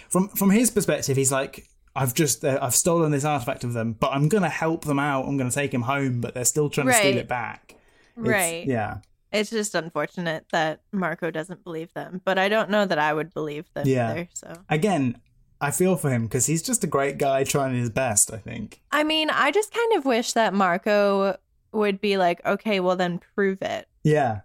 From 0.08 0.28
from 0.28 0.50
his 0.50 0.70
perspective, 0.70 1.16
he's 1.16 1.32
like, 1.32 1.66
I've 1.94 2.14
just 2.14 2.44
uh, 2.44 2.58
I've 2.60 2.74
stolen 2.74 3.10
this 3.12 3.24
artifact 3.24 3.64
of 3.64 3.72
them, 3.72 3.92
but 3.98 4.12
I'm 4.12 4.28
gonna 4.28 4.48
help 4.48 4.84
them 4.84 4.98
out. 4.98 5.26
I'm 5.26 5.36
gonna 5.36 5.50
take 5.50 5.72
him 5.72 5.82
home, 5.82 6.20
but 6.20 6.34
they're 6.34 6.44
still 6.44 6.68
trying 6.70 6.88
to 6.88 6.92
steal 6.94 7.16
it 7.18 7.28
back. 7.28 7.70
It's- 7.70 7.76
Right. 8.16 8.66
Yeah. 8.66 8.98
It's 9.32 9.48
just 9.50 9.76
unfortunate 9.76 10.46
that 10.50 10.80
Marco 10.92 11.30
doesn't 11.30 11.62
believe 11.62 11.92
them, 11.94 12.20
but 12.24 12.36
I 12.36 12.48
don't 12.48 12.68
know 12.68 12.84
that 12.84 12.98
I 12.98 13.14
would 13.14 13.32
believe 13.32 13.72
them 13.74 13.86
Yeah. 13.86 14.10
either. 14.10 14.28
So, 14.34 14.52
Again, 14.68 15.20
I 15.60 15.70
feel 15.70 15.94
for 15.96 16.10
him 16.10 16.24
because 16.24 16.46
he's 16.46 16.62
just 16.62 16.82
a 16.82 16.88
great 16.88 17.16
guy 17.16 17.44
trying 17.44 17.76
his 17.76 17.90
best. 17.90 18.32
I 18.32 18.38
think. 18.38 18.80
I 18.90 19.04
mean, 19.04 19.30
I 19.30 19.52
just 19.52 19.72
kind 19.72 19.92
of 19.92 20.04
wish 20.04 20.32
that 20.32 20.52
Marco 20.52 21.36
would 21.72 22.00
be 22.00 22.16
like, 22.16 22.44
okay, 22.44 22.80
well 22.80 22.96
then 22.96 23.20
prove 23.34 23.62
it. 23.62 23.86
Yeah. 24.04 24.40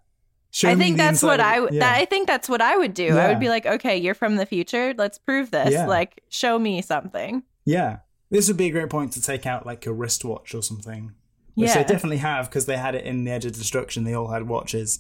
Show 0.52 0.70
I 0.70 0.76
think 0.76 0.96
that's 0.98 1.22
what 1.22 1.40
I 1.42 1.60
would. 1.60 1.74
yeah. 1.74 1.82
that- 1.82 1.98
I 2.02 2.06
think 2.06 2.28
that's 2.28 2.48
what 2.48 2.62
I 2.62 2.78
would 2.78 2.94
do. 2.94 3.18
I 3.18 3.28
would 3.30 3.40
be 3.40 3.50
like, 3.50 3.66
okay, 3.66 3.98
you're 3.98 4.14
from 4.16 4.38
the 4.38 4.46
future. 4.46 4.94
Let's 4.98 5.18
prove 5.18 5.52
this. 5.52 5.72
Yeah. 5.74 5.86
Like, 5.86 6.24
show 6.30 6.58
me 6.58 6.82
something. 6.82 7.44
Yeah. 7.66 7.98
This 8.30 8.48
would 8.48 8.58
be 8.58 8.68
a 8.68 8.72
great 8.72 8.90
point 8.90 9.12
to 9.14 9.22
take 9.22 9.46
out 9.46 9.66
like 9.66 9.86
a 9.86 9.92
wristwatch 9.94 10.56
or 10.56 10.62
something. 10.62 11.12
Which 11.56 11.70
Yeah. 11.70 11.76
they 11.84 11.84
definitely 11.84 12.18
have 12.18 12.50
because 12.50 12.66
they 12.68 12.78
had 12.78 12.96
it 12.96 13.06
in 13.06 13.24
the 13.26 13.32
Edge 13.32 13.46
of 13.46 13.54
Destruction. 13.54 14.04
They 14.04 14.14
all 14.14 14.28
had 14.30 14.48
watches. 14.48 15.00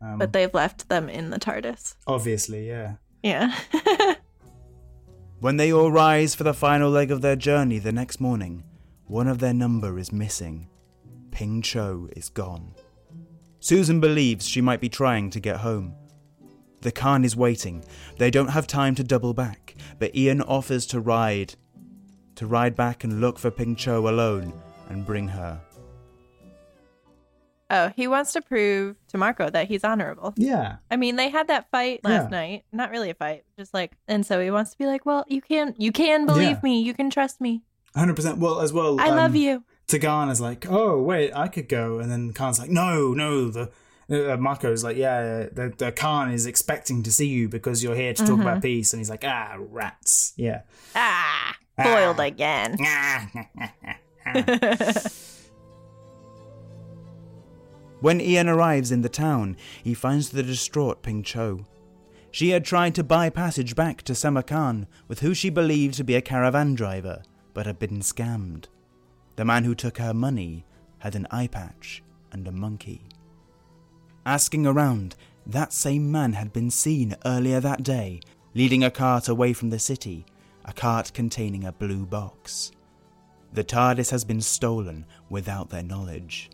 Um, 0.00 0.18
But 0.18 0.32
they've 0.32 0.52
left 0.52 0.88
them 0.88 1.08
in 1.08 1.30
the 1.30 1.38
TARDIS. 1.38 1.96
obviously, 2.06 2.66
yeah. 2.68 2.94
Yeah. 3.22 3.54
When 5.40 5.56
they 5.58 5.72
all 5.72 5.90
rise 5.92 6.34
for 6.34 6.44
the 6.44 6.54
final 6.54 6.90
leg 6.90 7.10
of 7.10 7.20
their 7.20 7.36
journey 7.36 7.78
the 7.78 7.92
next 7.92 8.20
morning, 8.20 8.64
one 9.06 9.28
of 9.28 9.40
their 9.40 9.52
number 9.52 9.98
is 9.98 10.10
missing. 10.12 10.68
Ping 11.34 11.62
Cho 11.62 12.08
is 12.16 12.28
gone. 12.28 12.72
Susan 13.58 14.00
believes 14.00 14.46
she 14.46 14.60
might 14.60 14.80
be 14.80 14.88
trying 14.88 15.30
to 15.30 15.40
get 15.40 15.56
home. 15.56 15.94
The 16.82 16.92
Khan 16.92 17.24
is 17.24 17.34
waiting. 17.34 17.84
They 18.18 18.30
don't 18.30 18.48
have 18.50 18.66
time 18.68 18.94
to 18.94 19.02
double 19.04 19.34
back, 19.34 19.74
but 19.98 20.14
Ian 20.14 20.40
offers 20.42 20.86
to 20.86 21.00
ride. 21.00 21.54
To 22.36 22.46
ride 22.46 22.76
back 22.76 23.04
and 23.04 23.20
look 23.20 23.38
for 23.38 23.50
Ping 23.50 23.74
Cho 23.76 24.08
alone 24.08 24.52
and 24.88 25.04
bring 25.04 25.28
her. 25.28 25.60
oh, 27.70 27.90
he 27.96 28.06
wants 28.06 28.32
to 28.34 28.40
prove 28.42 28.94
to 29.08 29.18
Marco 29.18 29.50
that 29.50 29.66
he's 29.66 29.82
honorable. 29.82 30.34
Yeah. 30.36 30.76
I 30.90 30.96
mean, 30.96 31.16
they 31.16 31.28
had 31.28 31.48
that 31.48 31.68
fight 31.72 32.04
last 32.04 32.24
Yeah. 32.24 32.28
night. 32.28 32.64
Not 32.70 32.90
really 32.90 33.10
a 33.10 33.14
fight, 33.14 33.44
just 33.58 33.74
like, 33.74 33.92
and 34.06 34.24
so 34.24 34.40
he 34.40 34.50
wants 34.50 34.70
to 34.72 34.78
be 34.78 34.86
like, 34.86 35.04
well, 35.06 35.24
you 35.28 35.40
can, 35.40 35.74
you 35.78 35.90
can 35.90 36.26
believe 36.26 36.56
Yeah. 36.56 36.60
me. 36.62 36.80
You 36.82 36.94
can 36.94 37.10
trust 37.10 37.40
me. 37.40 37.62
Hundred 37.96 38.14
percent. 38.16 38.38
Well, 38.38 38.60
as 38.60 38.72
well. 38.72 39.00
I 39.00 39.08
love 39.10 39.30
um, 39.30 39.36
you. 39.94 40.00
Tegana's 40.00 40.40
like, 40.40 40.66
oh 40.68 41.00
wait, 41.00 41.32
I 41.34 41.46
could 41.48 41.68
go, 41.68 42.00
and 42.00 42.10
then 42.10 42.32
Khan's 42.32 42.58
like, 42.58 42.70
no, 42.70 43.12
no. 43.14 43.48
The 43.50 43.70
uh, 44.10 44.36
Marco's 44.36 44.84
like, 44.84 44.98
yeah, 44.98 45.46
the, 45.50 45.72
the 45.78 45.90
Khan 45.90 46.30
is 46.30 46.44
expecting 46.44 47.02
to 47.04 47.10
see 47.10 47.26
you 47.28 47.48
because 47.48 47.82
you're 47.82 47.94
here 47.94 48.12
to 48.12 48.22
talk 48.22 48.32
Mm-hmm. 48.32 48.42
about 48.42 48.60
peace, 48.62 48.92
and 48.92 49.00
he's 49.00 49.08
like, 49.08 49.24
ah, 49.26 49.56
rats, 49.58 50.34
yeah. 50.36 50.60
Ah, 50.94 51.56
foiled 51.82 52.20
Ah. 52.20 52.24
again. 52.24 52.76
When 58.00 58.20
Ian 58.20 58.48
arrives 58.48 58.92
in 58.92 59.00
the 59.00 59.08
town, 59.08 59.56
he 59.82 59.94
finds 59.94 60.28
the 60.28 60.42
distraught 60.42 61.02
Ping 61.02 61.22
Cho. 61.22 61.64
She 62.30 62.50
had 62.50 62.64
tried 62.64 62.94
to 62.96 63.04
buy 63.04 63.30
passage 63.30 63.74
back 63.74 64.02
to 64.02 64.14
Samarkand 64.14 64.86
with 65.08 65.20
who 65.20 65.32
she 65.32 65.48
believed 65.48 65.94
to 65.94 66.04
be 66.04 66.16
a 66.16 66.20
caravan 66.20 66.74
driver, 66.74 67.22
but 67.54 67.66
had 67.66 67.78
been 67.78 68.00
scammed. 68.00 68.66
The 69.36 69.44
man 69.44 69.64
who 69.64 69.74
took 69.74 69.98
her 69.98 70.14
money 70.14 70.64
had 70.98 71.14
an 71.16 71.26
eye 71.30 71.48
patch 71.48 72.02
and 72.32 72.46
a 72.46 72.52
monkey. 72.52 73.02
Asking 74.24 74.66
around, 74.66 75.16
that 75.46 75.72
same 75.72 76.10
man 76.10 76.32
had 76.32 76.52
been 76.52 76.70
seen 76.70 77.16
earlier 77.24 77.60
that 77.60 77.82
day 77.82 78.20
leading 78.54 78.84
a 78.84 78.90
cart 78.90 79.28
away 79.28 79.52
from 79.52 79.70
the 79.70 79.78
city, 79.78 80.24
a 80.64 80.72
cart 80.72 81.12
containing 81.12 81.64
a 81.64 81.72
blue 81.72 82.06
box. 82.06 82.70
The 83.52 83.64
TARDIS 83.64 84.10
has 84.10 84.24
been 84.24 84.40
stolen 84.40 85.04
without 85.28 85.70
their 85.70 85.82
knowledge. 85.82 86.50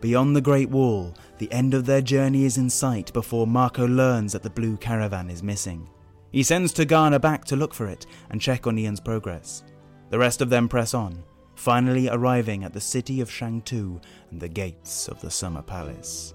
Beyond 0.00 0.36
the 0.36 0.40
Great 0.40 0.70
Wall, 0.70 1.12
the 1.38 1.50
end 1.50 1.74
of 1.74 1.84
their 1.84 2.00
journey 2.00 2.44
is 2.44 2.56
in 2.56 2.70
sight 2.70 3.12
before 3.12 3.48
Marco 3.48 3.86
learns 3.86 4.32
that 4.32 4.44
the 4.44 4.50
blue 4.50 4.76
caravan 4.76 5.28
is 5.28 5.42
missing. 5.42 5.88
He 6.30 6.42
sends 6.42 6.72
Tegana 6.72 7.20
back 7.20 7.44
to 7.46 7.56
look 7.56 7.74
for 7.74 7.86
it 7.86 8.06
and 8.30 8.40
check 8.40 8.66
on 8.66 8.78
Ian's 8.78 9.00
progress. 9.00 9.64
The 10.10 10.18
rest 10.18 10.40
of 10.40 10.50
them 10.50 10.68
press 10.68 10.94
on, 10.94 11.22
finally 11.54 12.08
arriving 12.08 12.64
at 12.64 12.72
the 12.72 12.80
city 12.80 13.20
of 13.20 13.30
Shangtu 13.30 14.02
and 14.30 14.40
the 14.40 14.48
gates 14.48 15.08
of 15.08 15.20
the 15.20 15.30
Summer 15.30 15.62
Palace. 15.62 16.34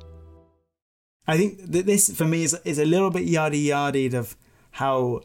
I 1.27 1.37
think 1.37 1.71
that 1.71 1.85
this 1.85 2.15
for 2.15 2.25
me 2.25 2.43
is 2.43 2.53
is 2.65 2.79
a 2.79 2.85
little 2.85 3.09
bit 3.09 3.25
yardie 3.25 3.65
yardied 3.67 4.13
of 4.13 4.35
how 4.71 5.21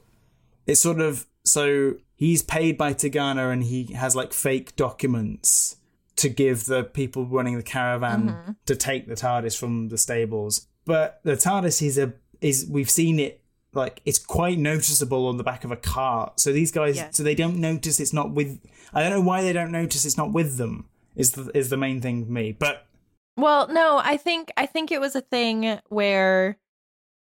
it's 0.66 0.80
sort 0.80 1.00
of 1.00 1.26
so 1.44 1.94
he's 2.14 2.42
paid 2.42 2.78
by 2.78 2.94
Tegana 2.94 3.52
and 3.52 3.64
he 3.64 3.92
has 3.94 4.14
like 4.14 4.32
fake 4.32 4.76
documents 4.76 5.76
to 6.16 6.28
give 6.28 6.66
the 6.66 6.84
people 6.84 7.26
running 7.26 7.56
the 7.56 7.62
caravan 7.62 8.28
mm-hmm. 8.28 8.52
to 8.66 8.76
take 8.76 9.06
the 9.06 9.14
TARDIS 9.14 9.56
from 9.56 9.88
the 9.88 9.98
stables. 9.98 10.66
But 10.84 11.20
the 11.22 11.36
TARDIS 11.36 11.82
is 11.82 11.98
a 11.98 12.12
is 12.40 12.66
we've 12.70 12.90
seen 12.90 13.18
it 13.18 13.42
like 13.74 14.00
it's 14.04 14.18
quite 14.18 14.58
noticeable 14.58 15.26
on 15.26 15.36
the 15.36 15.44
back 15.44 15.64
of 15.64 15.70
a 15.70 15.76
cart. 15.76 16.40
So 16.40 16.52
these 16.52 16.72
guys 16.72 16.96
Yeah. 16.96 17.10
so 17.10 17.22
they 17.22 17.34
don't 17.34 17.58
notice 17.58 18.00
it's 18.00 18.12
not 18.12 18.30
with 18.32 18.60
I 18.92 19.02
don't 19.02 19.10
know 19.10 19.20
why 19.20 19.42
they 19.42 19.52
don't 19.52 19.72
notice 19.72 20.04
it's 20.04 20.16
not 20.16 20.32
with 20.32 20.56
them. 20.56 20.86
Is 21.16 21.32
the 21.32 21.50
is 21.56 21.68
the 21.70 21.76
main 21.76 22.00
thing 22.00 22.24
for 22.24 22.32
me. 22.32 22.52
But 22.52 22.86
Well, 23.36 23.68
no, 23.68 24.00
I 24.02 24.16
think 24.16 24.50
I 24.56 24.66
think 24.66 24.90
it 24.90 25.00
was 25.00 25.14
a 25.16 25.20
thing 25.20 25.78
where 25.88 26.58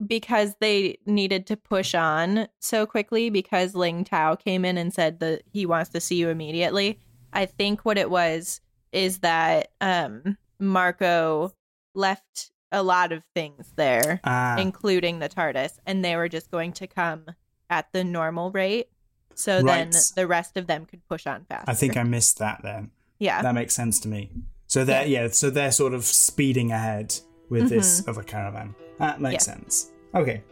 because 0.05 0.55
they 0.61 0.97
needed 1.05 1.45
to 1.47 1.57
push 1.57 1.93
on 1.93 2.47
so 2.61 2.85
quickly 2.85 3.29
because 3.29 3.75
Ling 3.75 4.05
Tao 4.05 4.35
came 4.35 4.63
in 4.63 4.77
and 4.77 4.93
said 4.93 5.19
that 5.19 5.41
he 5.51 5.65
wants 5.65 5.89
to 5.89 5.99
see 5.99 6.15
you 6.15 6.29
immediately. 6.29 6.99
I 7.33 7.45
think 7.45 7.81
what 7.83 7.97
it 7.97 8.09
was 8.09 8.61
is 8.91 9.19
that 9.19 9.71
um 9.81 10.37
Marco 10.59 11.53
left 11.95 12.51
a 12.71 12.83
lot 12.83 13.11
of 13.11 13.23
things 13.35 13.73
there, 13.75 14.19
Ah, 14.23 14.57
including 14.57 15.19
the 15.19 15.29
TARDIS, 15.29 15.79
and 15.85 16.03
they 16.05 16.15
were 16.15 16.29
just 16.29 16.51
going 16.51 16.71
to 16.73 16.87
come 16.87 17.25
at 17.69 17.91
the 17.93 18.03
normal 18.03 18.51
rate. 18.51 18.89
So 19.35 19.61
Right. 19.61 19.91
then 19.91 20.01
the 20.15 20.27
rest 20.27 20.57
of 20.57 20.67
them 20.67 20.85
could 20.85 21.07
push 21.07 21.25
on 21.25 21.45
faster. 21.45 21.69
I 21.69 21.73
think 21.73 21.95
I 21.97 22.03
missed 22.03 22.39
that 22.39 22.61
then. 22.63 22.91
yeah. 23.19 23.41
That 23.41 23.53
makes 23.55 23.73
sense 23.73 23.99
to 24.01 24.07
me. 24.07 24.29
So 24.67 24.85
they're 24.85 25.05
yeah, 25.07 25.27
so 25.29 25.49
they're 25.49 25.71
sort 25.71 25.93
of 25.93 26.05
speeding 26.05 26.71
ahead 26.71 27.15
with 27.49 27.69
this 27.69 28.07
other 28.07 28.21
caravan. 28.23 28.75
That 28.99 29.19
makes 29.19 29.45
Mm-hmm. 29.47 29.59
Yeah. 29.61 29.63
sense. 29.69 29.91
Okay. 30.13 30.43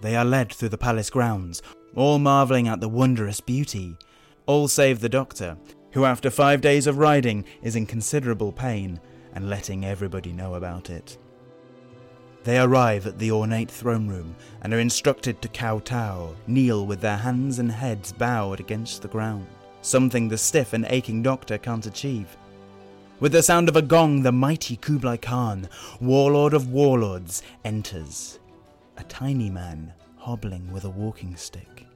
They 0.00 0.16
are 0.16 0.24
led 0.24 0.52
through 0.52 0.70
the 0.70 0.78
palace 0.78 1.10
grounds, 1.10 1.62
all 1.94 2.18
marvelling 2.18 2.68
at 2.68 2.80
the 2.80 2.88
wondrous 2.88 3.40
beauty. 3.40 3.96
All 4.46 4.66
save 4.66 5.00
the 5.00 5.08
doctor, 5.08 5.56
who 5.92 6.04
after 6.04 6.30
five 6.30 6.60
days 6.60 6.86
of 6.86 6.98
riding 6.98 7.44
is 7.62 7.76
in 7.76 7.86
considerable 7.86 8.50
pain 8.52 8.98
and 9.34 9.48
letting 9.48 9.84
everybody 9.84 10.32
know 10.32 10.54
about 10.54 10.90
it. 10.90 11.18
They 12.42 12.58
arrive 12.58 13.06
at 13.06 13.18
the 13.18 13.30
ornate 13.32 13.70
throne 13.70 14.08
room 14.08 14.34
and 14.62 14.72
are 14.72 14.78
instructed 14.78 15.42
to 15.42 15.48
kowtow, 15.48 16.34
kneel 16.46 16.86
with 16.86 17.00
their 17.00 17.18
hands 17.18 17.58
and 17.58 17.70
heads 17.70 18.12
bowed 18.12 18.60
against 18.60 19.02
the 19.02 19.08
ground, 19.08 19.46
something 19.82 20.28
the 20.28 20.38
stiff 20.38 20.72
and 20.72 20.86
aching 20.88 21.22
doctor 21.22 21.58
can't 21.58 21.84
achieve. 21.86 22.36
With 23.20 23.32
the 23.32 23.42
sound 23.42 23.68
of 23.68 23.76
a 23.76 23.82
gong, 23.82 24.22
the 24.22 24.32
mighty 24.32 24.76
Kublai 24.76 25.18
Khan, 25.18 25.68
warlord 26.00 26.54
of 26.54 26.70
warlords, 26.70 27.42
enters 27.64 28.38
a 28.96 29.04
tiny 29.04 29.50
man 29.50 29.92
hobbling 30.16 30.72
with 30.72 30.84
a 30.84 30.90
walking 30.90 31.36
stick. 31.36 31.86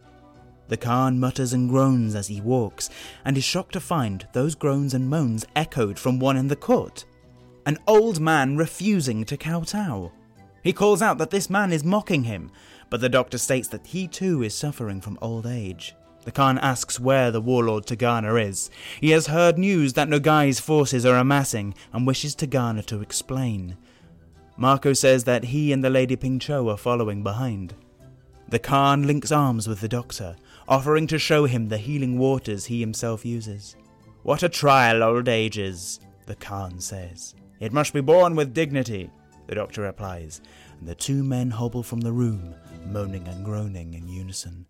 The 0.69 0.77
Khan 0.77 1.19
mutters 1.19 1.55
and 1.55 1.71
groans 1.71 2.15
as 2.15 2.29
he 2.29 2.41
walks, 2.43 2.91
and 3.25 3.39
is 3.39 3.45
shocked 3.45 3.73
to 3.73 3.81
find 3.81 4.27
those 4.33 4.55
groans 4.55 4.93
and 4.93 5.09
moans 5.09 5.47
echoed 5.57 5.99
from 5.99 6.19
one 6.19 6.37
in 6.37 6.49
the 6.49 6.57
court. 6.57 7.07
An 7.67 7.79
old 7.87 8.21
man 8.21 8.57
refusing 8.57 9.25
to 9.25 9.37
kowtow. 9.37 10.13
He 10.63 10.73
calls 10.73 11.01
out 11.01 11.19
that 11.19 11.31
this 11.31 11.49
man 11.49 11.73
is 11.73 11.83
mocking 11.85 12.25
him, 12.25 12.51
but 12.91 13.01
the 13.01 13.09
doctor 13.09 13.39
states 13.39 13.69
that 13.69 13.87
he 13.87 14.07
too 14.07 14.43
is 14.43 14.55
suffering 14.55 15.01
from 15.01 15.19
old 15.23 15.47
age. 15.47 15.95
The 16.25 16.33
Khan 16.33 16.59
asks 16.59 16.99
where 16.99 17.31
the 17.31 17.41
warlord 17.41 17.87
Tegana 17.87 18.43
is. 18.43 18.71
He 19.01 19.11
has 19.11 19.27
heard 19.27 19.59
news 19.59 19.93
that 19.95 20.09
Noghai's 20.09 20.61
forces 20.61 21.05
are 21.05 21.17
amassing 21.17 21.75
and 21.93 22.07
wishes 22.07 22.35
Tegana 22.35 22.85
to 22.87 23.03
explain. 23.03 23.77
Marco 24.57 24.93
says 24.93 25.25
that 25.25 25.45
he 25.45 25.73
and 25.73 25.83
the 25.83 25.91
Lady 25.91 26.17
Ping 26.17 26.39
Cho 26.39 26.69
are 26.69 26.77
following 26.77 27.23
behind. 27.23 27.75
The 28.49 28.59
Khan 28.59 29.07
links 29.07 29.33
arms 29.33 29.67
with 29.67 29.81
the 29.81 29.89
doctor, 29.89 30.37
offering 30.69 31.07
to 31.09 31.19
show 31.19 31.45
him 31.45 31.69
the 31.69 31.79
healing 31.79 32.19
waters 32.19 32.67
he 32.67 32.81
himself 32.81 33.25
uses. 33.25 33.77
What 34.23 34.43
a 34.43 34.49
trial 34.49 35.03
old 35.03 35.29
age 35.29 35.59
is, 35.59 36.01
the 36.27 36.37
Khan 36.37 36.79
says. 36.81 37.35
It 37.65 37.73
must 37.73 37.95
be 37.95 38.03
borne 38.03 38.37
with 38.37 38.53
dignity, 38.53 39.09
the 39.47 39.55
doctor 39.55 39.81
replies, 39.81 40.43
and 40.79 40.87
the 40.87 40.95
two 40.95 41.25
men 41.25 41.51
hobble 41.51 41.83
from 41.83 42.01
the 42.03 42.13
room, 42.13 42.55
moaning 42.87 43.27
and 43.27 43.43
groaning 43.43 43.95
in 43.95 44.07
unison. 44.07 44.67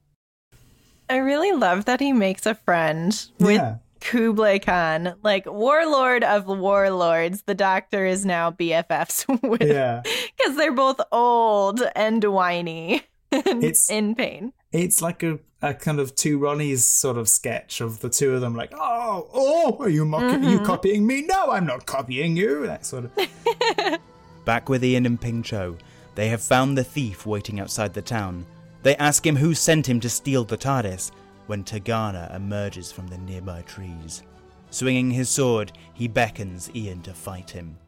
I 1.11 1.16
really 1.16 1.51
love 1.51 1.86
that 1.86 1.99
he 1.99 2.12
makes 2.12 2.47
a 2.47 2.55
friend 2.55 3.11
with 3.40 3.57
Yeah. 3.57 3.78
Kublai 3.99 4.61
Khan, 4.61 5.16
like 5.24 5.45
warlord 5.45 6.22
of 6.22 6.47
warlords. 6.47 7.42
The 7.42 7.57
doctor 7.57 8.07
is 8.07 8.24
now 8.24 8.53
BFFs 8.53 9.26
with 9.49 9.62
Yeah. 9.68 10.03
because 10.36 10.57
they're 10.57 10.70
both 10.72 11.01
old 11.11 11.82
and 11.97 12.22
whiny 12.22 13.03
and 13.32 13.64
It's- 13.64 13.90
in 13.90 14.14
pain. 14.14 14.53
It's 14.75 15.01
like 15.01 15.22
a, 15.22 15.39
a 15.62 15.72
kind 15.72 16.01
of 16.01 16.16
two 16.16 16.39
Ronnies 16.41 16.79
sort 16.81 17.16
of 17.16 17.29
sketch 17.29 17.81
of 17.81 18.01
the 18.01 18.09
two 18.11 18.35
of 18.35 18.41
them 18.41 18.57
like, 18.57 18.72
oh, 18.75 19.29
oh, 19.33 19.77
are 19.79 19.89
you 19.89 20.05
mocking 20.05 20.45
are 20.45 20.51
you 20.51 20.57
Mm-hmm. 20.57 20.66
copying 20.66 21.07
me? 21.07 21.22
No, 21.22 21.53
I'm 21.53 21.64
not 21.64 21.87
copying 21.87 22.37
you. 22.37 22.66
That 22.66 22.85
sort 22.85 23.05
of 23.05 24.01
Back 24.45 24.68
with 24.68 24.85
Ian 24.85 25.07
and 25.07 25.20
Ping 25.20 25.45
Cho, 25.45 25.77
they 26.16 26.29
have 26.29 26.43
found 26.43 26.77
the 26.77 26.83
thief 26.85 27.25
waiting 27.25 27.61
outside 27.61 27.95
the 27.95 28.03
town. 28.03 28.45
They 28.83 28.97
ask 28.97 29.25
him 29.25 29.37
who 29.37 29.55
sent 29.55 29.89
him 29.89 30.01
to 30.01 30.11
steal 30.11 30.45
the 30.45 30.59
TARDIS 30.59 31.12
when 31.47 31.62
Tegana 31.62 32.35
emerges 32.35 32.91
from 32.91 33.07
the 33.07 33.18
nearby 33.18 33.62
trees. 33.62 34.22
Swinging 34.70 35.12
his 35.12 35.29
sword, 35.29 35.70
he 35.95 36.09
beckons 36.09 36.68
Ian 36.75 37.01
to 37.03 37.14
fight 37.14 37.51
him. 37.51 37.79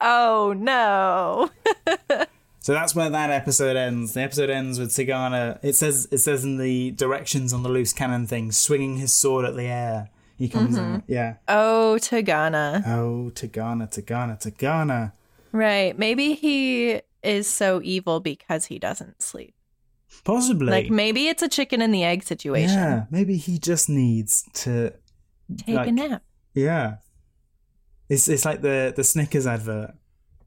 Oh 0.00 0.54
no. 0.56 1.50
So 2.62 2.72
that's 2.72 2.94
where 2.94 3.10
that 3.10 3.30
episode 3.30 3.76
ends. 3.76 4.14
The 4.14 4.22
episode 4.22 4.48
ends 4.48 4.78
with 4.78 4.90
Tigana. 4.90 5.58
It 5.62 5.74
says 5.74 6.06
it 6.12 6.18
says 6.18 6.44
in 6.44 6.58
the 6.58 6.92
directions 6.92 7.52
on 7.52 7.64
the 7.64 7.68
loose 7.68 7.92
cannon 7.92 8.26
thing, 8.26 8.52
swinging 8.52 8.96
his 8.98 9.12
sword 9.12 9.44
at 9.44 9.56
the 9.56 9.64
air. 9.64 10.10
He 10.38 10.48
comes 10.48 10.78
out. 10.78 10.84
Mm-hmm. 10.84 11.12
Yeah. 11.12 11.34
Oh, 11.48 11.98
Tegana. 12.00 12.82
Oh, 12.86 13.30
Tigana, 13.34 13.88
Tigana, 13.92 14.40
Tigana. 14.40 15.12
Right. 15.52 15.96
Maybe 15.98 16.34
he 16.34 17.00
is 17.22 17.48
so 17.48 17.80
evil 17.82 18.20
because 18.20 18.66
he 18.66 18.78
doesn't 18.78 19.22
sleep. 19.22 19.54
Possibly. 20.24 20.68
Like 20.70 20.90
maybe 20.90 21.28
it's 21.28 21.42
a 21.42 21.48
chicken 21.48 21.82
and 21.82 21.92
the 21.92 22.04
egg 22.04 22.22
situation. 22.22 22.74
Yeah. 22.78 23.04
Maybe 23.10 23.36
he 23.36 23.58
just 23.58 23.88
needs 23.88 24.44
to. 24.54 24.92
Take 25.66 25.76
like- 25.76 25.88
a 25.88 25.92
nap. 25.92 26.22
Yeah. 26.54 26.96
It's 28.08 28.28
it's 28.28 28.44
like 28.44 28.60
the 28.62 28.92
the 28.94 29.04
Snickers 29.04 29.46
advert. 29.46 29.94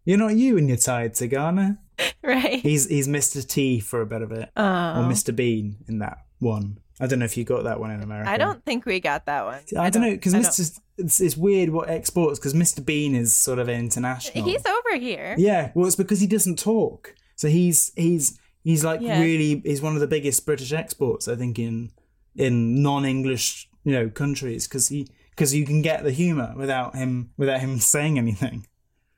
You're 0.05 0.17
not 0.17 0.35
you 0.35 0.57
and 0.57 0.67
you're 0.69 0.77
tired, 0.77 1.13
Tigana. 1.13 1.77
Right. 2.21 2.59
He's 2.59 2.89
he's 2.89 3.07
Mr. 3.07 3.47
T 3.47 3.79
for 3.79 4.01
a 4.01 4.05
bit 4.05 4.21
of 4.21 4.31
it, 4.31 4.49
Oh. 4.57 4.63
or 4.63 5.03
Mr. 5.03 5.33
Bean 5.33 5.77
in 5.87 5.99
that 5.99 6.17
one. 6.39 6.79
I 6.99 7.07
don't 7.07 7.19
know 7.19 7.25
if 7.25 7.37
you 7.37 7.43
got 7.43 7.63
that 7.65 7.79
one 7.79 7.91
in 7.91 8.01
America. 8.01 8.29
I 8.29 8.37
don't 8.37 8.63
think 8.65 8.85
we 8.85 8.99
got 8.99 9.27
that 9.27 9.45
one. 9.45 9.61
I, 9.77 9.89
don't 9.89 10.01
know 10.01 10.11
because 10.11 10.33
I 10.33 10.39
Mr. 10.39 10.79
It's, 10.97 11.21
it's 11.21 11.37
weird 11.37 11.69
what 11.69 11.89
exports 11.89 12.39
because 12.39 12.53
Mr. 12.53 12.83
Bean 12.85 13.15
is 13.15 13.33
sort 13.33 13.59
of 13.59 13.69
international. 13.69 14.43
He's 14.43 14.65
over 14.65 14.97
here. 14.97 15.35
yeah, 15.37 15.71
well, 15.75 15.85
it's 15.87 15.95
because 15.95 16.19
he 16.19 16.27
doesn't 16.27 16.57
talk, 16.59 17.13
so 17.35 17.47
he's 17.47 17.91
he's 17.95 18.37
he's 18.63 18.83
like 18.83 18.99
Yeah. 19.01 19.21
really 19.21 19.61
he's 19.63 19.81
one 19.81 19.93
of 19.95 20.01
the 20.01 20.07
biggest 20.07 20.45
British 20.45 20.73
exports 20.73 21.27
I 21.29 21.35
think 21.35 21.59
in 21.59 21.91
in 22.35 22.81
non-English 22.81 23.69
you 23.85 23.91
know 23.93 24.09
countries 24.09 24.67
because 24.67 24.87
he 24.89 25.07
because 25.29 25.53
you 25.53 25.65
can 25.65 25.81
get 25.81 26.03
the 26.03 26.11
humor 26.11 26.53
without 26.57 26.95
him 26.95 27.29
without 27.37 27.59
him 27.61 27.77
saying 27.79 28.17
anything. 28.17 28.67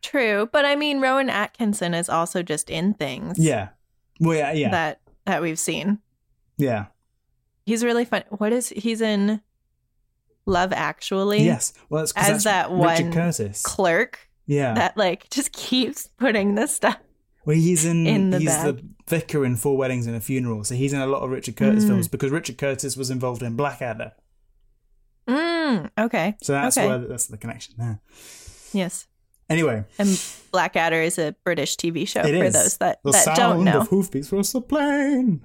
True, 0.10 0.50
but 0.52 0.64
I 0.66 0.76
mean, 0.76 1.00
Rowan 1.02 1.30
Atkinson 1.30 1.94
is 1.94 2.08
also 2.10 2.42
just 2.44 2.70
in 2.70 2.94
things. 2.94 3.38
Yeah, 3.40 3.70
well, 4.20 4.38
yeah, 4.38 4.52
yeah, 4.54 4.70
That 4.72 5.02
that 5.26 5.42
we've 5.42 5.60
seen. 5.60 6.00
yeah. 6.58 6.86
He's 7.66 7.84
really 7.84 8.06
fun. 8.06 8.24
What 8.30 8.54
is 8.54 8.70
he's 8.70 9.02
in? 9.02 9.42
Love 10.46 10.72
Actually. 10.72 11.44
Yes, 11.44 11.74
well, 11.90 12.02
that's 12.02 12.14
'cause 12.14 12.30
As 12.30 12.44
that 12.46 12.70
Richard 12.72 13.06
one 13.08 13.12
Curtis. 13.14 13.62
Clerk 13.64 14.30
yeah, 14.46 14.74
that 14.76 14.96
like 14.96 15.30
just 15.30 15.52
keeps 15.52 16.08
putting 16.18 16.56
this 16.56 16.74
stuff. 16.74 16.96
Well, 17.46 17.58
he's 17.58 17.84
in, 17.86 18.08
in 18.08 18.30
the 18.30 18.40
he's 18.40 18.48
bag. 18.48 18.78
the 18.78 18.84
vicar 19.10 19.44
in 19.44 19.58
Four 19.58 19.76
Weddings 19.76 20.08
and 20.08 20.16
a 20.16 20.22
Funeral, 20.22 20.64
so 20.64 20.76
he's 20.76 20.94
in 20.94 21.02
a 21.02 21.08
lot 21.08 21.22
of 21.24 21.30
Richard 21.30 21.58
Curtis 21.58 21.84
Mm. 21.84 21.88
films 21.88 22.08
because 22.08 22.32
Richard 22.32 22.58
Curtis 22.58 22.96
was 22.96 23.10
involved 23.10 23.44
in 23.44 23.56
Blackadder. 23.58 24.14
Mm, 25.28 25.90
okay. 25.98 26.36
So 26.42 26.54
that's 26.54 26.78
Okay. 26.78 26.88
where 26.88 27.00
that's 27.00 27.28
the 27.28 27.38
connection 27.38 27.76
there. 27.78 28.00
Yes. 28.72 29.08
Anyway, 29.50 29.84
And 29.98 30.22
Blackadder 30.52 31.02
is 31.02 31.18
a 31.18 31.36
British 31.44 31.78
TV 31.78 32.08
show 32.08 32.22
it 32.22 32.38
for 32.38 32.44
is 32.44 32.54
those 32.54 32.78
that, 32.78 33.00
the 33.04 33.12
that 33.12 33.24
sound 33.24 33.38
don't 33.38 33.64
know. 33.64 33.82
of 33.82 33.88
hoofbeats 33.88 34.28
across 34.28 34.52
the 34.52 34.62
plain. 34.62 35.42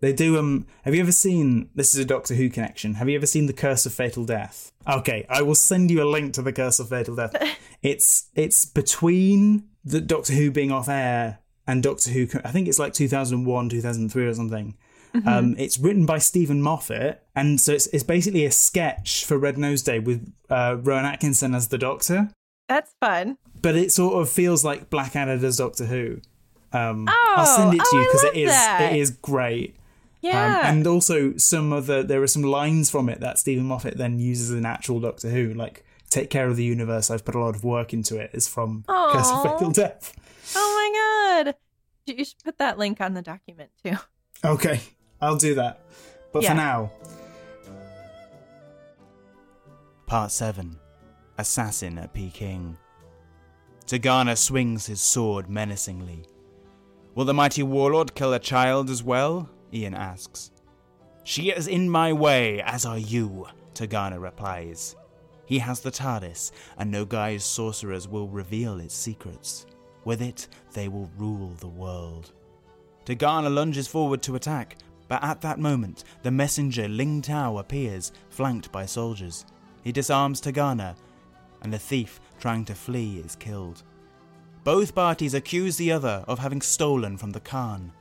They 0.00 0.12
do. 0.12 0.36
Um, 0.36 0.66
have 0.82 0.94
you 0.96 1.00
ever 1.00 1.12
seen? 1.12 1.70
This 1.76 1.94
is 1.94 2.00
a 2.00 2.04
Doctor 2.04 2.34
Who 2.34 2.50
connection. 2.50 2.94
Have 2.94 3.08
you 3.08 3.14
ever 3.14 3.26
seen 3.26 3.46
the 3.46 3.52
Curse 3.52 3.86
of 3.86 3.94
Fatal 3.94 4.24
Death? 4.24 4.72
Okay, 4.86 5.24
I 5.28 5.42
will 5.42 5.54
send 5.54 5.92
you 5.92 6.02
a 6.02 6.04
link 6.04 6.34
to 6.34 6.42
the 6.42 6.52
Curse 6.52 6.80
of 6.80 6.88
Fatal 6.88 7.14
Death. 7.14 7.36
it's 7.82 8.28
it's 8.34 8.64
between 8.64 9.68
the 9.84 10.00
Doctor 10.00 10.32
Who 10.32 10.50
being 10.50 10.72
off 10.72 10.88
air 10.88 11.38
and 11.68 11.84
Doctor 11.84 12.10
Who. 12.10 12.26
I 12.44 12.50
think 12.50 12.66
it's 12.66 12.80
like 12.80 12.94
2001, 12.94 13.68
2003 13.68 14.26
or 14.26 14.34
something. 14.34 14.76
Mm-hmm. 15.14 15.28
Um, 15.28 15.54
it's 15.56 15.78
written 15.78 16.04
by 16.04 16.18
Steven 16.18 16.60
Moffat, 16.60 17.22
and 17.36 17.60
so 17.60 17.72
it's, 17.72 17.86
it's 17.88 18.02
basically 18.02 18.44
a 18.44 18.50
sketch 18.50 19.24
for 19.24 19.38
Red 19.38 19.56
Nose 19.56 19.82
Day 19.82 20.00
with 20.00 20.32
uh, 20.50 20.78
Rowan 20.82 21.04
Atkinson 21.04 21.54
as 21.54 21.68
the 21.68 21.78
Doctor. 21.78 22.30
That's 22.68 22.94
fun. 23.00 23.38
But 23.60 23.76
it 23.76 23.92
sort 23.92 24.20
of 24.20 24.28
feels 24.30 24.64
like 24.64 24.90
Blackadder 24.90 25.38
does 25.38 25.56
Doctor 25.58 25.84
Who. 25.86 26.20
Um, 26.72 27.06
Oh, 27.08 27.34
I'll 27.36 27.46
send 27.46 27.74
it 27.74 27.78
to 27.78 27.84
oh, 27.92 27.98
you 28.00 28.06
because 28.06 28.24
it 28.24 28.36
is 28.36 28.50
that. 28.50 28.92
it 28.92 28.98
is 28.98 29.10
great. 29.10 29.76
Yeah. 30.22 30.60
Um, 30.60 30.66
and 30.66 30.86
also 30.86 31.36
some 31.36 31.72
other 31.72 32.02
there 32.02 32.22
are 32.22 32.26
some 32.28 32.42
lines 32.42 32.88
from 32.90 33.08
it 33.08 33.20
that 33.20 33.38
Steven 33.38 33.64
Moffat 33.64 33.98
then 33.98 34.18
uses 34.18 34.50
in 34.50 34.64
actual 34.64 35.00
Doctor 35.00 35.28
Who, 35.30 35.52
like 35.52 35.84
"Take 36.10 36.30
care 36.30 36.46
of 36.48 36.56
the 36.56 36.64
universe. 36.64 37.10
I've 37.10 37.24
put 37.24 37.34
a 37.34 37.40
lot 37.40 37.54
of 37.56 37.64
work 37.64 37.92
into 37.92 38.16
it." 38.18 38.30
Is 38.32 38.46
from 38.48 38.84
Curse 38.88 39.30
of 39.30 39.38
Aw. 39.38 39.42
Fatal 39.58 39.70
Death. 39.72 40.14
oh 40.56 41.34
my 41.36 41.42
god. 41.44 41.54
You 42.06 42.14
you 42.18 42.24
should 42.24 42.42
put 42.44 42.58
that 42.58 42.78
link 42.78 43.00
on 43.00 43.14
the 43.14 43.22
document 43.22 43.70
too. 43.84 43.96
Okay, 44.44 44.80
I'll 45.20 45.36
do 45.36 45.54
that. 45.56 45.80
But 46.32 46.42
Yeah. 46.42 46.48
for 46.50 46.54
now, 46.56 46.90
Part 50.06 50.30
7 50.32 50.76
Assassin 51.42 51.98
at 51.98 52.14
Peking. 52.14 52.78
Tegana 53.84 54.38
swings 54.38 54.86
his 54.86 55.00
sword 55.00 55.50
menacingly. 55.50 56.24
Will 57.16 57.24
the 57.24 57.34
mighty 57.34 57.64
warlord 57.64 58.14
kill 58.14 58.32
a 58.32 58.38
child 58.38 58.88
as 58.88 59.02
well? 59.02 59.50
Ian 59.74 59.92
asks. 59.92 60.52
She 61.24 61.50
is 61.50 61.66
in 61.66 61.90
my 61.90 62.12
way, 62.12 62.62
as 62.62 62.86
are 62.86 62.96
you, 62.96 63.48
Tegana 63.74 64.20
replies. 64.20 64.94
He 65.44 65.58
has 65.58 65.80
the 65.80 65.90
TARDIS, 65.90 66.52
and 66.78 66.94
Noghai's 66.94 67.42
sorcerers 67.42 68.06
will 68.06 68.28
reveal 68.28 68.78
its 68.78 68.94
secrets. 68.94 69.66
With 70.04 70.22
it, 70.22 70.46
they 70.72 70.86
will 70.86 71.10
rule 71.18 71.54
the 71.58 71.66
world. 71.66 72.30
Tegana 73.04 73.52
lunges 73.52 73.88
forward 73.88 74.22
to 74.22 74.36
attack, 74.36 74.76
but 75.08 75.24
at 75.24 75.40
that 75.40 75.58
moment, 75.58 76.04
the 76.22 76.30
messenger 76.30 76.86
Ling 76.86 77.20
Tao 77.20 77.58
appears, 77.58 78.12
flanked 78.30 78.70
by 78.70 78.86
soldiers. 78.86 79.44
He 79.82 79.90
disarms 79.90 80.40
Tegana, 80.40 80.94
and 81.62 81.72
the 81.72 81.78
thief 81.78 82.20
trying 82.38 82.64
to 82.66 82.74
flee 82.74 83.18
is 83.18 83.36
killed. 83.36 83.82
Both 84.64 84.94
parties 84.94 85.34
accuse 85.34 85.76
the 85.76 85.90
other 85.90 86.24
of 86.28 86.38
having 86.38 86.60
stolen 86.60 87.16
from 87.16 87.30
the 87.30 87.40
Khan. 87.40 87.92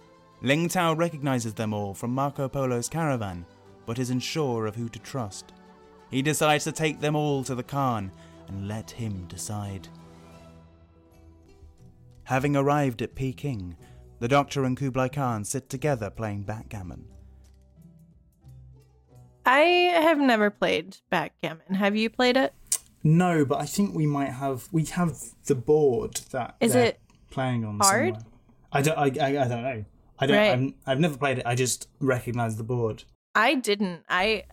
Ling 0.41 0.68
Tao 0.68 0.93
recognizes 0.93 1.53
them 1.53 1.74
all 1.74 1.93
from 1.93 2.14
Marco 2.14 2.47
Polo's 2.47 2.89
caravan, 2.89 3.45
but 3.86 3.99
is 3.99 4.09
unsure 4.09 4.66
of 4.68 4.76
who 4.76 4.89
to 4.89 4.99
trust. 4.99 5.53
He 6.09 6.22
decides 6.22 6.64
to 6.66 6.72
take 6.72 6.99
them 6.99 7.16
all 7.16 7.43
to 7.43 7.55
the 7.55 7.64
Khan 7.64 8.12
and 8.47 8.68
let 8.68 8.91
him 8.91 9.26
decide. 9.28 9.88
Having 12.24 12.55
arrived 12.55 13.01
at 13.01 13.16
Peking, 13.16 13.76
the 14.20 14.28
Doctor 14.28 14.64
and 14.66 14.78
Kublai 14.78 15.07
Khan 15.07 15.43
sit 15.43 15.70
together 15.70 16.09
playing 16.09 16.43
backgammon. 16.43 17.05
I 19.45 19.62
have 20.01 20.20
never 20.20 20.51
played 20.51 20.97
backgammon. 21.09 21.74
Have 21.74 21.95
you 21.95 22.09
played 22.09 22.38
it? 22.38 22.53
No, 23.03 23.45
but 23.45 23.59
I 23.59 23.65
think 23.65 23.95
we 23.95 24.05
might 24.05 24.29
have. 24.31 24.67
We 24.71 24.85
have 24.85 25.17
the 25.45 25.55
board 25.55 26.15
that 26.31 26.55
Is 26.59 26.73
they're 26.73 26.85
it 26.85 26.99
playing 27.29 27.65
on. 27.65 27.79
hard? 27.79 28.15
Somewhere. 28.15 28.31
I 28.71 28.81
don't. 28.81 28.97
I, 28.97 29.03
I, 29.03 29.27
I 29.43 29.47
don't 29.47 29.63
know. 29.63 29.85
I 30.19 30.25
don't. 30.27 30.37
Right. 30.37 30.51
I've, 30.51 30.73
I've 30.93 30.99
never 30.99 31.17
played 31.17 31.39
it. 31.39 31.45
I 31.45 31.55
just 31.55 31.87
recognize 31.99 32.57
the 32.57 32.63
board. 32.63 33.03
I 33.33 33.55
didn't. 33.55 34.01
I 34.09 34.43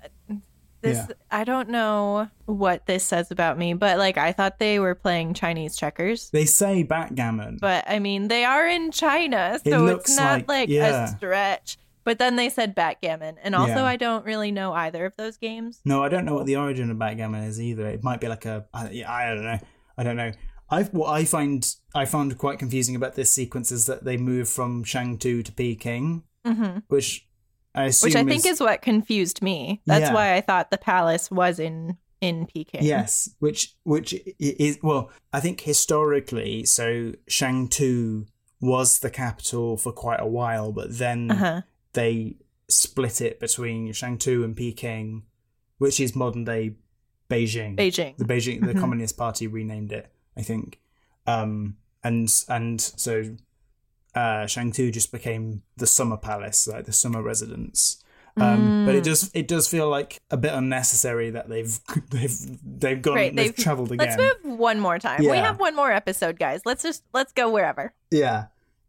this 0.81 0.97
Yeah. 0.99 1.07
I 1.31 1.45
don't 1.45 1.69
know 1.69 2.29
what 2.47 2.87
this 2.87 3.03
says 3.05 3.31
about 3.31 3.59
me, 3.59 3.75
but 3.75 3.99
like 3.99 4.17
I 4.17 4.33
thought 4.33 4.59
they 4.59 4.79
were 4.79 4.95
playing 4.95 5.35
Chinese 5.35 5.77
checkers. 5.77 6.31
They 6.31 6.45
say 6.45 6.85
backgammon. 6.85 7.59
But 7.61 7.85
I 7.89 7.99
mean, 7.99 8.29
they 8.29 8.45
are 8.45 8.67
in 8.67 8.93
China, 8.93 9.59
It 9.65 9.71
so 9.73 9.85
looks 9.85 10.11
it's 10.11 10.19
not 10.19 10.33
like- 10.33 10.49
like, 10.49 10.69
yeah. 10.69 11.05
a 11.05 11.09
stretch. 11.09 11.77
But 12.05 12.19
then 12.19 12.37
they 12.37 12.49
said 12.49 12.75
backgammon, 12.75 13.37
and 13.43 13.55
also 13.55 13.77
Yeah. 13.77 13.85
I 13.85 13.97
don't 13.97 14.25
really 14.25 14.51
know 14.51 14.73
either 14.73 15.05
of 15.05 15.15
those 15.17 15.37
games. 15.37 15.81
No, 15.85 16.03
I 16.03 16.09
don't 16.09 16.25
know 16.25 16.35
what 16.35 16.47
the 16.47 16.57
origin 16.57 16.91
of 16.91 16.99
backgammon 16.99 17.45
is 17.45 17.61
either. 17.61 17.87
It 17.87 18.03
might 18.03 18.21
be 18.21 18.29
like 18.29 18.45
a. 18.47 18.67
I, 18.73 18.91
yeah, 18.91 19.13
I 19.13 19.35
don't 19.35 19.45
know. 19.45 19.59
I 19.97 20.03
don't 20.05 20.17
know. 20.17 20.33
I 20.71 20.83
what 20.85 21.09
I 21.11 21.25
find 21.25 21.67
I 21.95 22.05
found 22.05 22.37
quite 22.39 22.59
confusing 22.59 22.95
about 22.97 23.15
this 23.15 23.31
sequence 23.31 23.73
is 23.73 23.87
that 23.87 24.05
they 24.05 24.17
move 24.17 24.49
from 24.49 24.85
Shangtu 24.85 25.45
to 25.45 25.53
Peking, 25.53 26.23
hmm 26.45 26.79
which 26.89 27.27
I 27.75 27.85
assume 27.85 28.09
Which 28.09 28.17
I 28.17 28.25
think 28.25 28.47
is 28.47 28.61
what 28.61 28.83
confused 28.83 29.41
me. 29.43 29.81
That's 29.87 30.03
Yeah. 30.03 30.15
why 30.15 30.35
I 30.35 30.41
thought 30.41 30.71
the 30.71 30.79
palace 30.79 31.31
was 31.31 31.59
in 31.59 31.97
in 32.21 32.47
Peking. 32.47 32.83
Yes, 32.85 33.31
which 33.39 33.77
which 33.85 34.15
is 34.39 34.79
well, 34.83 35.11
I 35.33 35.41
think 35.41 35.61
historically, 35.63 36.65
so 36.65 37.13
Shangtu 37.31 38.27
was 38.61 38.99
the 38.99 39.11
capital 39.11 39.77
for 39.77 39.93
quite 39.93 40.21
a 40.21 40.27
while, 40.27 40.73
but 40.73 40.99
then 40.99 41.31
Uh-huh. 41.31 41.63
They 41.95 42.37
split 42.69 43.21
it 43.21 43.41
between 43.41 43.89
Shangtu 43.93 44.45
and 44.45 44.57
Peking, 44.57 45.23
which 45.79 46.01
is 46.01 46.15
modern 46.15 46.45
day 46.45 46.75
Beijing. 47.31 47.77
Beijing. 47.77 48.17
The 48.17 48.25
Beijing, 48.25 48.65
the 48.67 48.75
Mhm. 48.75 48.81
Communist 48.81 49.17
Party 49.17 49.47
renamed 49.47 49.93
it, 49.93 50.11
I 50.37 50.43
think. 50.43 50.81
Um, 51.27 51.77
and 52.03 52.29
and 52.49 52.81
so 52.81 53.37
uh, 54.15 54.45
Shangtu 54.47 54.93
just 54.93 55.13
became 55.13 55.63
the 55.77 55.87
summer 55.87 56.17
palace, 56.17 56.67
like 56.67 56.87
the 56.87 56.93
summer 56.93 57.23
residence. 57.23 58.03
Um, 58.37 58.85
But 58.87 58.95
it 58.95 59.03
does 59.05 59.31
it 59.35 59.49
does 59.49 59.67
feel 59.69 59.89
like 59.89 60.19
a 60.31 60.37
bit 60.37 60.53
unnecessary 60.55 61.31
that 61.31 61.49
they've 61.49 61.79
they've 62.11 62.39
they've 62.81 63.03
gone 63.03 63.15
Right, 63.17 63.35
they've, 63.35 63.47
they've- 63.55 63.65
travelled 63.65 63.93
again. 63.93 64.17
Let's 64.19 64.45
move 64.45 64.59
one 64.59 64.79
more 64.81 64.99
time. 64.99 65.21
We 65.21 65.37
have 65.37 65.59
one 65.61 65.75
more 65.77 65.91
episode, 65.93 66.39
guys. 66.39 66.63
Let's 66.65 66.83
just 66.83 67.03
let's 67.13 67.33
go 67.33 67.51
wherever. 67.51 67.93
Yeah, 68.11 68.47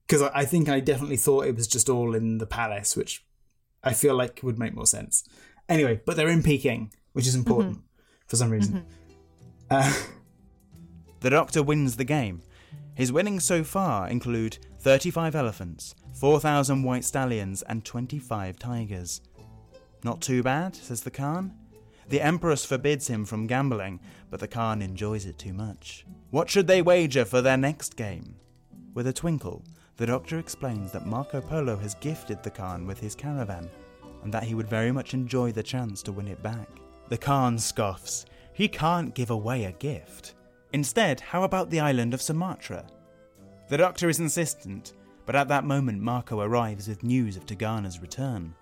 because 0.09 0.23
I, 0.23 0.31
I 0.39 0.45
think 0.45 0.67
I 0.69 0.79
definitely 0.79 1.17
thought 1.17 1.45
it 1.45 1.55
was 1.55 1.67
just 1.67 1.87
all 1.87 2.15
in 2.15 2.39
the 2.39 2.47
palace, 2.47 2.97
which 2.97 3.23
I 3.83 3.93
feel 3.93 4.15
like 4.15 4.39
would 4.41 4.57
make 4.57 4.73
more 4.73 4.87
sense. 4.87 5.23
Anyway, 5.69 6.01
but 6.03 6.15
they're 6.17 6.27
in 6.27 6.41
Peking, 6.41 6.91
which 7.13 7.27
is 7.27 7.35
important 7.35 7.77
Mm-hmm. 7.77 8.27
for 8.27 8.35
some 8.35 8.49
reason. 8.49 8.85
Uh, 9.69 9.93
The 11.21 11.29
Doctor 11.29 11.61
wins 11.61 11.97
the 11.97 12.05
game. 12.05 12.41
His 12.95 13.11
winnings 13.11 13.43
so 13.43 13.63
far 13.63 14.07
include 14.09 14.57
35 14.79 15.35
elephants, 15.35 15.93
4,000 16.13 16.81
white 16.83 17.03
stallions, 17.03 17.61
and 17.63 17.83
25 17.85 18.57
tigers. 18.57 19.21
Not 20.03 20.21
too 20.21 20.41
bad, 20.41 20.75
says 20.75 21.01
the 21.03 21.11
Khan. 21.11 21.53
The 22.07 22.21
Empress 22.21 22.63
forbids 22.65 23.07
him 23.07 23.25
from 23.25 23.47
gambling, 23.47 23.99
but 24.29 24.39
the 24.39 24.47
Khan 24.47 24.81
enjoys 24.81 25.25
it 25.25 25.37
too 25.37 25.53
much. 25.53 26.05
What 26.31 26.49
should 26.49 26.67
they 26.67 26.81
wager 26.81 27.25
for 27.25 27.41
their 27.41 27.57
next 27.57 27.95
game? 27.97 28.35
With 28.93 29.05
a 29.05 29.13
twinkle, 29.13 29.63
the 29.99 30.05
Doctor 30.05 30.39
explains 30.39 30.93
that 30.93 31.05
Marco 31.05 31.41
Polo 31.41 31.75
has 31.75 31.93
gifted 31.95 32.41
the 32.41 32.49
Khan 32.49 32.87
with 32.87 33.01
his 33.01 33.15
caravan, 33.15 33.69
and 34.23 34.33
that 34.33 34.43
he 34.43 34.55
would 34.55 34.69
very 34.69 34.93
much 34.93 35.13
enjoy 35.13 35.51
the 35.51 35.61
chance 35.61 36.01
to 36.03 36.13
win 36.13 36.29
it 36.29 36.41
back. 36.41 36.69
The 37.09 37.17
Khan 37.17 37.57
scoffs. 37.57 38.25
He 38.53 38.69
can't 38.69 39.13
give 39.13 39.29
away 39.29 39.65
a 39.65 39.73
gift. 39.73 40.35
Instead, 40.71 41.19
how 41.19 41.43
about 41.43 41.69
the 41.69 41.81
island 41.81 42.13
of 42.13 42.21
Sumatra? 42.21 42.87
The 43.67 43.75
Doctor 43.75 44.07
is 44.07 44.21
insistent, 44.21 44.93
but 45.25 45.35
at 45.35 45.49
that 45.49 45.65
moment 45.65 46.01
Marco 46.01 46.39
arrives 46.39 46.87
with 46.87 47.03
news 47.03 47.35
of 47.35 47.45
Tegana's 47.45 47.99
return. 47.99 48.55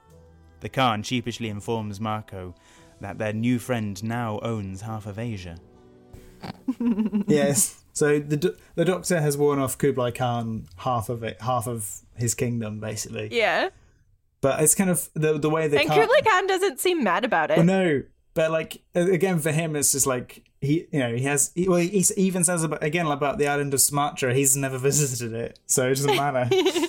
The 0.61 0.69
Khan 0.69 1.03
sheepishly 1.03 1.49
informs 1.49 2.01
Marco 2.01 2.55
that 2.99 3.19
their 3.19 3.33
new 3.33 3.59
friend 3.59 4.03
now 4.03 4.39
owns 4.41 4.81
half 4.81 5.05
of 5.05 5.19
Asia. 5.19 5.59
yes. 7.27 7.83
So 7.97 8.19
the 8.19 8.55
the 8.75 8.85
Doctor 8.85 9.19
has 9.19 9.37
worn 9.37 9.57
off 9.57 9.75
Kublai 9.79 10.11
Khan 10.11 10.67
half 10.77 11.09
of 11.09 11.23
it, 11.23 11.41
half 11.41 11.67
of 11.67 12.01
his 12.15 12.35
kingdom, 12.35 12.79
basically. 12.79 13.29
Yeah. 13.31 13.69
But 14.39 14.61
it's 14.61 14.75
kind 14.75 14.91
of 14.91 15.09
the 15.15 15.39
the 15.39 15.49
way 15.49 15.67
the 15.67 15.79
and 15.79 15.89
Khan. 15.89 16.01
Kublai 16.01 16.21
Khan 16.21 16.45
doesn't 16.45 16.79
seem 16.79 17.03
mad 17.03 17.25
about 17.25 17.49
it. 17.49 17.57
Well, 17.57 17.65
no, 17.65 18.03
but 18.35 18.51
like 18.51 18.83
again 18.93 19.39
for 19.39 19.51
him, 19.51 19.75
it's 19.75 19.93
just 19.93 20.05
like 20.05 20.47
he, 20.61 20.85
you 20.91 20.99
know, 20.99 21.15
he 21.15 21.23
has. 21.23 21.51
He, 21.55 21.67
well, 21.67 21.79
he 21.79 22.05
even 22.17 22.43
says 22.43 22.63
about 22.63 22.83
again 22.83 23.07
about 23.07 23.39
the 23.39 23.47
island 23.47 23.73
of 23.73 23.81
Sumatra. 23.81 24.31
He's 24.31 24.55
never 24.55 24.77
visited 24.89 25.33
it, 25.33 25.57
so 25.65 25.87
it 25.87 25.95
doesn't 25.95 26.15
matter. 26.15 26.47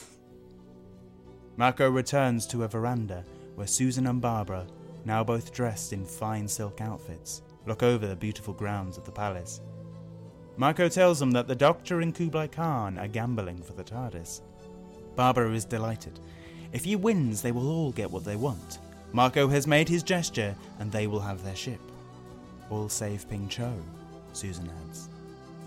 Marco 1.57 1.91
returns 1.91 2.47
to 2.49 2.65
a 2.65 2.69
veranda 2.69 3.25
where 3.55 3.67
Susan 3.67 4.07
and 4.09 4.21
Barbara, 4.21 4.67
now 5.07 5.25
both 5.25 5.55
dressed 5.55 5.95
in 5.95 6.05
fine 6.05 6.47
silk 6.47 6.83
outfits, 6.83 7.41
look 7.67 7.83
over 7.83 8.07
the 8.07 8.15
beautiful 8.15 8.53
grounds 8.53 8.99
of 8.99 9.05
the 9.05 9.11
palace. 9.11 9.63
Marco 10.59 10.89
tells 10.89 11.21
them 11.21 11.31
that 11.31 11.47
the 11.47 11.55
Doctor 11.55 12.01
and 12.01 12.13
Kublai 12.13 12.49
Khan 12.49 12.99
are 12.99 13.07
gambling 13.07 13.63
for 13.63 13.75
the 13.75 13.85
TARDIS. 13.85 14.41
Barbara 15.15 15.53
is 15.53 15.65
delighted. 15.65 16.19
If 16.73 16.85
he 16.85 16.97
wins, 16.97 17.41
they 17.41 17.53
will 17.53 17.71
all 17.71 17.93
get 17.93 18.11
what 18.11 18.25
they 18.25 18.35
want. 18.35 18.81
Marco 19.13 19.47
has 19.47 19.69
made 19.69 19.89
his 19.89 20.03
gesture, 20.03 20.57
and 20.81 20.91
they 20.91 21.07
will 21.07 21.21
have 21.21 21.45
their 21.45 21.55
ship. 21.55 21.81
All 22.71 22.89
save 22.89 23.31
Ping 23.31 23.49
Cho, 23.49 23.73
Susan 24.33 24.69
adds. 24.85 25.09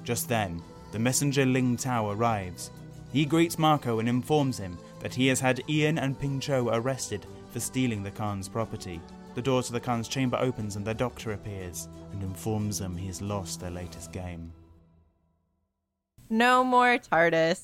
Just 0.03 0.27
then, 0.27 0.61
the 0.91 0.99
messenger 0.99 1.45
Ling 1.45 1.77
Tao 1.77 2.09
arrives. 2.09 2.69
He 3.13 3.23
greets 3.23 3.57
Marco 3.57 3.99
and 3.99 4.09
informs 4.09 4.57
him 4.57 4.77
that 4.99 5.13
he 5.13 5.27
has 5.27 5.39
had 5.39 5.63
Ian 5.69 5.99
and 5.99 6.19
Ping 6.19 6.41
Cho 6.41 6.67
arrested 6.67 7.25
for 7.51 7.61
stealing 7.61 8.03
the 8.03 8.11
Khan's 8.11 8.49
property. 8.49 8.99
The 9.35 9.41
door 9.41 9.63
to 9.63 9.71
the 9.71 9.79
Khan's 9.79 10.09
chamber 10.09 10.37
opens 10.37 10.75
and 10.75 10.85
the 10.85 10.93
doctor 10.93 11.31
appears 11.31 11.87
and 12.11 12.21
informs 12.23 12.77
them 12.77 12.97
he 12.97 13.07
has 13.07 13.21
lost 13.21 13.61
their 13.61 13.71
latest 13.71 14.11
game. 14.11 14.51
No 16.31 16.63
more 16.63 16.97
TARDIS. 16.97 17.61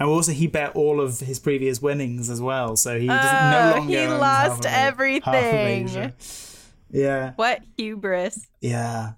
and 0.00 0.08
also, 0.08 0.32
he 0.32 0.46
bet 0.46 0.74
all 0.76 1.00
of 1.00 1.20
his 1.20 1.38
previous 1.38 1.80
winnings 1.80 2.28
as 2.28 2.40
well, 2.42 2.76
so 2.76 2.98
he 3.00 3.06
doesn't 3.06 3.34
Oh, 3.34 3.50
no 3.70 3.76
longer 3.78 4.00
he 4.00 4.06
lost 4.08 4.64
half 4.64 5.00
it- 5.00 5.24
half 5.24 5.34
everything. 5.34 6.12
Yeah, 6.90 7.32
What 7.36 7.62
hubris. 7.76 8.46
yeah. 8.60 9.12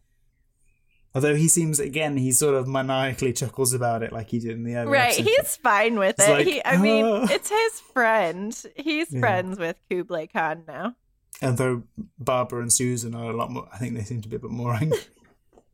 Although 1.15 1.35
he 1.35 1.49
seems 1.49 1.81
again, 1.81 2.17
he 2.17 2.31
sort 2.31 2.55
of 2.55 2.69
maniacally 2.69 3.33
chuckles 3.33 3.73
about 3.75 4.03
it, 4.05 4.13
like 4.13 4.29
he 4.29 4.39
did 4.39 4.53
in 4.53 4.63
the 4.65 4.77
other. 4.77 4.91
Right, 4.91 5.19
episode. 5.19 5.25
he's 5.25 5.57
fine 5.57 5.99
with 5.99 6.17
It's 6.21 6.29
it. 6.29 6.31
like, 6.31 6.47
he, 6.47 6.65
I 6.65 6.77
mean, 6.77 7.05
"Ah." 7.05 7.27
it's 7.29 7.49
his 7.49 7.81
friend. 7.93 8.57
He's 8.77 9.13
Yeah. 9.13 9.19
friends 9.21 9.59
with 9.59 9.77
Kublai 9.91 10.27
Khan 10.27 10.63
now. 10.69 10.95
Although 11.43 11.83
Barbara 12.19 12.63
and 12.63 12.73
Susan 12.73 13.15
are 13.15 13.31
a 13.31 13.37
lot 13.37 13.51
more, 13.51 13.69
I 13.73 13.79
think 13.79 13.97
they 13.97 14.05
seem 14.05 14.21
to 14.23 14.29
be 14.29 14.37
a 14.37 14.39
bit 14.39 14.51
more 14.51 14.75
angry. 14.81 14.99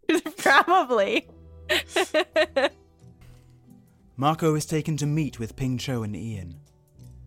Probably. 0.39 1.29
Marco 4.17 4.55
is 4.55 4.65
taken 4.65 4.97
to 4.97 5.07
meet 5.07 5.39
with 5.39 5.57
Ping 5.57 5.77
Cho 5.77 6.03
and 6.03 6.17
Ian. 6.17 6.61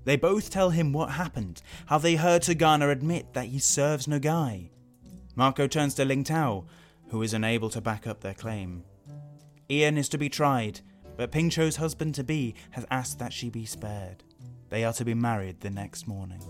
They 0.06 0.16
both 0.16 0.50
tell 0.50 0.72
him 0.72 0.92
what 0.92 1.12
happened, 1.12 1.62
how 1.86 2.00
they 2.00 2.16
heard 2.16 2.42
Tegana 2.42 2.92
admit 2.92 3.34
that 3.34 3.46
he 3.46 3.60
serves 3.60 4.08
Noghai. 4.08 4.70
Marco 5.36 5.68
turns 5.68 5.94
to 5.96 6.06
Ling 6.06 6.24
Tao, 6.24 6.66
who 7.10 7.22
is 7.22 7.34
unable 7.34 7.70
to 7.70 7.82
back 7.82 8.08
up 8.08 8.22
their 8.22 8.34
claim. 8.34 8.84
Ian 9.70 9.98
is 10.00 10.10
to 10.10 10.18
be 10.18 10.30
tried, 10.30 10.82
but 11.16 11.32
Ping 11.32 11.52
Cho's 11.52 11.76
husband 11.76 12.16
to 12.16 12.24
be 12.24 12.56
has 12.72 12.88
asked 12.90 13.20
that 13.20 13.34
she 13.34 13.50
be 13.50 13.66
spared. 13.66 14.24
They 14.70 14.84
are 14.84 14.94
to 14.94 15.06
be 15.06 15.14
married 15.14 15.60
the 15.60 15.70
next 15.70 16.08
morning. 16.08 16.42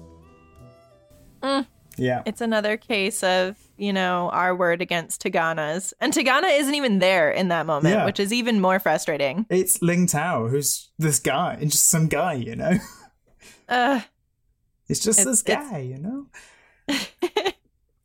Mm. 1.42 1.68
Yeah. 2.00 2.24
It's 2.26 2.42
another 2.42 2.78
case 2.78 3.24
of, 3.24 3.58
you 3.78 3.92
know, 3.94 4.30
our 4.32 4.56
word 4.56 4.82
against 4.82 5.22
Tegana's. 5.22 5.94
And 6.00 6.14
Tagana 6.14 6.58
isn't 6.60 6.74
even 6.76 7.00
there 7.00 7.30
in 7.30 7.50
that 7.50 7.66
moment, 7.66 7.94
Yeah. 7.96 8.06
which 8.06 8.20
is 8.20 8.32
even 8.34 8.60
more 8.62 8.80
frustrating. 8.80 9.46
It's 9.50 9.82
Ling 9.82 10.08
Tao, 10.08 10.48
who's 10.48 10.90
this 10.98 11.20
guy, 11.20 11.58
and 11.60 11.70
just 11.72 11.88
some 11.88 12.08
guy, 12.08 12.34
you 12.34 12.56
know? 12.56 12.78
Uh, 13.70 14.02
It's 14.88 15.00
just 15.00 15.20
It's- 15.20 15.44
this 15.44 15.44
guy, 15.44 15.78
you 15.80 16.00
know? 16.00 16.26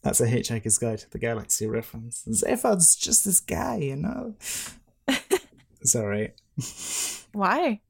That's 0.03 0.21
a 0.21 0.27
Hitchhiker's 0.27 0.77
Guide 0.77 0.99
to 0.99 1.11
the 1.11 1.19
Galaxy 1.19 1.67
reference. 1.67 2.23
Zaphod's 2.29 2.95
just 2.97 3.25
this 3.25 3.41
guy, 3.41 3.77
you 3.77 3.97
know? 3.97 4.35
Sorry. 5.83 6.35
why? 7.33 7.81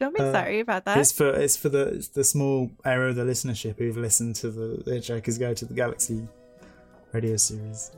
Don't 0.00 0.16
be 0.16 0.22
Uh, 0.22 0.32
sorry 0.32 0.60
about 0.60 0.86
that. 0.86 0.96
It's 0.96 1.12
for 1.12 1.28
it's 1.28 1.56
for 1.56 1.68
the 1.68 1.88
it's 1.88 2.08
the 2.08 2.24
small 2.24 2.70
area 2.86 3.10
of 3.10 3.16
the 3.16 3.24
listenership 3.24 3.78
who've 3.78 3.98
listened 3.98 4.34
to 4.36 4.50
the 4.50 4.82
Hitchhiker's 4.90 5.36
Guide 5.36 5.58
to 5.58 5.66
the 5.66 5.74
Galaxy 5.74 6.26
radio 7.12 7.36
series. 7.36 7.92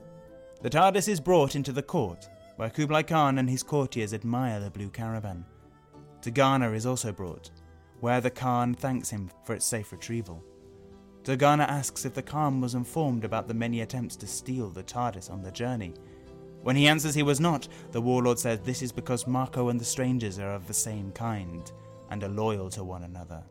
The 0.62 0.70
TARDIS 0.70 1.08
is 1.08 1.20
brought 1.20 1.54
into 1.54 1.70
the 1.72 1.82
court, 1.82 2.28
where 2.56 2.70
Kublai 2.70 3.02
Khan 3.04 3.38
and 3.38 3.48
his 3.48 3.62
courtiers 3.62 4.12
admire 4.12 4.58
the 4.58 4.70
blue 4.70 4.90
caravan. 4.90 5.44
Tegana 6.20 6.74
is 6.74 6.86
also 6.86 7.12
brought, 7.12 7.50
where 8.00 8.20
the 8.20 8.30
Khan 8.30 8.74
thanks 8.74 9.10
him 9.10 9.30
for 9.44 9.54
its 9.54 9.66
safe 9.66 9.92
retrieval. 9.92 10.42
Tegana 11.22 11.68
asks 11.68 12.04
if 12.04 12.14
the 12.14 12.22
Khan 12.22 12.60
was 12.60 12.74
informed 12.74 13.24
about 13.24 13.46
the 13.46 13.54
many 13.54 13.80
attempts 13.80 14.16
to 14.16 14.26
steal 14.26 14.70
the 14.70 14.82
TARDIS 14.82 15.30
on 15.30 15.42
the 15.42 15.52
journey. 15.52 15.94
When 16.62 16.74
he 16.76 16.88
answers 16.88 17.14
he 17.14 17.22
was 17.22 17.40
not, 17.40 17.68
the 17.92 18.00
warlord 18.00 18.38
says 18.40 18.58
this 18.60 18.82
is 18.82 18.92
because 18.92 19.26
Marco 19.26 19.68
and 19.68 19.80
the 19.80 19.84
strangers 19.84 20.38
are 20.40 20.54
of 20.54 20.66
the 20.66 20.74
same 20.74 21.12
kind 21.12 21.70
and 22.12 22.22
are 22.22 22.28
loyal 22.28 22.68
to 22.70 22.84
one 22.84 23.02
another. 23.04 23.42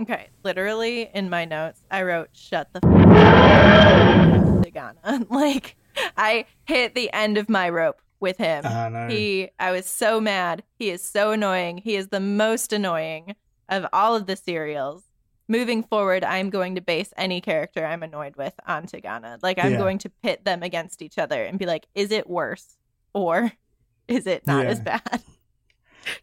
Okay, 0.00 0.28
literally 0.44 1.10
in 1.12 1.28
my 1.28 1.44
notes, 1.44 1.82
I 1.90 2.02
wrote 2.04 2.28
"shut 2.32 2.72
the 2.72 2.78
f- 2.84 4.62
Tegana." 4.64 5.26
like, 5.30 5.76
I 6.16 6.46
hit 6.64 6.94
the 6.94 7.12
end 7.12 7.36
of 7.36 7.48
my 7.48 7.68
rope 7.68 8.00
with 8.20 8.36
him. 8.38 8.62
Ah, 8.64 8.88
no. 8.88 9.08
He, 9.08 9.50
I 9.58 9.72
was 9.72 9.86
so 9.86 10.20
mad. 10.20 10.62
He 10.78 10.90
is 10.90 11.02
so 11.02 11.32
annoying. 11.32 11.78
He 11.78 11.96
is 11.96 12.08
the 12.08 12.20
most 12.20 12.72
annoying 12.72 13.34
of 13.68 13.86
all 13.92 14.14
of 14.14 14.26
the 14.26 14.36
serials. 14.36 15.02
Moving 15.48 15.82
forward, 15.82 16.22
I'm 16.24 16.50
going 16.50 16.74
to 16.76 16.80
base 16.80 17.12
any 17.16 17.40
character 17.40 17.84
I'm 17.84 18.02
annoyed 18.04 18.36
with 18.36 18.52
on 18.66 18.86
Tegana. 18.86 19.38
Like, 19.42 19.58
I'm 19.58 19.72
Yeah. 19.72 19.78
going 19.78 19.98
to 19.98 20.10
pit 20.22 20.44
them 20.44 20.62
against 20.62 21.00
each 21.02 21.18
other 21.18 21.42
and 21.42 21.58
be 21.58 21.66
like, 21.66 21.86
is 21.94 22.12
it 22.12 22.28
worse 22.30 22.76
or 23.14 23.50
is 24.08 24.26
it 24.28 24.46
not 24.46 24.64
Yeah. 24.64 24.70
as 24.70 24.80
bad? 24.80 25.22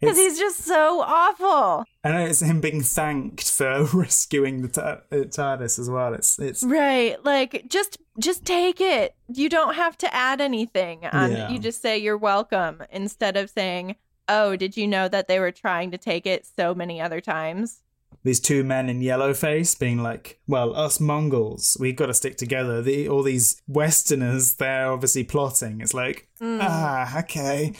Because 0.00 0.16
he's 0.16 0.38
just 0.38 0.58
so 0.64 1.00
awful. 1.02 1.84
I 2.04 2.10
know 2.12 2.24
it's 2.26 2.40
him 2.40 2.60
being 2.60 2.82
thanked 2.82 3.50
for 3.50 3.84
rescuing 3.94 4.62
the 4.62 4.82
uh, 4.82 5.00
TARDIS 5.10 5.78
as 5.78 5.88
well. 5.90 6.14
It's 6.14 6.38
it's 6.38 6.62
Right. 6.62 7.16
Like 7.24 7.64
just 7.68 7.98
just 8.18 8.44
take 8.44 8.80
it. 8.80 9.14
You 9.32 9.48
don't 9.48 9.74
have 9.74 9.96
to 9.98 10.14
add 10.14 10.40
anything. 10.40 11.06
On, 11.06 11.30
Yeah. 11.30 11.50
You 11.50 11.58
just 11.58 11.82
say 11.82 11.98
you're 11.98 12.18
welcome 12.18 12.82
instead 12.90 13.36
of 13.36 13.50
saying, 13.50 13.96
"Oh, 14.28 14.56
did 14.56 14.76
you 14.76 14.86
know 14.86 15.08
that 15.08 15.28
they 15.28 15.38
were 15.38 15.52
trying 15.52 15.90
to 15.92 15.98
take 15.98 16.26
it 16.26 16.46
so 16.46 16.74
many 16.74 17.00
other 17.00 17.20
times?" 17.20 17.82
these 18.24 18.40
two 18.40 18.64
men 18.64 18.88
in 18.88 19.00
yellow 19.02 19.32
face 19.32 19.74
being 19.76 20.02
like, 20.02 20.40
"Well, 20.48 20.74
us 20.74 20.98
Mongols, 20.98 21.76
we've 21.78 21.94
got 21.96 22.06
to 22.06 22.14
stick 22.14 22.36
together." 22.36 22.82
The 22.82 23.08
all 23.08 23.22
these 23.22 23.62
Westerners, 23.68 24.54
they're 24.54 24.90
obviously 24.90 25.22
plotting. 25.22 25.80
It's 25.80 25.94
like, 25.94 26.28
Mm. 26.40 26.58
ah, 26.60 27.18
okay, 27.20 27.72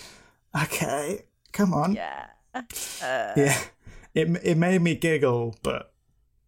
okay, 0.62 1.22
come 1.57 1.72
on, 1.74 1.94
Yeah. 1.94 2.26
Uh, 2.54 2.62
yeah. 3.36 3.59
It 4.14 4.28
it 4.42 4.57
made 4.57 4.80
me 4.80 4.94
giggle, 4.94 5.57
but 5.62 5.92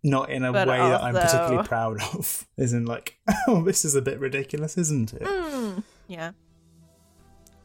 not 0.03 0.31
in 0.31 0.45
a 0.45 0.53
But 0.53 0.69
way 0.69 0.79
that 0.79 1.03
I'm 1.03 1.15
particularly 1.15 1.67
proud 1.67 2.01
of. 2.15 2.47
Isn't 2.57 2.87
like, 2.87 3.19
oh, 3.49 3.63
this 3.63 3.85
is 3.85 3.95
a 3.95 4.03
bit 4.03 4.19
ridiculous, 4.21 4.79
isn't 4.79 5.13
it? 5.13 5.23
mm, 5.23 5.83
yeah. 6.07 6.33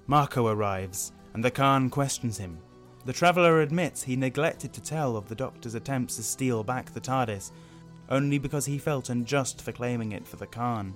Marco 0.07 0.47
arrives, 0.47 1.13
and 1.33 1.43
the 1.43 1.51
Khan 1.51 1.89
questions 1.89 2.37
him. 2.37 2.57
The 3.05 3.13
traveller 3.13 3.61
admits 3.61 4.03
he 4.03 4.15
neglected 4.15 4.73
to 4.73 4.81
tell 4.81 5.15
of 5.15 5.27
the 5.27 5.35
Doctor's 5.35 5.75
attempts 5.75 6.15
to 6.17 6.23
steal 6.23 6.63
back 6.63 6.91
the 6.93 7.01
TARDIS, 7.01 7.51
only 8.09 8.37
because 8.39 8.65
he 8.65 8.77
felt 8.77 9.09
unjust 9.09 9.61
for 9.61 9.71
claiming 9.71 10.11
it 10.11 10.27
for 10.27 10.35
the 10.37 10.47
Khan, 10.47 10.93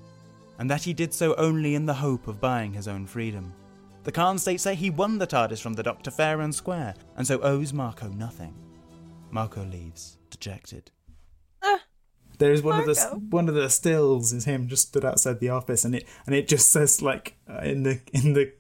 and 0.60 0.70
that 0.70 0.84
he 0.84 0.94
did 0.94 1.14
so 1.14 1.36
only 1.36 1.76
in 1.76 1.86
the 1.86 1.94
hope 1.94 2.28
of 2.28 2.42
buying 2.42 2.74
his 2.74 2.88
own 2.88 3.06
freedom. 3.06 3.54
The 4.08 4.14
Khan 4.14 4.38
states 4.40 4.64
that 4.64 4.76
he 4.76 4.90
won 4.90 5.18
the 5.18 5.28
TARDIS 5.28 5.62
from 5.62 5.74
the 5.74 5.84
Doctor 5.84 6.12
fair 6.12 6.40
and 6.40 6.56
square, 6.56 6.94
and 7.18 7.28
so 7.28 7.42
owes 7.42 7.74
Marco 7.74 8.08
nothing. 8.08 8.54
Marco 9.32 9.66
leaves, 9.66 10.18
dejected. 10.30 10.92
There's 12.38 12.62
one 12.62 12.80
of 12.80 12.86
the 12.86 12.96
one 13.32 13.50
of 13.50 13.56
the 13.56 13.70
stills 13.70 14.32
is 14.32 14.46
him 14.46 14.70
just 14.70 14.88
stood 14.88 15.04
outside 15.04 15.42
the 15.42 15.50
office, 15.50 15.84
and 15.84 15.94
it 15.94 16.08
and 16.26 16.34
it 16.34 16.48
just 16.48 16.72
says 16.72 17.02
like 17.02 17.36
uh, 17.50 17.60
in 17.64 17.84
the 17.84 18.00
in 18.14 18.32
the 18.32 18.54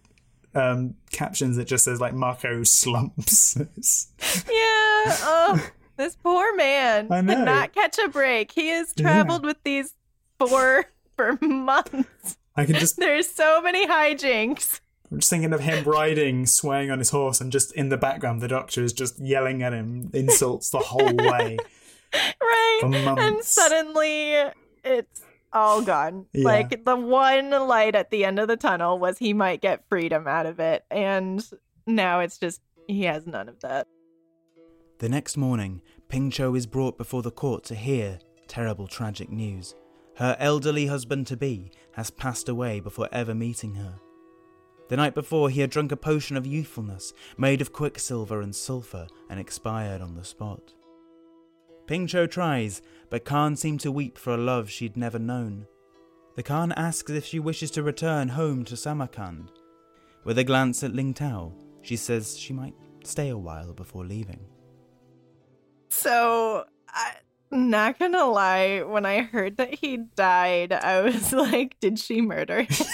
um, 0.54 0.96
captions 1.12 1.58
it 1.58 1.66
just 1.66 1.86
says 1.86 2.02
like 2.02 2.14
Marco 2.14 2.64
slumps. 2.64 3.56
It's- 3.56 4.12
Yeah. 4.50 5.16
Oh, 5.24 5.66
this 5.96 6.18
poor 6.18 6.54
man 6.58 7.08
I 7.10 7.22
know. 7.22 7.36
did 7.36 7.46
not 7.46 7.72
catch 7.74 7.98
a 8.00 8.10
break. 8.10 8.52
He 8.52 8.68
has 8.68 8.94
traveled 8.94 9.46
with 9.46 9.64
these 9.64 9.94
four 10.40 10.88
for 11.16 11.38
months. 11.42 12.38
I 12.54 12.66
can 12.66 12.76
just 12.76 12.98
There's 12.98 13.30
so 13.30 13.62
many 13.62 13.88
hijinks. 13.88 14.82
I'm 15.12 15.20
just 15.20 15.30
thinking 15.30 15.54
of 15.54 15.62
him 15.62 15.84
riding, 15.86 16.46
swaying 16.46 16.92
on 16.92 17.00
his 17.00 17.12
horse, 17.12 17.40
and 17.40 17.52
just 17.52 17.72
in 17.74 17.90
the 17.90 17.98
background 17.98 18.42
the 18.42 18.48
doctor 18.48 18.84
is 18.84 18.92
just 18.94 19.20
yelling 19.20 19.64
at 19.64 19.74
him 19.74 20.10
insults 20.14 20.70
the 20.70 20.80
whole 20.80 21.16
way. 21.18 21.58
right 22.14 22.78
For 22.82 22.94
and 23.20 23.44
suddenly 23.44 24.34
it's 24.84 25.22
all 25.54 25.82
gone 25.82 26.26
Yeah. 26.34 26.44
like 26.46 26.84
the 26.86 26.96
one 26.96 27.50
light 27.52 27.96
at 27.96 28.12
the 28.12 28.26
end 28.26 28.38
of 28.40 28.48
the 28.48 28.58
tunnel 28.58 29.00
was 29.00 29.18
he 29.18 29.34
might 29.34 29.62
get 29.62 29.84
freedom 29.90 30.28
out 30.28 30.46
of 30.46 30.60
it 30.60 30.84
and 30.92 31.46
now 31.86 32.20
it's 32.20 32.38
just 32.38 32.62
he 32.88 33.04
has 33.04 33.26
none 33.26 33.48
of 33.50 33.60
that 33.62 33.88
The 35.00 35.10
next 35.10 35.38
morning, 35.38 35.82
Ping 36.10 36.32
Cho 36.32 36.54
is 36.56 36.66
brought 36.66 36.98
before 36.98 37.22
the 37.22 37.32
court 37.32 37.64
to 37.66 37.76
hear 37.76 38.20
terrible 38.48 38.88
tragic 38.88 39.30
news. 39.30 39.74
Her 40.16 40.36
elderly 40.40 40.88
husband 40.88 41.28
to 41.28 41.38
be 41.38 41.72
has 41.94 42.10
passed 42.10 42.50
away 42.50 42.80
before 42.80 43.08
ever 43.12 43.36
meeting 43.36 43.76
her. 43.76 43.96
The 44.90 44.96
night 44.98 45.16
before, 45.16 45.50
he 45.50 45.62
had 45.62 45.70
drunk 45.70 45.92
a 45.92 45.98
potion 45.98 46.38
of 46.38 46.48
youthfulness 46.48 47.14
made 47.38 47.62
of 47.62 47.74
quicksilver 47.74 48.42
and 48.42 48.56
sulphur 48.56 49.08
and 49.30 49.40
expired 49.40 50.02
on 50.02 50.16
the 50.16 50.24
spot. 50.24 50.74
Ping 51.88 52.08
Cho 52.08 52.26
tries, 52.28 52.82
but 53.10 53.26
can't 53.26 53.58
seem 53.60 53.78
to 53.80 53.92
weep 53.92 54.18
for 54.18 54.34
a 54.34 54.38
love 54.38 54.70
she'd 54.70 54.98
never 54.98 55.20
known. 55.20 55.66
The 56.36 56.44
Khan 56.44 56.72
asks 56.74 57.12
if 57.12 57.26
she 57.26 57.40
wishes 57.40 57.72
to 57.72 57.84
return 57.84 58.30
home 58.30 58.64
to 58.66 58.78
Samarkand. 58.78 59.52
With 60.24 60.38
a 60.38 60.44
glance 60.44 60.84
at 60.84 60.94
Ling 60.94 61.14
Tao, 61.14 61.54
she 61.82 61.96
says 61.96 62.38
she 62.38 62.54
might 62.54 62.76
stay 63.04 63.30
a 63.30 63.38
while 63.38 63.74
before 63.74 64.06
leaving. 64.06 64.40
so 65.90 66.66
i 66.90 67.14
not 67.50 67.98
gonna 67.98 68.26
lie 68.26 68.82
when 68.84 69.06
i 69.06 69.22
heard 69.22 69.56
that 69.56 69.74
he 69.76 69.96
died 70.16 70.74
i 70.74 71.00
was 71.02 71.32
like 71.46 71.80
did 71.80 71.98
she 71.98 72.20
murder 72.22 72.62
him 72.64 72.86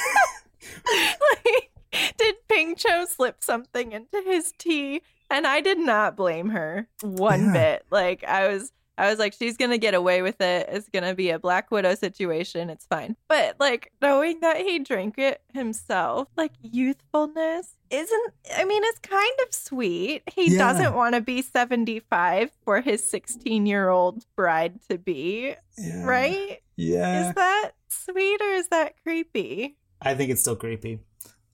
like 1.44 1.72
did 2.18 2.36
ping 2.50 2.76
cho 2.76 3.06
slip 3.06 3.44
something 3.44 3.92
into 3.92 4.22
his 4.26 4.52
tea 4.58 5.02
and 5.30 5.46
i 5.48 5.62
did 5.62 5.80
not 5.80 6.16
blame 6.18 6.50
her 6.50 6.88
one 7.02 7.46
Yeah. 7.46 7.54
bit 7.54 7.86
like 7.92 8.24
i 8.24 8.48
was 8.48 8.72
I 8.96 9.10
was 9.10 9.18
like, 9.18 9.34
she's 9.34 9.58
gonna 9.58 9.80
get 9.80 9.96
away 9.96 10.22
with 10.22 10.40
it. 10.40 10.70
It's 10.72 10.88
gonna 10.88 11.16
be 11.16 11.32
a 11.32 11.40
Black 11.40 11.72
Widow 11.72 11.96
situation. 11.96 12.70
It's 12.70 12.86
fine. 12.86 13.16
But 13.28 13.56
like 13.60 13.92
knowing 14.04 14.42
that 14.42 14.58
he 14.58 14.78
drank 14.78 15.18
it 15.18 15.42
himself, 15.52 16.28
like 16.38 16.52
youthfulness 16.62 17.76
isn't. 17.90 18.34
I 18.56 18.66
mean, 18.66 18.84
it's 18.86 19.00
kind 19.00 19.34
of 19.48 19.52
sweet. 19.52 20.22
He 20.32 20.52
Yeah. 20.54 20.60
doesn't 20.60 20.94
want 20.94 21.16
to 21.16 21.22
be 21.22 21.42
seventy-five 21.42 22.52
for 22.64 22.82
his 22.82 23.04
sixteen-year-old 23.04 24.26
bride 24.36 24.80
to 24.92 25.00
be, 25.00 25.56
Yeah. 25.76 26.04
right? 26.06 26.62
Yeah. 26.76 27.30
Is 27.30 27.36
that 27.36 27.72
sweet 27.90 28.42
or 28.42 28.50
is 28.54 28.68
that 28.68 28.94
creepy? 29.02 29.76
I 30.04 30.14
think 30.14 30.30
it's 30.30 30.42
still 30.42 30.56
creepy. 30.56 31.00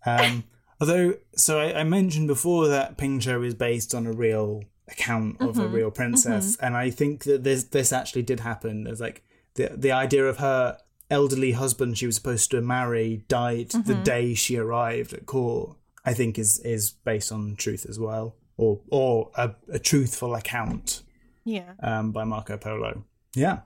Um, 0.06 0.44
although, 0.82 1.16
so 1.36 1.60
I, 1.60 1.80
I 1.80 1.84
mentioned 1.84 2.28
before 2.28 2.68
that 2.68 2.98
Ping 2.98 3.20
Cho 3.20 3.42
is 3.44 3.54
based 3.56 3.94
on 3.96 4.06
a 4.08 4.14
real 4.14 4.64
account 4.88 5.40
of 5.42 5.58
a 5.60 5.64
Mhm, 5.68 5.74
real 5.74 5.92
princess, 5.92 6.56
and 6.58 6.76
I 6.76 6.90
think 6.90 7.24
that 7.26 7.44
this 7.44 7.66
this 7.66 7.94
actually 7.94 8.24
did 8.24 8.40
happen. 8.40 8.86
There's 8.86 9.02
like 9.02 9.24
the 9.56 9.72
the 9.76 9.92
idea 9.92 10.26
of 10.26 10.38
her 10.38 10.78
elderly 11.12 11.52
husband 11.54 11.98
she 11.98 12.06
was 12.06 12.16
supposed 12.16 12.50
to 12.52 12.62
marry 12.62 13.24
died 13.28 13.70
the 13.72 13.94
Mhm. 13.94 14.04
day 14.04 14.34
she 14.34 14.58
arrived 14.58 15.14
at 15.14 15.26
court. 15.26 15.76
I 16.06 16.14
think 16.14 16.40
is 16.40 16.60
is 16.60 16.92
based 16.92 17.32
on 17.32 17.56
truth 17.56 17.86
as 17.88 18.00
well, 18.00 18.36
or 18.58 18.80
or 18.90 19.30
a, 19.36 19.52
a 19.72 19.78
truthful 19.80 20.34
account 20.34 21.04
Yeah. 21.44 21.74
um, 21.84 22.12
by 22.12 22.24
Marco 22.24 22.58
Polo. 22.58 23.04
Yeah, 23.36 23.60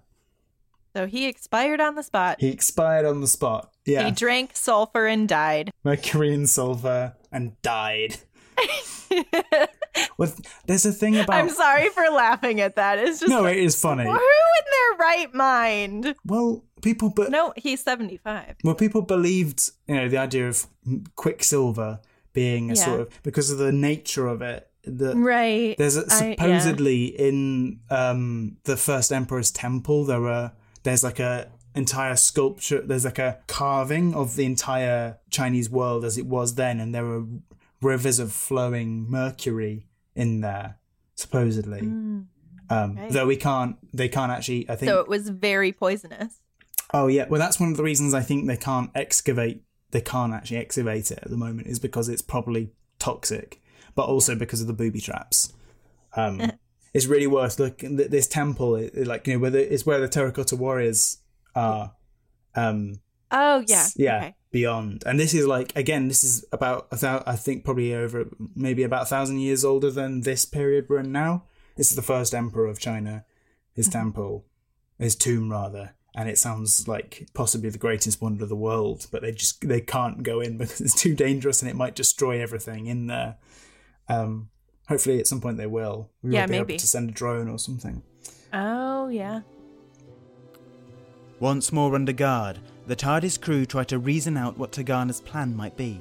So 0.96 1.08
he 1.08 1.28
expired 1.28 1.82
on 1.82 1.96
the 1.96 2.04
spot. 2.04 2.38
he 2.40 2.50
expired 2.50 3.06
on 3.06 3.22
the 3.22 3.28
spot. 3.28 3.72
Yeah, 3.86 4.06
He 4.06 4.12
drank 4.12 4.52
sulfur 4.56 5.08
and 5.08 5.28
died. 5.28 5.72
Mercury 5.84 6.34
and 6.34 6.48
silver 6.50 7.16
and 7.32 7.60
died. 7.64 8.18
well, 10.18 10.34
there's 10.68 10.86
a 10.86 10.92
thing 10.92 11.18
about 11.18 11.36
I'm 11.36 11.50
sorry 11.50 11.90
for 11.90 12.04
laughing 12.10 12.62
at 12.62 12.76
that. 12.76 13.00
It's 13.00 13.20
just 13.20 13.30
no, 13.30 13.42
like, 13.42 13.58
it 13.58 13.64
is 13.64 13.80
funny. 13.80 14.04
who 14.04 14.10
in 14.12 14.16
their 14.18 14.98
right 15.00 15.34
mind? 15.34 16.16
Well, 16.26 16.64
people, 16.82 17.10
but 17.10 17.30
No, 17.32 17.54
he's 17.56 17.82
75. 17.84 18.56
well, 18.64 18.76
people 18.76 19.02
believed 19.02 19.72
you 19.88 19.96
know 19.96 20.08
the 20.10 20.18
idea 20.18 20.48
of 20.48 20.66
Quicksilver 21.16 22.00
being 22.34 22.72
a 22.72 22.76
Yeah. 22.76 22.86
sort 22.86 23.02
of 23.02 23.24
because 23.24 23.52
of 23.52 23.58
the 23.58 23.72
nature 23.72 24.28
of 24.28 24.42
it. 24.42 24.68
The, 24.86 25.16
Right. 25.16 25.76
There's 25.78 25.96
a, 25.98 26.06
I- 26.12 26.36
yeah. 26.40 26.60
supposedly 26.60 27.06
in 27.06 27.80
um, 27.90 28.58
the 28.66 28.76
first 28.78 29.12
emperor's 29.12 29.50
temple 29.52 30.04
there 30.06 30.20
were 30.22 30.52
there's 30.84 31.04
like 31.04 31.20
a 31.20 31.52
entire 31.76 32.16
sculpture 32.16 32.82
there's 32.82 33.04
like 33.06 33.18
a 33.18 33.40
carving 33.48 34.14
of 34.14 34.36
the 34.36 34.46
entire 34.46 35.18
Chinese 35.32 35.70
world 35.72 36.06
as 36.06 36.18
it 36.20 36.26
was 36.28 36.54
then 36.56 36.80
and 36.80 36.94
there 36.94 37.04
were 37.06 37.24
rivers 37.82 38.20
of 38.20 38.32
flowing 38.32 39.10
mercury 39.10 39.88
in 40.16 40.42
there 40.42 40.78
supposedly. 41.16 41.80
Um, 41.80 42.28
Mm, 42.70 42.98
right. 42.98 43.12
though 43.12 43.26
we 43.28 43.36
can't 43.36 43.76
they 43.94 44.08
can't 44.08 44.32
actually 44.32 44.70
I 44.70 44.76
think 44.76 44.90
So 44.90 45.00
it 45.02 45.08
was 45.08 45.30
very 45.30 45.72
poisonous. 45.72 46.40
oh 46.94 47.08
yeah. 47.08 47.26
Well 47.28 47.40
that's 47.40 47.60
one 47.60 47.70
of 47.72 47.78
the 47.78 47.84
reasons 47.84 48.14
I 48.14 48.22
think 48.22 48.48
they 48.48 48.58
can't 48.58 48.90
excavate 48.96 49.64
they 49.92 50.02
can't 50.02 50.34
actually 50.34 50.58
excavate 50.58 51.12
it 51.12 51.20
at 51.22 51.30
the 51.30 51.38
moment 51.38 51.68
is 51.68 51.80
because 51.80 52.08
it's 52.10 52.22
probably 52.22 52.72
toxic 53.00 53.62
but 53.96 54.06
also 54.06 54.34
because 54.36 54.62
of 54.62 54.68
the 54.68 54.74
booby 54.74 55.02
traps. 55.02 55.54
Um, 56.16 56.52
it's 56.94 57.06
really 57.08 57.28
worth 57.28 57.60
looking. 57.60 57.96
This 57.98 58.28
temple, 58.28 58.76
it, 58.76 59.08
like 59.08 59.26
you 59.28 59.34
know, 59.34 59.40
where 59.40 59.52
the, 59.52 59.74
it's 59.74 59.86
where 59.86 60.00
the 60.00 60.08
terracotta 60.08 60.56
warriors 60.56 61.18
are. 61.56 61.94
Um, 62.56 63.00
Oh, 63.36 63.64
yeah. 63.68 63.88
yeah, 63.96 64.18
Okay. 64.18 64.36
beyond, 64.52 65.02
and 65.08 65.20
this 65.20 65.34
is 65.34 65.48
like 65.48 65.76
again, 65.76 66.08
this 66.08 66.24
is 66.24 66.46
about 66.52 66.88
a 66.92 66.98
thou- 66.98 67.24
I 67.26 67.36
think 67.36 67.66
probably 67.66 67.92
over 67.96 68.26
maybe 68.56 68.84
about 68.84 69.02
a 69.04 69.06
thousand 69.08 69.40
years 69.40 69.66
older 69.66 69.90
than 69.90 70.22
this 70.22 70.46
period 70.46 70.86
we're 70.88 71.00
in 71.00 71.12
now. 71.12 71.46
This 71.76 71.90
is 71.90 71.96
the 71.96 72.04
first 72.04 72.36
emperor 72.36 72.68
of 72.68 72.78
China, 72.78 73.26
his 73.74 73.88
Mm-hmm. 73.90 74.00
temple, 74.00 74.46
his 75.00 75.16
tomb 75.16 75.52
rather, 75.52 75.96
and 76.16 76.30
it 76.30 76.38
sounds 76.38 76.88
like 76.88 77.28
possibly 77.34 77.72
the 77.72 77.80
greatest 77.80 78.22
wonder 78.22 78.44
of 78.44 78.50
the 78.50 78.56
world, 78.56 79.08
but 79.12 79.24
they 79.24 79.32
just 79.32 79.68
they 79.68 79.82
can't 79.82 80.22
go 80.22 80.40
in 80.40 80.58
because 80.60 80.80
it's 80.80 80.94
too 81.02 81.16
dangerous 81.16 81.64
and 81.64 81.72
it 81.72 81.76
might 81.76 81.96
destroy 81.96 82.40
everything 82.40 82.86
in 82.86 83.08
there. 83.08 83.38
Um, 84.08 84.50
hopefully, 84.94 85.20
at 85.20 85.28
some 85.28 85.42
point 85.42 85.58
they 85.58 85.66
will. 85.66 86.10
We 86.22 86.34
Yeah, 86.34 86.42
might 86.42 86.48
be 86.48 86.52
maybe. 86.60 86.74
able 86.76 86.80
to 86.82 86.88
send 86.88 87.10
a 87.10 87.14
drone 87.14 87.48
or 87.50 87.58
something. 87.58 88.04
Oh, 88.54 89.08
yeah. 89.08 89.42
Once 91.40 91.72
more 91.74 91.96
under 91.96 92.14
guard, 92.14 92.60
the 92.86 92.96
TARDIS 92.96 93.42
crew 93.42 93.66
try 93.66 93.84
to 93.86 93.98
reason 93.98 94.38
out 94.38 94.58
what 94.58 94.72
Tegana's 94.72 95.20
plan 95.20 95.56
might 95.56 95.76
be. 95.76 96.00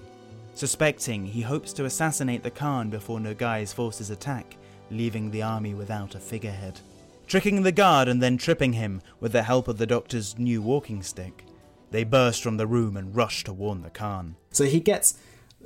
Suspecting 0.55 1.24
he 1.24 1.40
hopes 1.40 1.72
to 1.72 1.86
assassinate 1.86 2.43
the 2.43 2.51
Khan 2.51 2.90
before 2.90 3.18
Noghai's 3.18 3.72
forces 3.72 4.11
attack, 4.11 4.57
leaving 4.90 5.30
the 5.30 5.43
army 5.43 5.72
without 5.74 6.14
a 6.14 6.20
figurehead. 6.20 6.78
Tricking 7.26 7.62
the 7.62 7.72
guard 7.72 8.09
and 8.09 8.22
then 8.22 8.36
tripping 8.36 8.74
him 8.74 9.01
with 9.20 9.32
the 9.32 9.43
help 9.45 9.68
of 9.68 9.78
the 9.78 9.86
Doctor's 9.86 10.38
new 10.38 10.61
walking 10.61 11.03
stick, 11.03 11.45
they 11.90 12.05
burst 12.05 12.43
from 12.43 12.59
the 12.59 12.66
room 12.66 12.97
and 12.99 13.16
rush 13.16 13.43
to 13.45 13.55
warn 13.55 13.80
the 13.82 13.90
Khan. 13.90 14.36
So 14.51 14.64
he 14.64 14.80
gets 14.80 15.14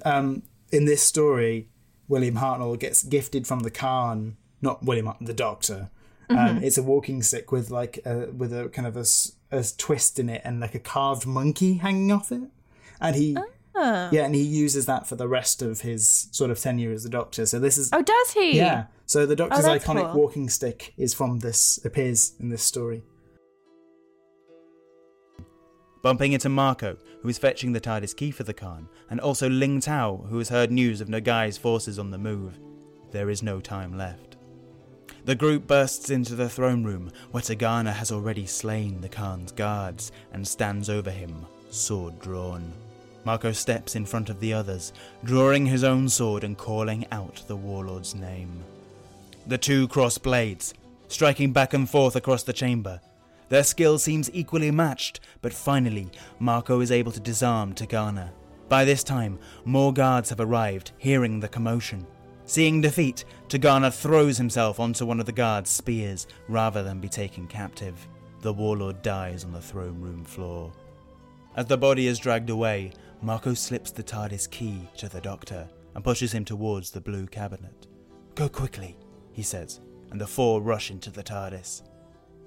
um, 0.05 0.45
in 0.71 0.85
this 0.85 1.03
story, 1.03 1.69
William 2.09 2.37
Hartnell 2.37 2.79
gets 2.79 3.03
gifted 3.03 3.47
from 3.47 3.61
the 3.61 3.71
Khan, 3.71 4.37
not 4.63 4.85
William, 4.85 5.13
the 5.21 5.35
Doctor. 5.35 5.91
Um, 6.29 6.59
it's 6.63 6.77
a 6.77 6.83
walking 6.83 7.23
stick 7.23 7.53
with 7.53 7.71
like 7.71 8.01
a, 8.05 8.27
with 8.33 8.53
a 8.53 8.69
kind 8.71 8.87
of 8.89 8.97
a 8.97 9.63
twist 9.79 10.19
in 10.19 10.29
it 10.29 10.43
and 10.45 10.59
like 10.61 10.75
a 10.75 10.81
carved 10.81 11.25
monkey 11.27 11.75
hanging 11.75 12.11
off 12.11 12.33
it, 12.33 12.43
and 13.01 13.15
he 13.17 13.37
Oh. 13.79 14.09
yeah, 14.11 14.25
and 14.25 14.35
he 14.35 14.41
uses 14.43 14.87
that 14.87 15.07
for 15.07 15.17
the 15.17 15.29
rest 15.29 15.61
of 15.61 15.83
his 15.83 16.29
sort 16.33 16.51
of 16.51 16.59
tenure 16.59 16.93
as 16.93 17.03
the 17.03 17.11
Doctor. 17.11 17.45
So 17.45 17.59
this 17.59 17.77
is 17.77 17.91
Oh, 17.93 18.01
does 18.03 18.31
he? 18.33 18.57
yeah. 18.57 18.87
So 19.05 19.27
the 19.27 19.37
Doctor's 19.37 19.67
that's 19.67 19.85
iconic 19.85 20.11
cool. 20.13 20.23
walking 20.23 20.49
stick 20.49 20.95
is 20.97 21.13
from 21.13 21.41
this 21.41 21.79
appears 21.85 22.33
in 22.41 22.49
this 22.49 22.63
story. 22.63 23.03
Bumping 26.07 26.35
into 26.35 26.49
Marco, 26.49 26.97
who 27.21 27.29
is 27.29 27.37
fetching 27.37 27.73
the 27.73 27.81
TARDIS 27.81 28.15
key 28.15 28.31
for 28.31 28.45
the 28.45 28.55
Khan, 28.55 28.89
and 29.11 29.19
also 29.19 29.49
Ling 29.49 29.81
Tao, 29.81 30.25
who 30.29 30.39
has 30.39 30.49
heard 30.49 30.71
news 30.71 31.01
of 31.01 31.09
Noghai's 31.09 31.59
forces 31.59 31.99
on 31.99 32.13
the 32.13 32.17
move. 32.17 32.61
There 33.11 33.29
is 33.29 33.43
no 33.43 33.59
time 33.59 33.99
left. 33.99 34.37
The 35.25 35.35
group 35.35 35.67
bursts 35.67 36.11
into 36.11 36.37
the 36.37 36.49
throne 36.49 36.85
room, 36.85 37.11
where 37.33 37.43
Tegana 37.43 37.93
has 37.93 38.13
already 38.13 38.47
slain 38.47 39.01
the 39.01 39.09
Khan's 39.09 39.51
guards 39.51 40.13
and 40.33 40.47
stands 40.47 40.89
over 40.89 41.11
him, 41.11 41.45
sword 41.71 42.21
drawn. 42.21 42.73
Marco 43.25 43.51
steps 43.51 43.97
in 43.97 44.07
front 44.07 44.31
of 44.31 44.39
the 44.39 44.53
others, 44.53 44.93
drawing 45.25 45.67
his 45.67 45.83
own 45.83 46.09
sword 46.09 46.45
and 46.45 46.57
calling 46.57 47.05
out 47.11 47.43
the 47.49 47.57
warlord's 47.57 48.15
name. 48.15 48.63
The 49.49 49.59
two 49.59 49.89
cross 49.89 50.19
blades, 50.19 50.73
striking 51.09 51.53
back 51.53 51.75
and 51.75 51.91
forth 51.91 52.15
across 52.15 52.45
the 52.45 52.53
chamber. 52.53 53.01
Their 53.49 53.65
skill 53.65 53.99
seems 53.99 54.31
equally 54.33 54.71
matched, 54.71 55.21
but 55.41 55.53
finally, 55.53 56.11
Marco 56.39 56.81
is 56.81 56.91
able 56.91 57.13
to 57.13 57.21
disarm 57.21 57.75
Tegana. 57.75 58.31
By 58.69 58.85
this 58.85 59.05
time, 59.05 59.39
more 59.65 59.93
guards 59.93 60.31
have 60.31 60.41
arrived, 60.41 60.93
hearing 60.99 61.39
the 61.39 61.49
commotion. 61.49 62.07
Seeing 62.45 62.81
defeat, 62.81 63.25
Tegana 63.49 63.93
throws 63.93 64.37
himself 64.39 64.81
onto 64.81 65.07
one 65.07 65.21
of 65.21 65.27
the 65.27 65.33
guards' 65.33 65.71
spears 65.71 66.27
rather 66.49 66.83
than 66.83 67.01
be 67.01 67.09
taken 67.09 67.47
captive. 67.47 68.09
The 68.41 68.53
warlord 68.53 69.03
dies 69.03 69.45
on 69.45 69.53
the 69.53 69.61
throne 69.61 70.01
room 70.01 70.25
floor. 70.25 70.73
As 71.57 71.67
the 71.67 71.79
body 71.79 72.07
is 72.07 72.19
dragged 72.19 72.51
away, 72.51 72.93
Marco 73.23 73.55
slips 73.55 73.91
the 73.91 74.03
TARDIS 74.03 74.51
key 74.51 74.89
to 74.99 75.09
the 75.09 75.21
doctor 75.21 75.69
and 75.95 76.05
pushes 76.05 76.33
him 76.33 76.45
towards 76.45 76.91
the 76.91 77.01
blue 77.01 77.27
cabinet. 77.27 77.87
Go 78.35 78.49
quickly, 78.49 78.97
he 79.33 79.43
says, 79.43 79.81
and 80.11 80.21
the 80.21 80.27
four 80.27 80.61
rush 80.61 80.91
into 80.91 81.11
the 81.11 81.23
TARDIS. 81.23 81.83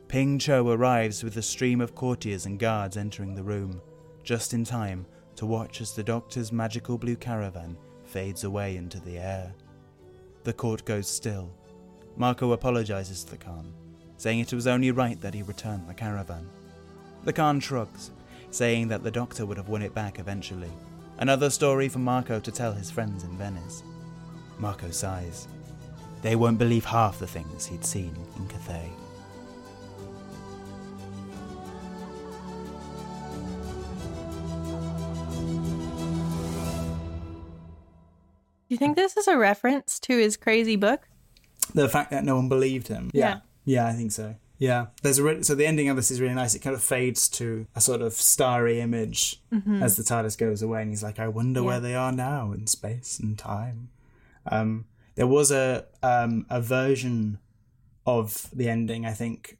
Ping 0.10 0.40
Cho 0.40 0.68
arrives 0.68 1.24
with 1.24 1.38
a 1.38 1.42
stream 1.44 1.80
of 1.80 1.94
courtiers 1.94 2.48
and 2.48 2.58
guards 2.58 2.98
entering 2.98 3.36
the 3.36 3.44
room, 3.44 3.80
just 4.24 4.56
in 4.56 4.64
time 4.64 5.06
to 5.36 5.46
watch 5.46 5.82
as 5.82 5.94
the 5.94 6.02
doctor's 6.02 6.52
magical 6.52 6.98
blue 6.98 7.16
caravan 7.16 7.78
fades 8.06 8.44
away 8.44 8.76
into 8.76 9.00
the 9.00 9.20
air. 9.20 9.54
The 10.46 10.54
court 10.54 10.84
goes 10.84 11.08
still. 11.08 11.52
Marco 12.18 12.54
apologizes 12.54 13.24
to 13.24 13.30
the 13.30 13.38
Khan, 13.38 13.72
saying 14.18 14.40
it 14.40 14.52
was 14.52 14.66
only 14.66 14.90
right 14.90 15.22
that 15.22 15.36
he 15.36 15.44
return 15.44 15.86
the 15.86 15.94
caravan. 15.94 16.50
The 17.24 17.32
Khan 17.32 17.60
shrugs, 17.60 18.10
saying 18.50 18.88
that 18.88 19.04
the 19.04 19.12
doctor 19.12 19.46
would 19.46 19.58
have 19.58 19.70
won 19.70 19.84
it 19.84 19.94
back 19.94 20.18
eventually. 20.18 20.72
Another 21.20 21.52
story 21.52 21.88
for 21.88 22.00
Marco 22.00 22.40
to 22.40 22.52
tell 22.52 22.74
his 22.74 22.90
friends 22.90 23.26
in 23.26 23.38
Venice. 23.38 23.84
Marco 24.58 24.90
sighs. 24.90 25.48
They 26.24 26.36
won't 26.36 26.58
believe 26.58 26.84
half 26.84 27.20
the 27.20 27.28
things 27.28 27.68
he'd 27.68 27.86
seen 27.86 28.16
in 28.38 28.48
Cathay. 28.48 28.90
You 38.70 38.78
think 38.78 38.96
this 38.96 39.18
is 39.18 39.28
a 39.28 39.38
reference 39.38 40.00
to 40.02 40.18
his 40.18 40.38
crazy 40.38 40.76
book? 40.76 41.08
The 41.74 41.90
fact 41.90 42.12
that 42.12 42.24
no 42.24 42.36
one 42.36 42.50
believed 42.50 42.88
him. 42.88 43.12
Yeah. 43.14 43.40
Yeah, 43.66 43.86
I 43.88 43.94
think 43.94 44.12
so. 44.12 44.36
Yeah. 44.58 44.88
There's 45.04 45.20
a 45.20 45.24
re- 45.24 45.44
so 45.44 45.56
the 45.56 45.66
ending 45.66 45.90
of 45.90 45.96
this 45.96 46.10
is 46.12 46.20
really 46.20 46.34
nice. 46.34 46.56
It 46.56 46.60
kind 46.60 46.76
of 46.76 46.82
fades 46.84 47.30
to 47.30 47.66
a 47.76 47.82
sort 47.82 48.02
of 48.02 48.14
starry 48.14 48.80
image 48.82 49.42
as 49.82 49.96
the 49.96 50.04
TARDIS 50.04 50.38
goes 50.38 50.62
away, 50.62 50.82
and 50.82 50.90
he's 50.90 51.04
like, 51.04 51.20
"I 51.20 51.28
wonder 51.28 51.60
Mm-hmm. 51.60 51.66
Yeah. 51.68 51.72
where 51.74 51.80
they 51.80 51.96
are 51.96 52.12
now 52.12 52.52
in 52.52 52.68
space 52.68 53.20
and 53.20 53.38
time." 53.38 53.90
Um, 54.46 54.86
there 55.16 55.28
was 55.28 55.52
a 55.52 55.86
um, 56.02 56.46
a 56.50 56.60
version 56.62 57.40
of 58.06 58.50
the 58.52 58.68
ending, 58.70 59.06
I 59.06 59.12
think, 59.14 59.58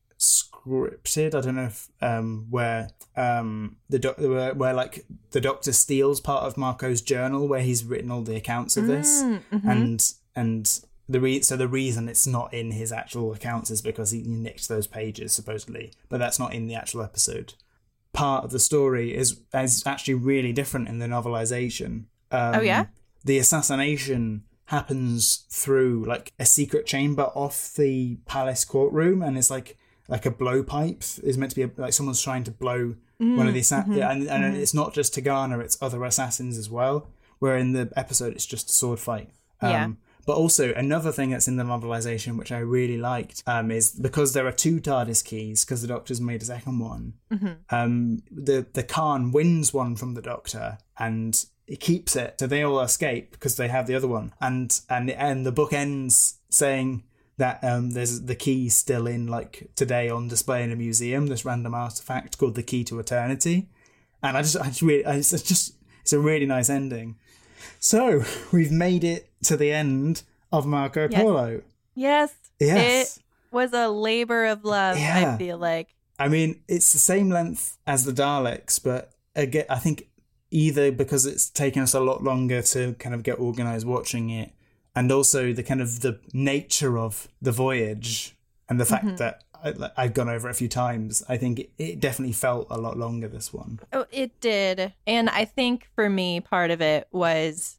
scripted. 0.70 1.36
I 1.36 1.42
don't 1.42 1.56
know 1.56 1.66
if 1.66 1.90
um, 2.02 2.48
where 2.50 2.90
um, 3.16 3.78
the 3.90 4.00
doc- 4.00 4.20
where, 4.20 4.54
where 4.54 4.74
like 4.74 5.06
the 5.32 5.42
Doctor 5.42 5.72
steals 5.74 6.20
part 6.22 6.44
of 6.44 6.58
Marco's 6.58 7.02
journal 7.02 7.48
where 7.48 7.62
he's 7.62 7.84
written 7.84 8.12
all 8.12 8.22
the 8.22 8.36
accounts 8.36 8.78
of 8.78 8.88
this, 8.88 9.22
Mm, 9.24 9.42
mhm. 9.52 9.72
and 9.72 10.14
and 10.36 10.80
the 11.08 11.20
re- 11.20 11.42
so 11.42 11.58
the 11.58 11.68
reason 11.68 12.08
it's 12.08 12.28
not 12.28 12.54
in 12.54 12.72
his 12.72 12.92
actual 12.92 13.34
accounts 13.34 13.72
is 13.72 13.82
because 13.82 14.12
he 14.12 14.22
nicked 14.24 14.68
those 14.70 14.88
pages 14.88 15.34
supposedly, 15.34 15.92
but 16.08 16.18
that's 16.20 16.40
not 16.40 16.54
in 16.54 16.68
the 16.68 16.76
actual 16.76 17.02
episode. 17.02 17.54
Part 18.14 18.44
of 18.44 18.52
the 18.52 18.60
story 18.60 19.16
is 19.16 19.40
is 19.54 19.84
actually 19.86 20.16
really 20.16 20.54
different 20.54 20.88
in 20.88 21.00
the 21.00 21.08
novelization. 21.08 22.06
Um, 22.32 22.56
Oh, 22.56 22.62
yeah? 22.62 22.86
the 23.26 23.38
assassination 23.40 24.44
happens 24.66 25.46
through 25.50 26.06
like 26.06 26.32
a 26.40 26.46
secret 26.46 26.86
chamber 26.86 27.24
off 27.34 27.74
the 27.76 28.18
palace 28.28 28.64
courtroom, 28.66 29.24
and 29.24 29.36
it's 29.38 29.50
like 29.50 29.78
like 30.10 30.26
a 30.26 30.32
blowpipe 30.32 31.24
is 31.24 31.38
meant 31.38 31.52
to 31.52 31.56
be 31.56 31.64
a, 31.64 31.72
like 31.78 31.94
someone's 31.94 32.22
trying 32.22 32.44
to 32.44 32.52
blow 32.52 32.96
one 33.20 33.48
of 33.48 33.54
the 33.54 33.60
Mm, 33.60 33.64
assassins, 33.64 33.98
mm-hmm, 33.98 34.12
and, 34.12 34.46
and 34.46 34.56
it's 34.56 34.74
not 34.74 34.94
just 34.94 35.14
Tegana, 35.14 35.62
it's 35.62 35.78
other 35.82 36.04
assassins 36.04 36.58
as 36.58 36.70
well. 36.70 37.10
Where 37.40 37.58
in 37.58 37.72
the 37.74 37.92
episode 37.96 38.34
it's 38.34 38.46
just 38.46 38.70
a 38.70 38.74
sword 38.74 39.00
fight. 39.00 39.30
Um, 39.62 39.70
Yeah. 39.72 39.90
But 40.26 40.36
also 40.36 40.74
another 40.74 41.12
thing 41.12 41.32
that's 41.32 41.48
in 41.48 41.56
the 41.58 41.64
novelization, 41.64 42.38
which 42.38 42.52
I 42.52 42.60
really 42.60 42.98
liked, 42.98 43.42
um, 43.48 43.72
is 43.72 43.92
because 43.92 44.34
there 44.34 44.46
are 44.46 44.52
two 44.52 44.80
TARDIS 44.80 45.24
keys, 45.24 45.66
because 45.66 45.82
the 45.82 45.88
Doctor's 45.88 46.22
made 46.22 46.42
a 46.44 46.46
second 46.46 46.78
one. 46.80 47.14
Mm-hmm. 47.32 47.76
Um, 47.76 48.22
the 48.30 48.66
the 48.74 48.84
Khan 48.84 49.32
wins 49.32 49.74
one 49.74 49.96
from 49.96 50.14
the 50.14 50.22
Doctor, 50.22 50.78
and 50.98 51.44
he 51.66 51.78
keeps 51.78 52.16
it, 52.16 52.36
so 52.40 52.46
they 52.48 52.62
all 52.64 52.80
escape 52.82 53.32
because 53.32 53.56
they 53.56 53.70
have 53.70 53.88
the 53.88 53.96
other 53.96 54.08
one, 54.08 54.34
and 54.40 54.80
and 54.90 55.10
and 55.10 55.46
the 55.46 55.52
book 55.52 55.74
ends 55.74 56.40
saying 56.50 57.04
that 57.40 57.64
um, 57.64 57.92
there's 57.92 58.22
the 58.22 58.36
key 58.36 58.70
still 58.70 59.08
in 59.08 59.28
like 59.28 59.70
today 59.76 60.10
on 60.10 60.28
display 60.28 60.64
in 60.64 60.72
a 60.72 60.76
museum. 60.76 61.28
This 61.28 61.44
random 61.46 61.74
artifact 61.74 62.38
called 62.38 62.56
the 62.56 62.64
Key 62.64 62.84
to 62.86 63.00
Eternity, 63.00 63.68
and 64.22 64.38
I 64.38 64.42
just 64.42 64.58
I 64.58 64.66
just 64.68 64.82
really 64.82 65.04
it's 65.06 65.32
just 65.32 65.74
it's 66.02 66.14
a 66.14 66.20
really 66.20 66.46
nice 66.46 66.70
ending. 66.70 67.18
So 67.80 68.24
we've 68.52 68.72
made 68.72 69.04
it 69.04 69.32
to 69.44 69.58
the 69.58 69.72
end 69.72 70.24
of 70.52 70.66
Marco 70.66 71.08
Yes. 71.10 71.22
Polo. 71.22 71.62
Yes. 71.96 72.34
Yes. 72.60 73.18
It 73.18 73.24
was 73.52 73.74
a 73.74 73.88
labor 73.90 74.46
of 74.46 74.64
love, 74.64 74.98
Yeah. 74.98 75.34
I 75.34 75.38
feel 75.38 75.58
like. 75.58 75.96
I 76.18 76.28
mean, 76.28 76.62
it's 76.68 76.92
the 76.92 77.00
same 77.00 77.30
length 77.30 77.78
as 77.88 78.04
the 78.04 78.12
Daleks, 78.12 78.84
but 78.84 79.12
again, 79.36 79.66
I 79.70 79.80
think 79.80 80.08
either 80.52 80.92
because 80.92 81.26
it's 81.26 81.50
taken 81.50 81.82
us 81.84 81.94
a 81.94 82.00
lot 82.02 82.22
longer 82.24 82.62
to 82.62 82.94
kind 82.96 83.16
of 83.16 83.24
get 83.24 83.40
organized 83.40 83.88
watching 83.88 84.30
it, 84.30 84.52
and 84.96 85.12
also 85.12 85.54
the 85.54 85.64
kind 85.64 85.82
of 85.82 86.02
the 86.02 86.20
nature 86.34 86.98
of 86.98 87.28
the 87.42 87.52
voyage 87.52 88.36
and 88.68 88.80
the 88.80 88.86
fact 88.86 89.06
mm-hmm. 89.06 89.16
that 89.18 89.44
I, 89.64 89.74
I've 89.98 90.14
gone 90.14 90.30
over 90.30 90.48
it 90.48 90.52
a 90.52 90.56
few 90.56 90.68
times, 90.68 91.24
I 91.28 91.38
think 91.38 91.60
it, 91.60 91.72
it 91.78 92.00
definitely 92.00 92.34
felt 92.34 92.68
a 92.70 92.78
lot 92.78 92.98
longer. 92.98 93.28
This 93.28 93.54
one, 93.54 93.80
Oh, 93.94 94.06
it 94.12 94.40
did. 94.40 94.94
And 95.06 95.30
I 95.30 95.46
think 95.46 95.88
for 95.96 96.10
me, 96.10 96.40
part 96.40 96.72
of 96.72 96.82
it 96.82 97.08
was 97.12 97.78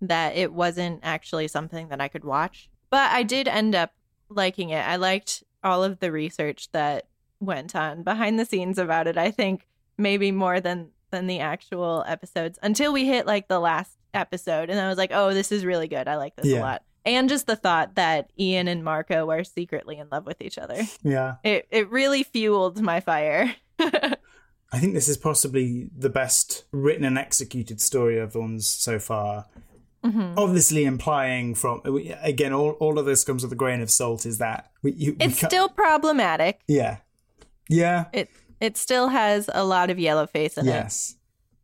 that 0.00 0.36
it 0.36 0.52
wasn't 0.52 1.00
actually 1.02 1.48
something 1.48 1.88
that 1.88 2.00
I 2.00 2.08
could 2.08 2.24
watch. 2.24 2.68
But 2.90 3.10
I 3.12 3.22
did 3.22 3.48
end 3.48 3.74
up 3.74 3.92
liking 4.28 4.70
it. 4.70 4.86
I 4.86 4.96
liked 4.96 5.44
all 5.64 5.84
of 5.84 6.00
the 6.00 6.12
research 6.12 6.70
that 6.72 7.06
went 7.40 7.74
on 7.74 8.02
behind 8.02 8.38
the 8.38 8.44
scenes 8.44 8.78
about 8.78 9.06
it. 9.06 9.16
I 9.16 9.30
think 9.30 9.66
maybe 9.96 10.32
more 10.32 10.60
than 10.60 10.90
than 11.10 11.26
the 11.26 11.40
actual 11.40 12.02
episodes 12.06 12.58
until 12.62 12.90
we 12.92 13.06
hit 13.06 13.26
like 13.26 13.46
the 13.46 13.60
last 13.60 13.98
episode 14.14 14.70
and 14.70 14.78
I 14.80 14.88
was 14.88 14.98
like, 14.98 15.10
"Oh, 15.12 15.32
this 15.34 15.52
is 15.52 15.64
really 15.64 15.88
good. 15.88 16.08
I 16.08 16.16
like 16.16 16.36
this 16.36 16.46
Yeah. 16.46 16.60
a 16.60 16.62
lot." 16.62 16.82
And 17.04 17.28
just 17.28 17.46
the 17.46 17.56
thought 17.56 17.96
that 17.96 18.30
Ian 18.38 18.68
and 18.68 18.84
Marco 18.84 19.28
are 19.30 19.42
secretly 19.44 19.98
in 19.98 20.08
love 20.12 20.24
with 20.24 20.40
each 20.40 20.56
other. 20.58 20.82
yeah, 21.02 21.36
It 21.44 21.66
it 21.70 21.90
really 21.90 22.22
fueled 22.22 22.80
my 22.80 23.00
fire. 23.00 23.54
I 24.74 24.78
think 24.78 24.94
this 24.94 25.08
is 25.08 25.16
possibly 25.18 25.90
the 25.96 26.08
best 26.08 26.64
written 26.72 27.04
and 27.04 27.18
executed 27.18 27.80
story 27.80 28.18
of 28.18 28.34
ones 28.34 28.66
so 28.68 28.98
far. 28.98 29.46
Mhm. 30.04 30.34
Obviously, 30.36 30.84
implying 30.84 31.54
from 31.54 31.80
again, 32.22 32.52
all, 32.52 32.70
all 32.80 32.98
of 32.98 33.06
this 33.06 33.22
comes 33.24 33.42
with 33.44 33.52
a 33.52 33.56
grain 33.56 33.80
of 33.80 33.90
salt. 33.90 34.24
Is 34.26 34.38
that 34.38 34.70
we, 34.82 34.92
you, 34.92 35.16
It's 35.20 35.40
ca- 35.40 35.48
still 35.48 35.68
problematic. 35.68 36.60
yeah, 36.66 36.98
yeah, 37.68 38.06
It 38.12 38.30
it 38.60 38.76
still 38.76 39.08
has 39.08 39.48
a 39.52 39.64
lot 39.64 39.90
of 39.90 39.98
yellow 39.98 40.26
face 40.26 40.56
in 40.56 40.66
it 40.66 40.70
yes, 40.70 41.16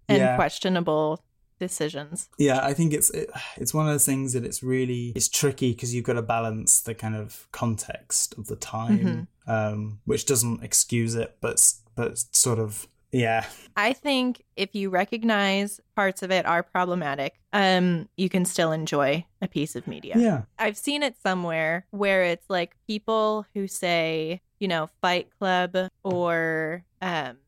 and 0.09 0.19
yeah, 0.19 0.37
questionable 0.37 1.23
decisions. 1.59 2.29
yeah. 2.39 2.61
I 2.65 2.73
think 2.75 2.93
it's 2.93 3.11
it, 3.11 3.31
it's 3.57 3.73
one 3.75 3.87
of 3.87 3.93
those 3.93 4.07
things 4.07 4.33
that 4.33 4.45
it's 4.45 4.63
really 4.63 5.13
it's 5.15 5.29
tricky 5.29 5.73
because 5.73 5.95
you've 5.95 6.05
got 6.05 6.15
to 6.15 6.23
balance 6.23 6.81
the 6.81 6.95
kind 6.95 7.15
of 7.17 7.49
context 7.53 8.37
of 8.39 8.47
the 8.47 8.57
time, 8.57 8.99
Mm-hmm. 9.47 9.51
um, 9.51 10.01
which 10.05 10.27
doesn't 10.27 10.63
excuse 10.63 11.15
it, 11.15 11.37
but 11.41 11.73
but 11.95 12.19
sort 12.33 12.59
of 12.59 12.87
yeah, 13.11 13.47
I 13.75 13.95
think 13.95 14.43
if 14.55 14.75
you 14.75 14.91
recognize 14.91 15.81
parts 15.97 16.23
of 16.23 16.31
it 16.31 16.45
are 16.45 16.63
problematic, 16.63 17.41
um, 17.55 18.07
you 18.19 18.29
can 18.29 18.45
still 18.45 18.71
enjoy 18.71 19.25
a 19.41 19.49
piece 19.49 19.75
of 19.77 19.87
media. 19.87 20.13
yeah, 20.19 20.43
I've 20.59 20.77
seen 20.77 21.03
it 21.03 21.17
somewhere 21.23 21.87
where 21.91 22.25
it's 22.25 22.45
like 22.51 22.77
people 22.87 23.47
who 23.55 23.67
say, 23.67 24.43
you 24.61 24.69
know, 24.69 24.91
Fight 25.01 25.29
Club 25.39 25.75
or 26.05 26.85
um, 27.01 27.39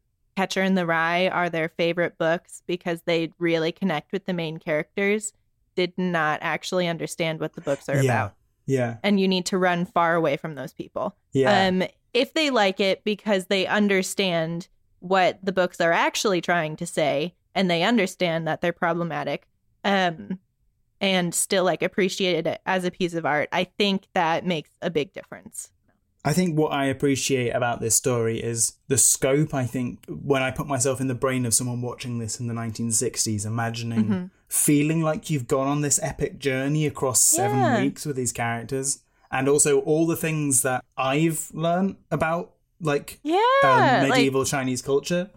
Catcher 0.40 0.62
in 0.62 0.74
the 0.74 0.86
Rye 0.86 1.28
are 1.28 1.50
their 1.50 1.68
favorite 1.68 2.16
books 2.16 2.62
because 2.66 3.02
they 3.02 3.30
really 3.38 3.72
connect 3.72 4.10
with 4.10 4.24
the 4.24 4.32
main 4.32 4.56
characters, 4.56 5.34
did 5.76 5.92
not 5.98 6.38
actually 6.40 6.88
understand 6.88 7.40
what 7.40 7.52
the 7.52 7.60
books 7.60 7.90
are 7.90 8.02
Yeah. 8.02 8.12
about. 8.12 8.34
yeah, 8.64 8.96
And 9.02 9.20
you 9.20 9.28
need 9.28 9.44
to 9.46 9.58
run 9.58 9.84
far 9.84 10.14
away 10.14 10.38
from 10.38 10.54
those 10.54 10.72
people. 10.72 11.14
yeah, 11.34 11.66
Um, 11.66 11.82
if 12.14 12.32
they 12.32 12.48
like 12.48 12.80
it 12.80 13.04
because 13.04 13.46
they 13.48 13.66
understand 13.66 14.68
what 15.00 15.38
the 15.42 15.52
books 15.52 15.78
are 15.78 15.92
actually 15.92 16.40
trying 16.40 16.74
to 16.76 16.86
say 16.86 17.34
and 17.54 17.70
they 17.70 17.82
understand 17.82 18.48
that 18.48 18.62
they're 18.62 18.72
problematic, 18.72 19.46
um, 19.84 20.38
and 21.02 21.34
still 21.34 21.64
like 21.64 21.82
appreciate 21.82 22.46
it 22.46 22.60
as 22.64 22.84
a 22.86 22.90
piece 22.90 23.12
of 23.12 23.26
art, 23.26 23.50
I 23.52 23.64
think 23.64 24.06
that 24.14 24.46
makes 24.46 24.70
a 24.80 24.88
big 24.88 25.12
difference. 25.12 25.70
I 26.24 26.32
think 26.34 26.58
what 26.58 26.72
I 26.72 26.84
appreciate 26.86 27.50
about 27.50 27.80
this 27.80 27.94
story 27.94 28.40
is 28.42 28.74
the 28.88 28.98
scope. 28.98 29.54
I 29.54 29.64
think 29.64 30.04
when 30.08 30.42
I 30.42 30.50
put 30.50 30.66
myself 30.66 31.00
in 31.00 31.06
the 31.08 31.14
brain 31.14 31.46
of 31.46 31.54
someone 31.54 31.80
watching 31.80 32.18
this 32.18 32.38
in 32.38 32.46
the 32.46 32.54
1960s, 32.54 33.46
imagining 33.46 34.04
Mm-hmm. 34.04 34.24
feeling 34.48 35.00
like 35.00 35.30
you've 35.30 35.46
gone 35.48 35.66
on 35.68 35.80
this 35.80 35.98
epic 36.02 36.38
journey 36.38 36.84
across 36.86 37.20
seven 37.22 37.58
Yeah. 37.60 37.80
weeks 37.82 38.04
with 38.04 38.16
these 38.16 38.32
characters, 38.32 38.98
and 39.30 39.48
also 39.48 39.80
all 39.80 40.06
the 40.06 40.16
things 40.16 40.62
that 40.62 40.84
I've 40.98 41.48
learned 41.54 41.96
about 42.10 42.52
like 42.82 43.18
Yeah, 43.22 43.36
um, 43.64 43.78
like, 43.80 44.08
medieval 44.10 44.44
Chinese 44.44 44.82
culture. 44.82 45.30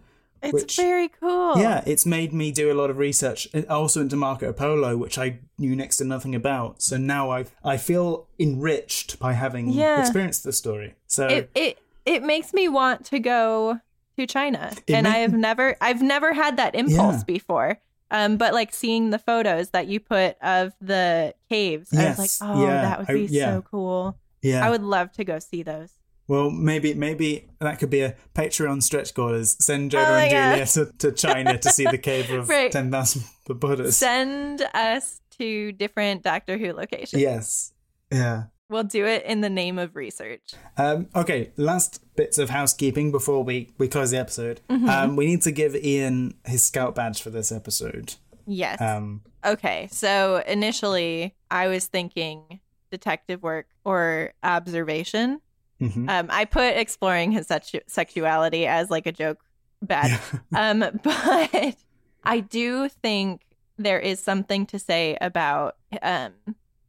It's 0.43 0.53
which- 0.53 0.75
very 0.75 1.07
cool. 1.19 1.57
Yeah, 1.57 1.83
it's 1.85 2.05
made 2.05 2.33
me 2.33 2.51
do 2.51 2.71
a 2.71 2.75
lot 2.75 2.89
of 2.89 2.97
research, 2.97 3.47
uh, 3.53 3.61
also 3.69 4.01
into 4.01 4.15
Marco 4.15 4.51
Polo, 4.53 4.97
which 4.97 5.17
I 5.17 5.39
knew 5.57 5.75
next 5.75 5.97
to 5.97 6.03
nothing 6.03 6.35
about. 6.35 6.81
So 6.81 6.97
now 6.97 7.31
I 7.31 7.45
I 7.63 7.77
feel 7.77 8.27
enriched 8.39 9.19
by 9.19 9.33
having 9.33 9.69
Yeah. 9.69 9.99
experienced 10.01 10.43
the 10.43 10.53
story. 10.53 10.95
So 11.07 11.27
it 11.27 11.49
it 11.55 11.77
it 12.05 12.23
makes 12.23 12.53
me 12.53 12.67
want 12.67 13.05
to 13.05 13.19
go 13.19 13.79
to 14.17 14.27
China, 14.27 14.71
It 14.87 14.93
and 14.93 15.05
make- 15.05 15.15
I 15.15 15.17
have 15.19 15.33
never 15.33 15.75
I've 15.81 16.01
never 16.01 16.33
had 16.33 16.57
that 16.57 16.75
impulse 16.75 17.17
Yeah. 17.19 17.23
before. 17.25 17.77
Um, 18.11 18.37
but 18.37 18.53
like 18.53 18.71
seeing 18.73 19.09
the 19.09 19.17
photos 19.17 19.71
that 19.71 19.87
you 19.87 19.99
put 19.99 20.37
of 20.41 20.73
the 20.79 21.33
caves, 21.49 21.91
I 21.97 22.09
was 22.09 22.19
like, 22.19 22.29
oh, 22.41 22.61
yeah, 22.63 22.81
that 22.83 22.99
would 22.99 23.09
I- 23.09 23.13
be 23.13 23.21
yeah. 23.25 23.55
so 23.55 23.61
cool. 23.63 24.17
yeah, 24.43 24.63
I 24.63 24.69
would 24.69 24.83
love 24.83 25.11
to 25.13 25.23
go 25.23 25.39
see 25.39 25.63
those. 25.63 25.89
Well, 26.27 26.49
maybe 26.49 26.93
maybe 26.93 27.49
that 27.59 27.79
could 27.79 27.89
be 27.89 28.01
a 28.01 28.15
Patreon 28.33 28.81
stretch 28.81 29.13
goal: 29.13 29.29
is 29.33 29.57
send 29.59 29.91
Jonah 29.91 30.05
Oh 30.09 30.13
and 30.15 30.31
Julia 30.75 30.87
to, 30.91 30.97
to 30.99 31.11
China 31.11 31.57
to 31.57 31.69
see 31.69 31.85
the 31.85 31.97
cave 32.09 32.31
of 32.31 32.47
Right. 32.49 32.71
ten 32.71 32.89
thousand 32.91 33.23
Buddhas. 33.47 33.97
Send 33.97 34.61
us 34.73 35.19
to 35.39 35.71
different 35.73 36.23
Doctor 36.23 36.57
Who 36.57 36.73
locations. 36.73 37.21
yes, 37.21 37.73
yeah. 38.11 38.43
We'll 38.69 38.83
do 38.85 39.05
it 39.05 39.25
in 39.25 39.41
the 39.41 39.49
name 39.49 39.77
of 39.77 39.95
research. 39.95 40.53
Um, 40.77 41.07
okay, 41.15 41.51
last 41.57 41.99
bits 42.15 42.37
of 42.37 42.49
housekeeping 42.49 43.11
before 43.11 43.43
we 43.43 43.71
we 43.77 43.87
close 43.89 44.11
the 44.11 44.17
episode. 44.17 44.61
Mm-hmm. 44.69 44.89
Um, 44.89 45.15
we 45.17 45.25
need 45.25 45.41
to 45.43 45.51
give 45.51 45.75
Ian 45.75 46.35
his 46.45 46.63
scout 46.63 46.95
badge 46.95 47.21
for 47.21 47.29
this 47.29 47.51
episode. 47.51 48.15
Yes. 48.47 48.79
Um, 48.81 49.21
Okay, 49.45 49.89
so 49.91 50.41
initially 50.47 51.35
I 51.51 51.67
was 51.67 51.87
thinking 51.87 52.61
detective 52.91 53.43
work 53.43 53.65
or 53.83 54.31
observation. 54.41 55.41
Mhm. 55.83 56.09
Um, 56.09 56.27
I 56.29 56.45
put 56.45 56.75
exploring 56.77 57.31
his 57.31 57.47
sexu- 57.47 57.81
sexuality 57.87 58.65
as 58.67 58.89
like 58.89 59.05
a 59.05 59.11
joke 59.11 59.39
bad. 59.81 60.19
um, 60.55 60.79
but 61.03 61.75
I 62.23 62.39
do 62.39 62.89
think 62.89 63.41
there 63.77 63.99
is 63.99 64.19
something 64.19 64.65
to 64.67 64.79
say 64.79 65.17
about 65.19 65.75
um, 66.01 66.33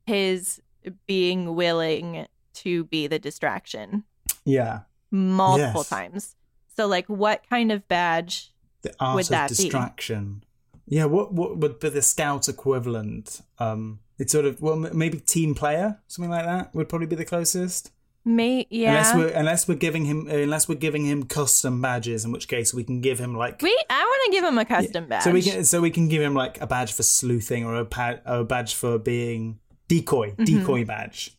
his 0.07 0.61
being 1.07 1.55
willing 1.55 2.27
to 2.55 2.85
be 2.85 3.07
the 3.07 3.19
distraction 3.19 4.05
yeah, 4.45 4.81
multiple 5.11 5.81
Yes. 5.81 5.89
times. 5.89 6.37
So, 6.77 6.87
like, 6.87 7.07
what 7.09 7.43
kind 7.49 7.73
of 7.73 7.87
badge? 7.89 8.51
the 8.83 8.95
art 9.01 9.15
Would 9.15 9.25
of 9.25 9.29
that 9.31 9.49
be? 9.51 9.55
distraction. 9.57 10.45
Yeah, 10.87 11.07
what 11.07 11.33
what 11.33 11.57
would 11.57 11.81
be 11.81 11.89
the 11.89 12.03
scout 12.03 12.49
equivalent? 12.51 13.41
Um, 13.59 14.01
it's 14.19 14.33
sort 14.33 14.45
of 14.45 14.61
well, 14.61 14.77
maybe 14.77 15.19
team 15.21 15.55
player, 15.55 15.99
something 16.07 16.31
like 16.31 16.45
that 16.45 16.75
would 16.75 16.89
probably 16.91 17.07
be 17.07 17.17
the 17.17 17.25
closest. 17.25 17.91
May 18.27 18.67
yeah. 18.71 18.89
Unless 18.91 19.15
we're 19.15 19.29
unless 19.39 19.69
we're 19.69 19.75
giving 19.75 20.05
him 20.07 20.27
unless 20.29 20.67
we're 20.69 20.77
giving 20.77 21.05
him 21.05 21.25
custom 21.25 21.83
badges, 21.83 22.25
in 22.25 22.33
which 22.33 22.49
case 22.49 22.73
we 22.73 22.83
can 22.83 23.01
give 23.03 23.19
him 23.19 23.37
like 23.37 23.61
we 23.61 23.71
I 23.91 24.03
want 24.03 24.23
to 24.27 24.31
give 24.33 24.45
him 24.45 24.57
a 24.59 24.65
custom 24.65 25.07
badge. 25.09 25.23
so 25.25 25.31
we 25.31 25.43
can 25.43 25.65
so 25.65 25.81
we 25.83 25.91
can 25.91 26.09
give 26.09 26.23
him 26.23 26.35
like 26.35 26.61
a 26.61 26.67
badge 26.67 26.93
for 26.93 27.03
sleuthing 27.03 27.65
or 27.67 27.75
a 27.77 28.21
a 28.25 28.45
badge 28.45 28.75
for 28.75 28.99
being 28.99 29.59
decoy 29.89 30.31
Mm-hmm. 30.31 30.45
decoy 30.45 30.85
badge 30.87 31.37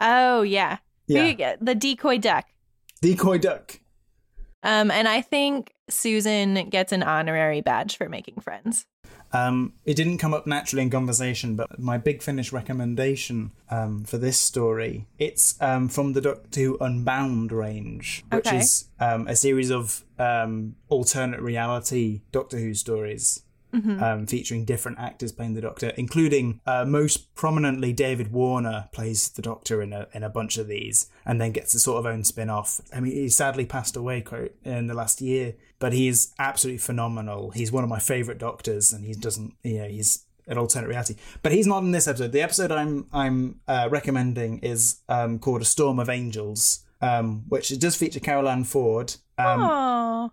oh 0.00 0.42
yeah, 0.42 0.78
yeah 1.06 1.54
the 1.60 1.74
decoy 1.76 2.18
duck. 2.18 2.46
decoy 3.00 3.38
duck 3.38 3.78
Um, 4.64 4.90
and 4.90 5.06
I 5.06 5.20
think 5.20 5.72
Susan 5.88 6.68
gets 6.70 6.90
an 6.92 7.02
honorary 7.04 7.60
badge 7.60 7.96
for 7.96 8.08
making 8.08 8.40
friends. 8.40 8.86
Um, 9.34 9.72
it 9.84 9.94
didn't 9.96 10.18
come 10.18 10.32
up 10.32 10.46
naturally 10.46 10.82
in 10.82 10.90
conversation, 10.90 11.56
but 11.56 11.78
my 11.78 11.98
big 11.98 12.22
finish 12.22 12.52
recommendation 12.52 13.50
um, 13.70 14.04
for 14.04 14.16
this 14.16 14.38
story 14.38 15.06
it's 15.18 15.60
um, 15.60 15.88
from 15.88 16.12
the 16.12 16.20
Doctor 16.20 16.60
Who 16.60 16.78
Unbound 16.80 17.50
range, 17.52 18.22
which 18.30 18.46
Okay. 18.46 18.58
is 18.58 18.88
um, 19.00 19.26
a 19.26 19.34
series 19.34 19.70
of 19.70 20.04
um, 20.18 20.76
alternate 20.88 21.40
reality 21.40 22.20
Doctor 22.32 22.58
Who 22.58 22.74
stories. 22.74 23.40
um, 23.74 24.24
featuring 24.28 24.64
different 24.64 25.00
actors 25.00 25.32
playing 25.32 25.54
the 25.54 25.60
Doctor, 25.60 25.88
including 25.96 26.60
uh, 26.64 26.84
most 26.84 27.34
prominently 27.34 27.92
David 27.92 28.30
Warner 28.30 28.88
plays 28.92 29.28
the 29.30 29.42
Doctor 29.42 29.82
in 29.82 29.92
a 29.92 30.06
in 30.14 30.22
a 30.22 30.28
bunch 30.30 30.58
of 30.58 30.68
these, 30.68 31.08
and 31.26 31.40
then 31.40 31.50
gets 31.50 31.74
a 31.74 31.80
sort 31.80 31.98
of 31.98 32.06
own 32.06 32.22
spin 32.22 32.48
off. 32.50 32.80
I 32.94 33.00
mean, 33.00 33.12
he 33.12 33.28
sadly 33.28 33.66
passed 33.66 33.96
away 33.96 34.20
quite 34.20 34.52
in 34.64 34.86
the 34.86 34.94
last 34.94 35.20
year, 35.20 35.54
but 35.78 35.92
he 35.92 36.08
is 36.08 36.32
absolutely 36.38 36.78
phenomenal. 36.78 37.50
He's 37.50 37.72
one 37.72 37.84
of 37.84 37.90
my 37.90 37.98
favorite 37.98 38.38
Doctors, 38.38 38.92
and 38.92 39.04
he 39.04 39.14
doesn't, 39.14 39.54
you 39.62 39.78
know, 39.78 39.88
he's 39.88 40.24
an 40.46 40.58
alternate 40.58 40.88
reality. 40.88 41.16
But 41.42 41.52
he's 41.52 41.66
not 41.66 41.82
in 41.82 41.92
this 41.92 42.08
episode. 42.08 42.32
The 42.32 42.42
episode 42.42 42.72
I'm 42.72 43.06
I'm 43.12 43.60
uh, 43.66 43.88
recommending 43.90 44.58
is 44.58 45.00
um, 45.08 45.38
called 45.38 45.62
A 45.62 45.64
Storm 45.64 45.98
of 45.98 46.08
Angels, 46.08 46.84
um, 47.00 47.44
which 47.48 47.70
it 47.70 47.80
does 47.80 47.96
feature 47.96 48.20
Carole 48.20 48.48
Ann 48.48 48.64
Ford. 48.64 49.14
Um, 49.36 49.60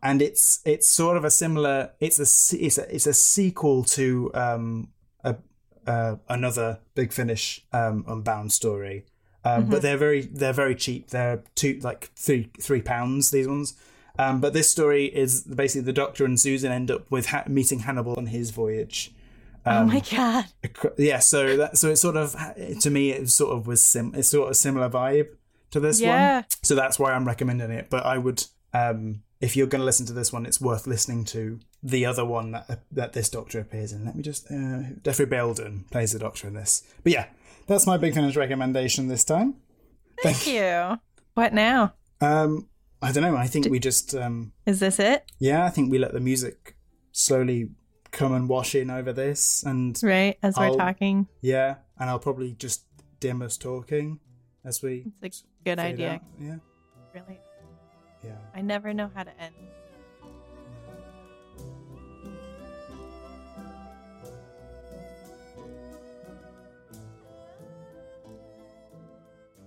and 0.02 0.22
it's 0.22 0.62
it's 0.66 0.88
sort 0.88 1.18
of 1.18 1.26
a 1.26 1.32
similar 1.32 1.92
it's 2.00 2.20
a 2.20 2.56
it's 2.64 2.78
a, 2.78 2.96
it's 2.96 3.08
a 3.08 3.14
sequel 3.14 3.84
to 3.84 4.32
um 4.34 4.90
a 5.24 5.36
uh, 5.88 6.16
another 6.30 6.80
big 6.96 7.12
finish 7.12 7.66
um 7.74 8.06
unbound 8.08 8.52
story 8.52 9.06
um 9.44 9.66
but 9.66 9.82
they're 9.82 9.98
very 9.98 10.22
they're 10.22 10.54
very 10.54 10.76
cheap 10.76 11.10
they're 11.10 11.44
two 11.56 11.80
like 11.82 12.12
three 12.16 12.52
three 12.60 12.82
pounds 12.82 13.32
these 13.32 13.48
ones 13.48 13.74
um 14.22 14.42
but 14.42 14.54
this 14.54 14.70
story 14.70 15.06
is 15.06 15.42
basically 15.42 15.82
the 15.86 15.94
doctor 15.94 16.26
and 16.26 16.40
susan 16.40 16.72
end 16.72 16.90
up 16.92 17.10
with 17.10 17.28
ha- 17.28 17.44
meeting 17.48 17.80
hannibal 17.80 18.14
on 18.18 18.28
his 18.28 18.52
voyage 18.52 19.12
oh 19.66 19.84
my 19.86 20.00
god. 20.12 20.46
yeah 20.98 21.20
so 21.20 21.56
that 21.58 21.78
so 21.78 21.90
it 21.90 21.96
sort 21.98 22.16
of 22.18 22.36
to 22.80 22.90
me 22.90 23.12
it 23.12 23.30
sort 23.30 23.56
of 23.56 23.68
was 23.68 23.82
sim 23.82 24.12
it's 24.16 24.28
sort 24.30 24.46
of 24.48 24.52
a 24.52 24.56
similar 24.56 24.90
vibe 24.90 25.28
to 25.72 25.80
this 25.80 26.02
Yeah. 26.02 26.36
one 26.38 26.46
so 26.64 26.76
that's 26.76 26.98
why 27.00 27.14
i'm 27.14 27.26
recommending 27.26 27.72
it 27.72 27.88
but 27.90 28.06
i 28.06 28.18
would 28.18 28.44
um 28.74 29.22
if 29.40 29.56
you're 29.56 29.68
going 29.68 29.82
to 29.82 29.86
listen 29.86 30.06
to 30.08 30.14
this 30.14 30.32
one 30.34 30.46
it's 30.46 30.60
worth 30.62 30.86
listening 30.88 31.26
to 31.26 31.60
the 31.84 32.06
other 32.06 32.26
one 32.26 32.52
that 32.52 32.82
that 32.92 33.14
this 33.14 33.30
doctor 33.30 33.60
appears 33.60 33.92
in 33.92 34.06
let 34.06 34.16
me 34.16 34.24
just 34.24 34.50
uh 34.52 34.82
Geoffrey 35.04 35.26
Bayldon 35.28 35.90
plays 35.92 36.12
the 36.12 36.20
doctor 36.20 36.48
in 36.48 36.54
this 36.56 36.84
but 37.04 37.12
yeah 37.14 37.26
that's 37.68 37.86
my 37.88 37.98
big 37.98 38.14
finish 38.14 38.36
recommendation 38.36 39.08
this 39.08 39.24
time 39.24 39.56
Thank 40.24 40.46
you. 40.46 41.00
What 41.34 41.54
now? 41.54 41.94
um 42.20 42.68
i 43.02 43.12
don't 43.12 43.24
know 43.24 43.36
i 43.36 43.48
think 43.48 43.68
we 43.70 43.80
just 43.80 44.14
um 44.16 44.52
Is 44.66 44.80
this 44.80 45.00
it? 45.00 45.26
yeah 45.40 45.66
i 45.66 45.70
think 45.70 45.92
we 45.92 45.98
let 45.98 46.14
the 46.14 46.20
music 46.20 46.76
slowly 47.12 47.70
come 48.12 48.34
and 48.34 48.48
wash 48.50 48.76
in 48.76 48.90
over 48.90 49.12
this 49.14 49.64
and 49.64 50.00
Right, 50.04 50.38
as 50.44 50.56
we're 50.58 50.66
I'll- 50.66 50.76
talking. 50.78 51.28
Yeah, 51.42 51.76
and 51.98 52.10
I'll 52.10 52.20
probably 52.20 52.52
just 52.54 52.84
dim 53.22 53.42
us 53.42 53.56
talking 53.58 54.20
as 54.66 54.82
we. 54.82 55.06
It's 55.22 55.44
a 55.44 55.64
good 55.64 55.80
idea. 55.80 56.16
out. 56.16 56.22
Yeah, 56.40 56.56
Really. 57.14 57.40
yeah. 58.24 58.36
I 58.54 58.60
never 58.62 58.94
know 58.94 59.10
how 59.16 59.24
to 59.24 59.32
end. 59.42 59.56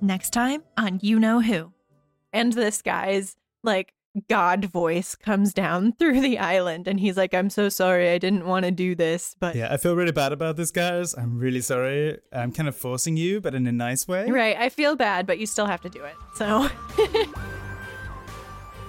Next 0.00 0.30
time 0.30 0.62
on 0.76 0.98
You 1.02 1.18
Know 1.18 1.40
Who. 1.40 1.72
And 2.34 2.52
this 2.52 2.82
guy's 2.82 3.36
like 3.62 3.94
God 4.28 4.66
voice 4.66 5.14
comes 5.14 5.54
down 5.54 5.92
through 5.98 6.20
the 6.20 6.38
island 6.38 6.86
and 6.86 7.00
he's 7.00 7.16
like, 7.16 7.32
I'm 7.32 7.48
so 7.48 7.68
sorry, 7.68 8.10
I 8.10 8.18
didn't 8.18 8.46
want 8.46 8.64
to 8.64 8.70
do 8.70 8.94
this, 8.94 9.34
but 9.40 9.56
Yeah, 9.56 9.72
I 9.72 9.76
feel 9.76 9.96
really 9.96 10.12
bad 10.12 10.32
about 10.32 10.56
this, 10.56 10.70
guys. 10.70 11.14
I'm 11.14 11.38
really 11.38 11.60
sorry. 11.60 12.18
I'm 12.32 12.52
kind 12.52 12.68
of 12.68 12.76
forcing 12.76 13.16
you, 13.16 13.40
but 13.40 13.54
in 13.54 13.66
a 13.66 13.72
nice 13.72 14.06
way. 14.06 14.30
right, 14.30 14.56
I 14.56 14.68
feel 14.68 14.96
bad, 14.96 15.26
but 15.26 15.38
you 15.38 15.46
still 15.46 15.66
have 15.66 15.80
to 15.82 15.88
do 15.88 16.04
it. 16.04 16.14
So 16.36 16.68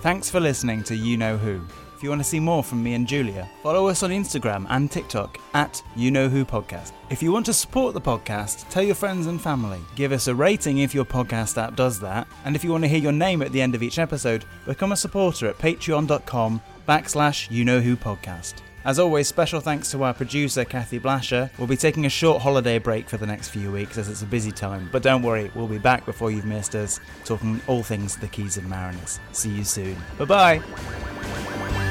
Thanks 0.01 0.29
for 0.29 0.39
listening 0.39 0.83
to 0.83 0.95
You 0.95 1.17
Know 1.17 1.37
Who. 1.37 1.61
You 2.05 2.09
want 2.09 2.21
to 2.21 2.29
see 2.29 2.39
more 2.39 2.63
from 2.63 2.83
me 2.83 2.93
and 2.93 3.07
Julia, 3.07 3.49
follow 3.63 3.87
us 3.87 4.03
on 4.03 4.11
Instagram 4.11 4.67
and 4.69 4.91
TikTok 4.91 5.39
at 5.55 5.81
You 5.95 6.11
Know 6.11 6.29
Who 6.29 6.45
Podcast. 6.45 6.91
If 7.09 7.23
you 7.23 7.31
want 7.31 7.47
to 7.47 7.53
support 7.53 7.95
the 7.95 7.99
podcast, 7.99 8.69
tell 8.69 8.83
your 8.83 8.93
friends 8.93 9.25
and 9.25 9.41
family. 9.41 9.79
Give 9.95 10.11
us 10.11 10.27
a 10.27 10.35
rating 10.35 10.77
if 10.77 10.93
your 10.93 11.03
podcast 11.03 11.59
app 11.59 11.75
does 11.75 11.99
that. 12.01 12.27
And 12.45 12.55
if 12.55 12.63
you 12.63 12.69
want 12.71 12.83
to 12.83 12.87
hear 12.87 12.99
your 12.99 13.11
name 13.11 13.41
at 13.41 13.51
the 13.51 13.59
end 13.59 13.73
of 13.73 13.81
each 13.81 13.97
episode, 13.97 14.45
become 14.67 14.91
a 14.91 14.95
supporter 14.95 15.47
at 15.47 15.57
patreon.com 15.57 16.61
backslash 16.87 17.49
You 17.49 17.65
Know 17.65 17.79
Who 17.79 17.97
Podcast. 17.97 18.61
As 18.83 18.99
always, 18.99 19.27
special 19.27 19.59
thanks 19.59 19.89
to 19.89 20.03
our 20.03 20.13
producer, 20.13 20.63
Kathy 20.63 20.99
Blasher. 20.99 21.49
We'll 21.57 21.65
be 21.65 21.75
taking 21.75 22.05
a 22.05 22.09
short 22.09 22.43
holiday 22.43 22.77
break 22.77 23.09
for 23.09 23.17
the 23.17 23.25
next 23.25 23.47
few 23.49 23.71
weeks 23.71 23.97
as 23.97 24.09
it's 24.09 24.21
a 24.21 24.27
busy 24.27 24.51
time, 24.51 24.89
but 24.91 25.01
don't 25.01 25.23
worry, 25.23 25.49
we'll 25.55 25.67
be 25.67 25.79
back 25.79 26.05
before 26.05 26.29
you've 26.29 26.45
missed 26.45 26.75
us, 26.75 26.99
talking 27.23 27.59
all 27.65 27.81
things 27.81 28.15
the 28.15 28.27
Keys 28.27 28.57
of 28.57 28.65
Marinus. 28.65 29.19
See 29.31 29.49
you 29.49 29.63
soon. 29.63 29.97
Bye 30.19 30.25
bye! 30.25 31.84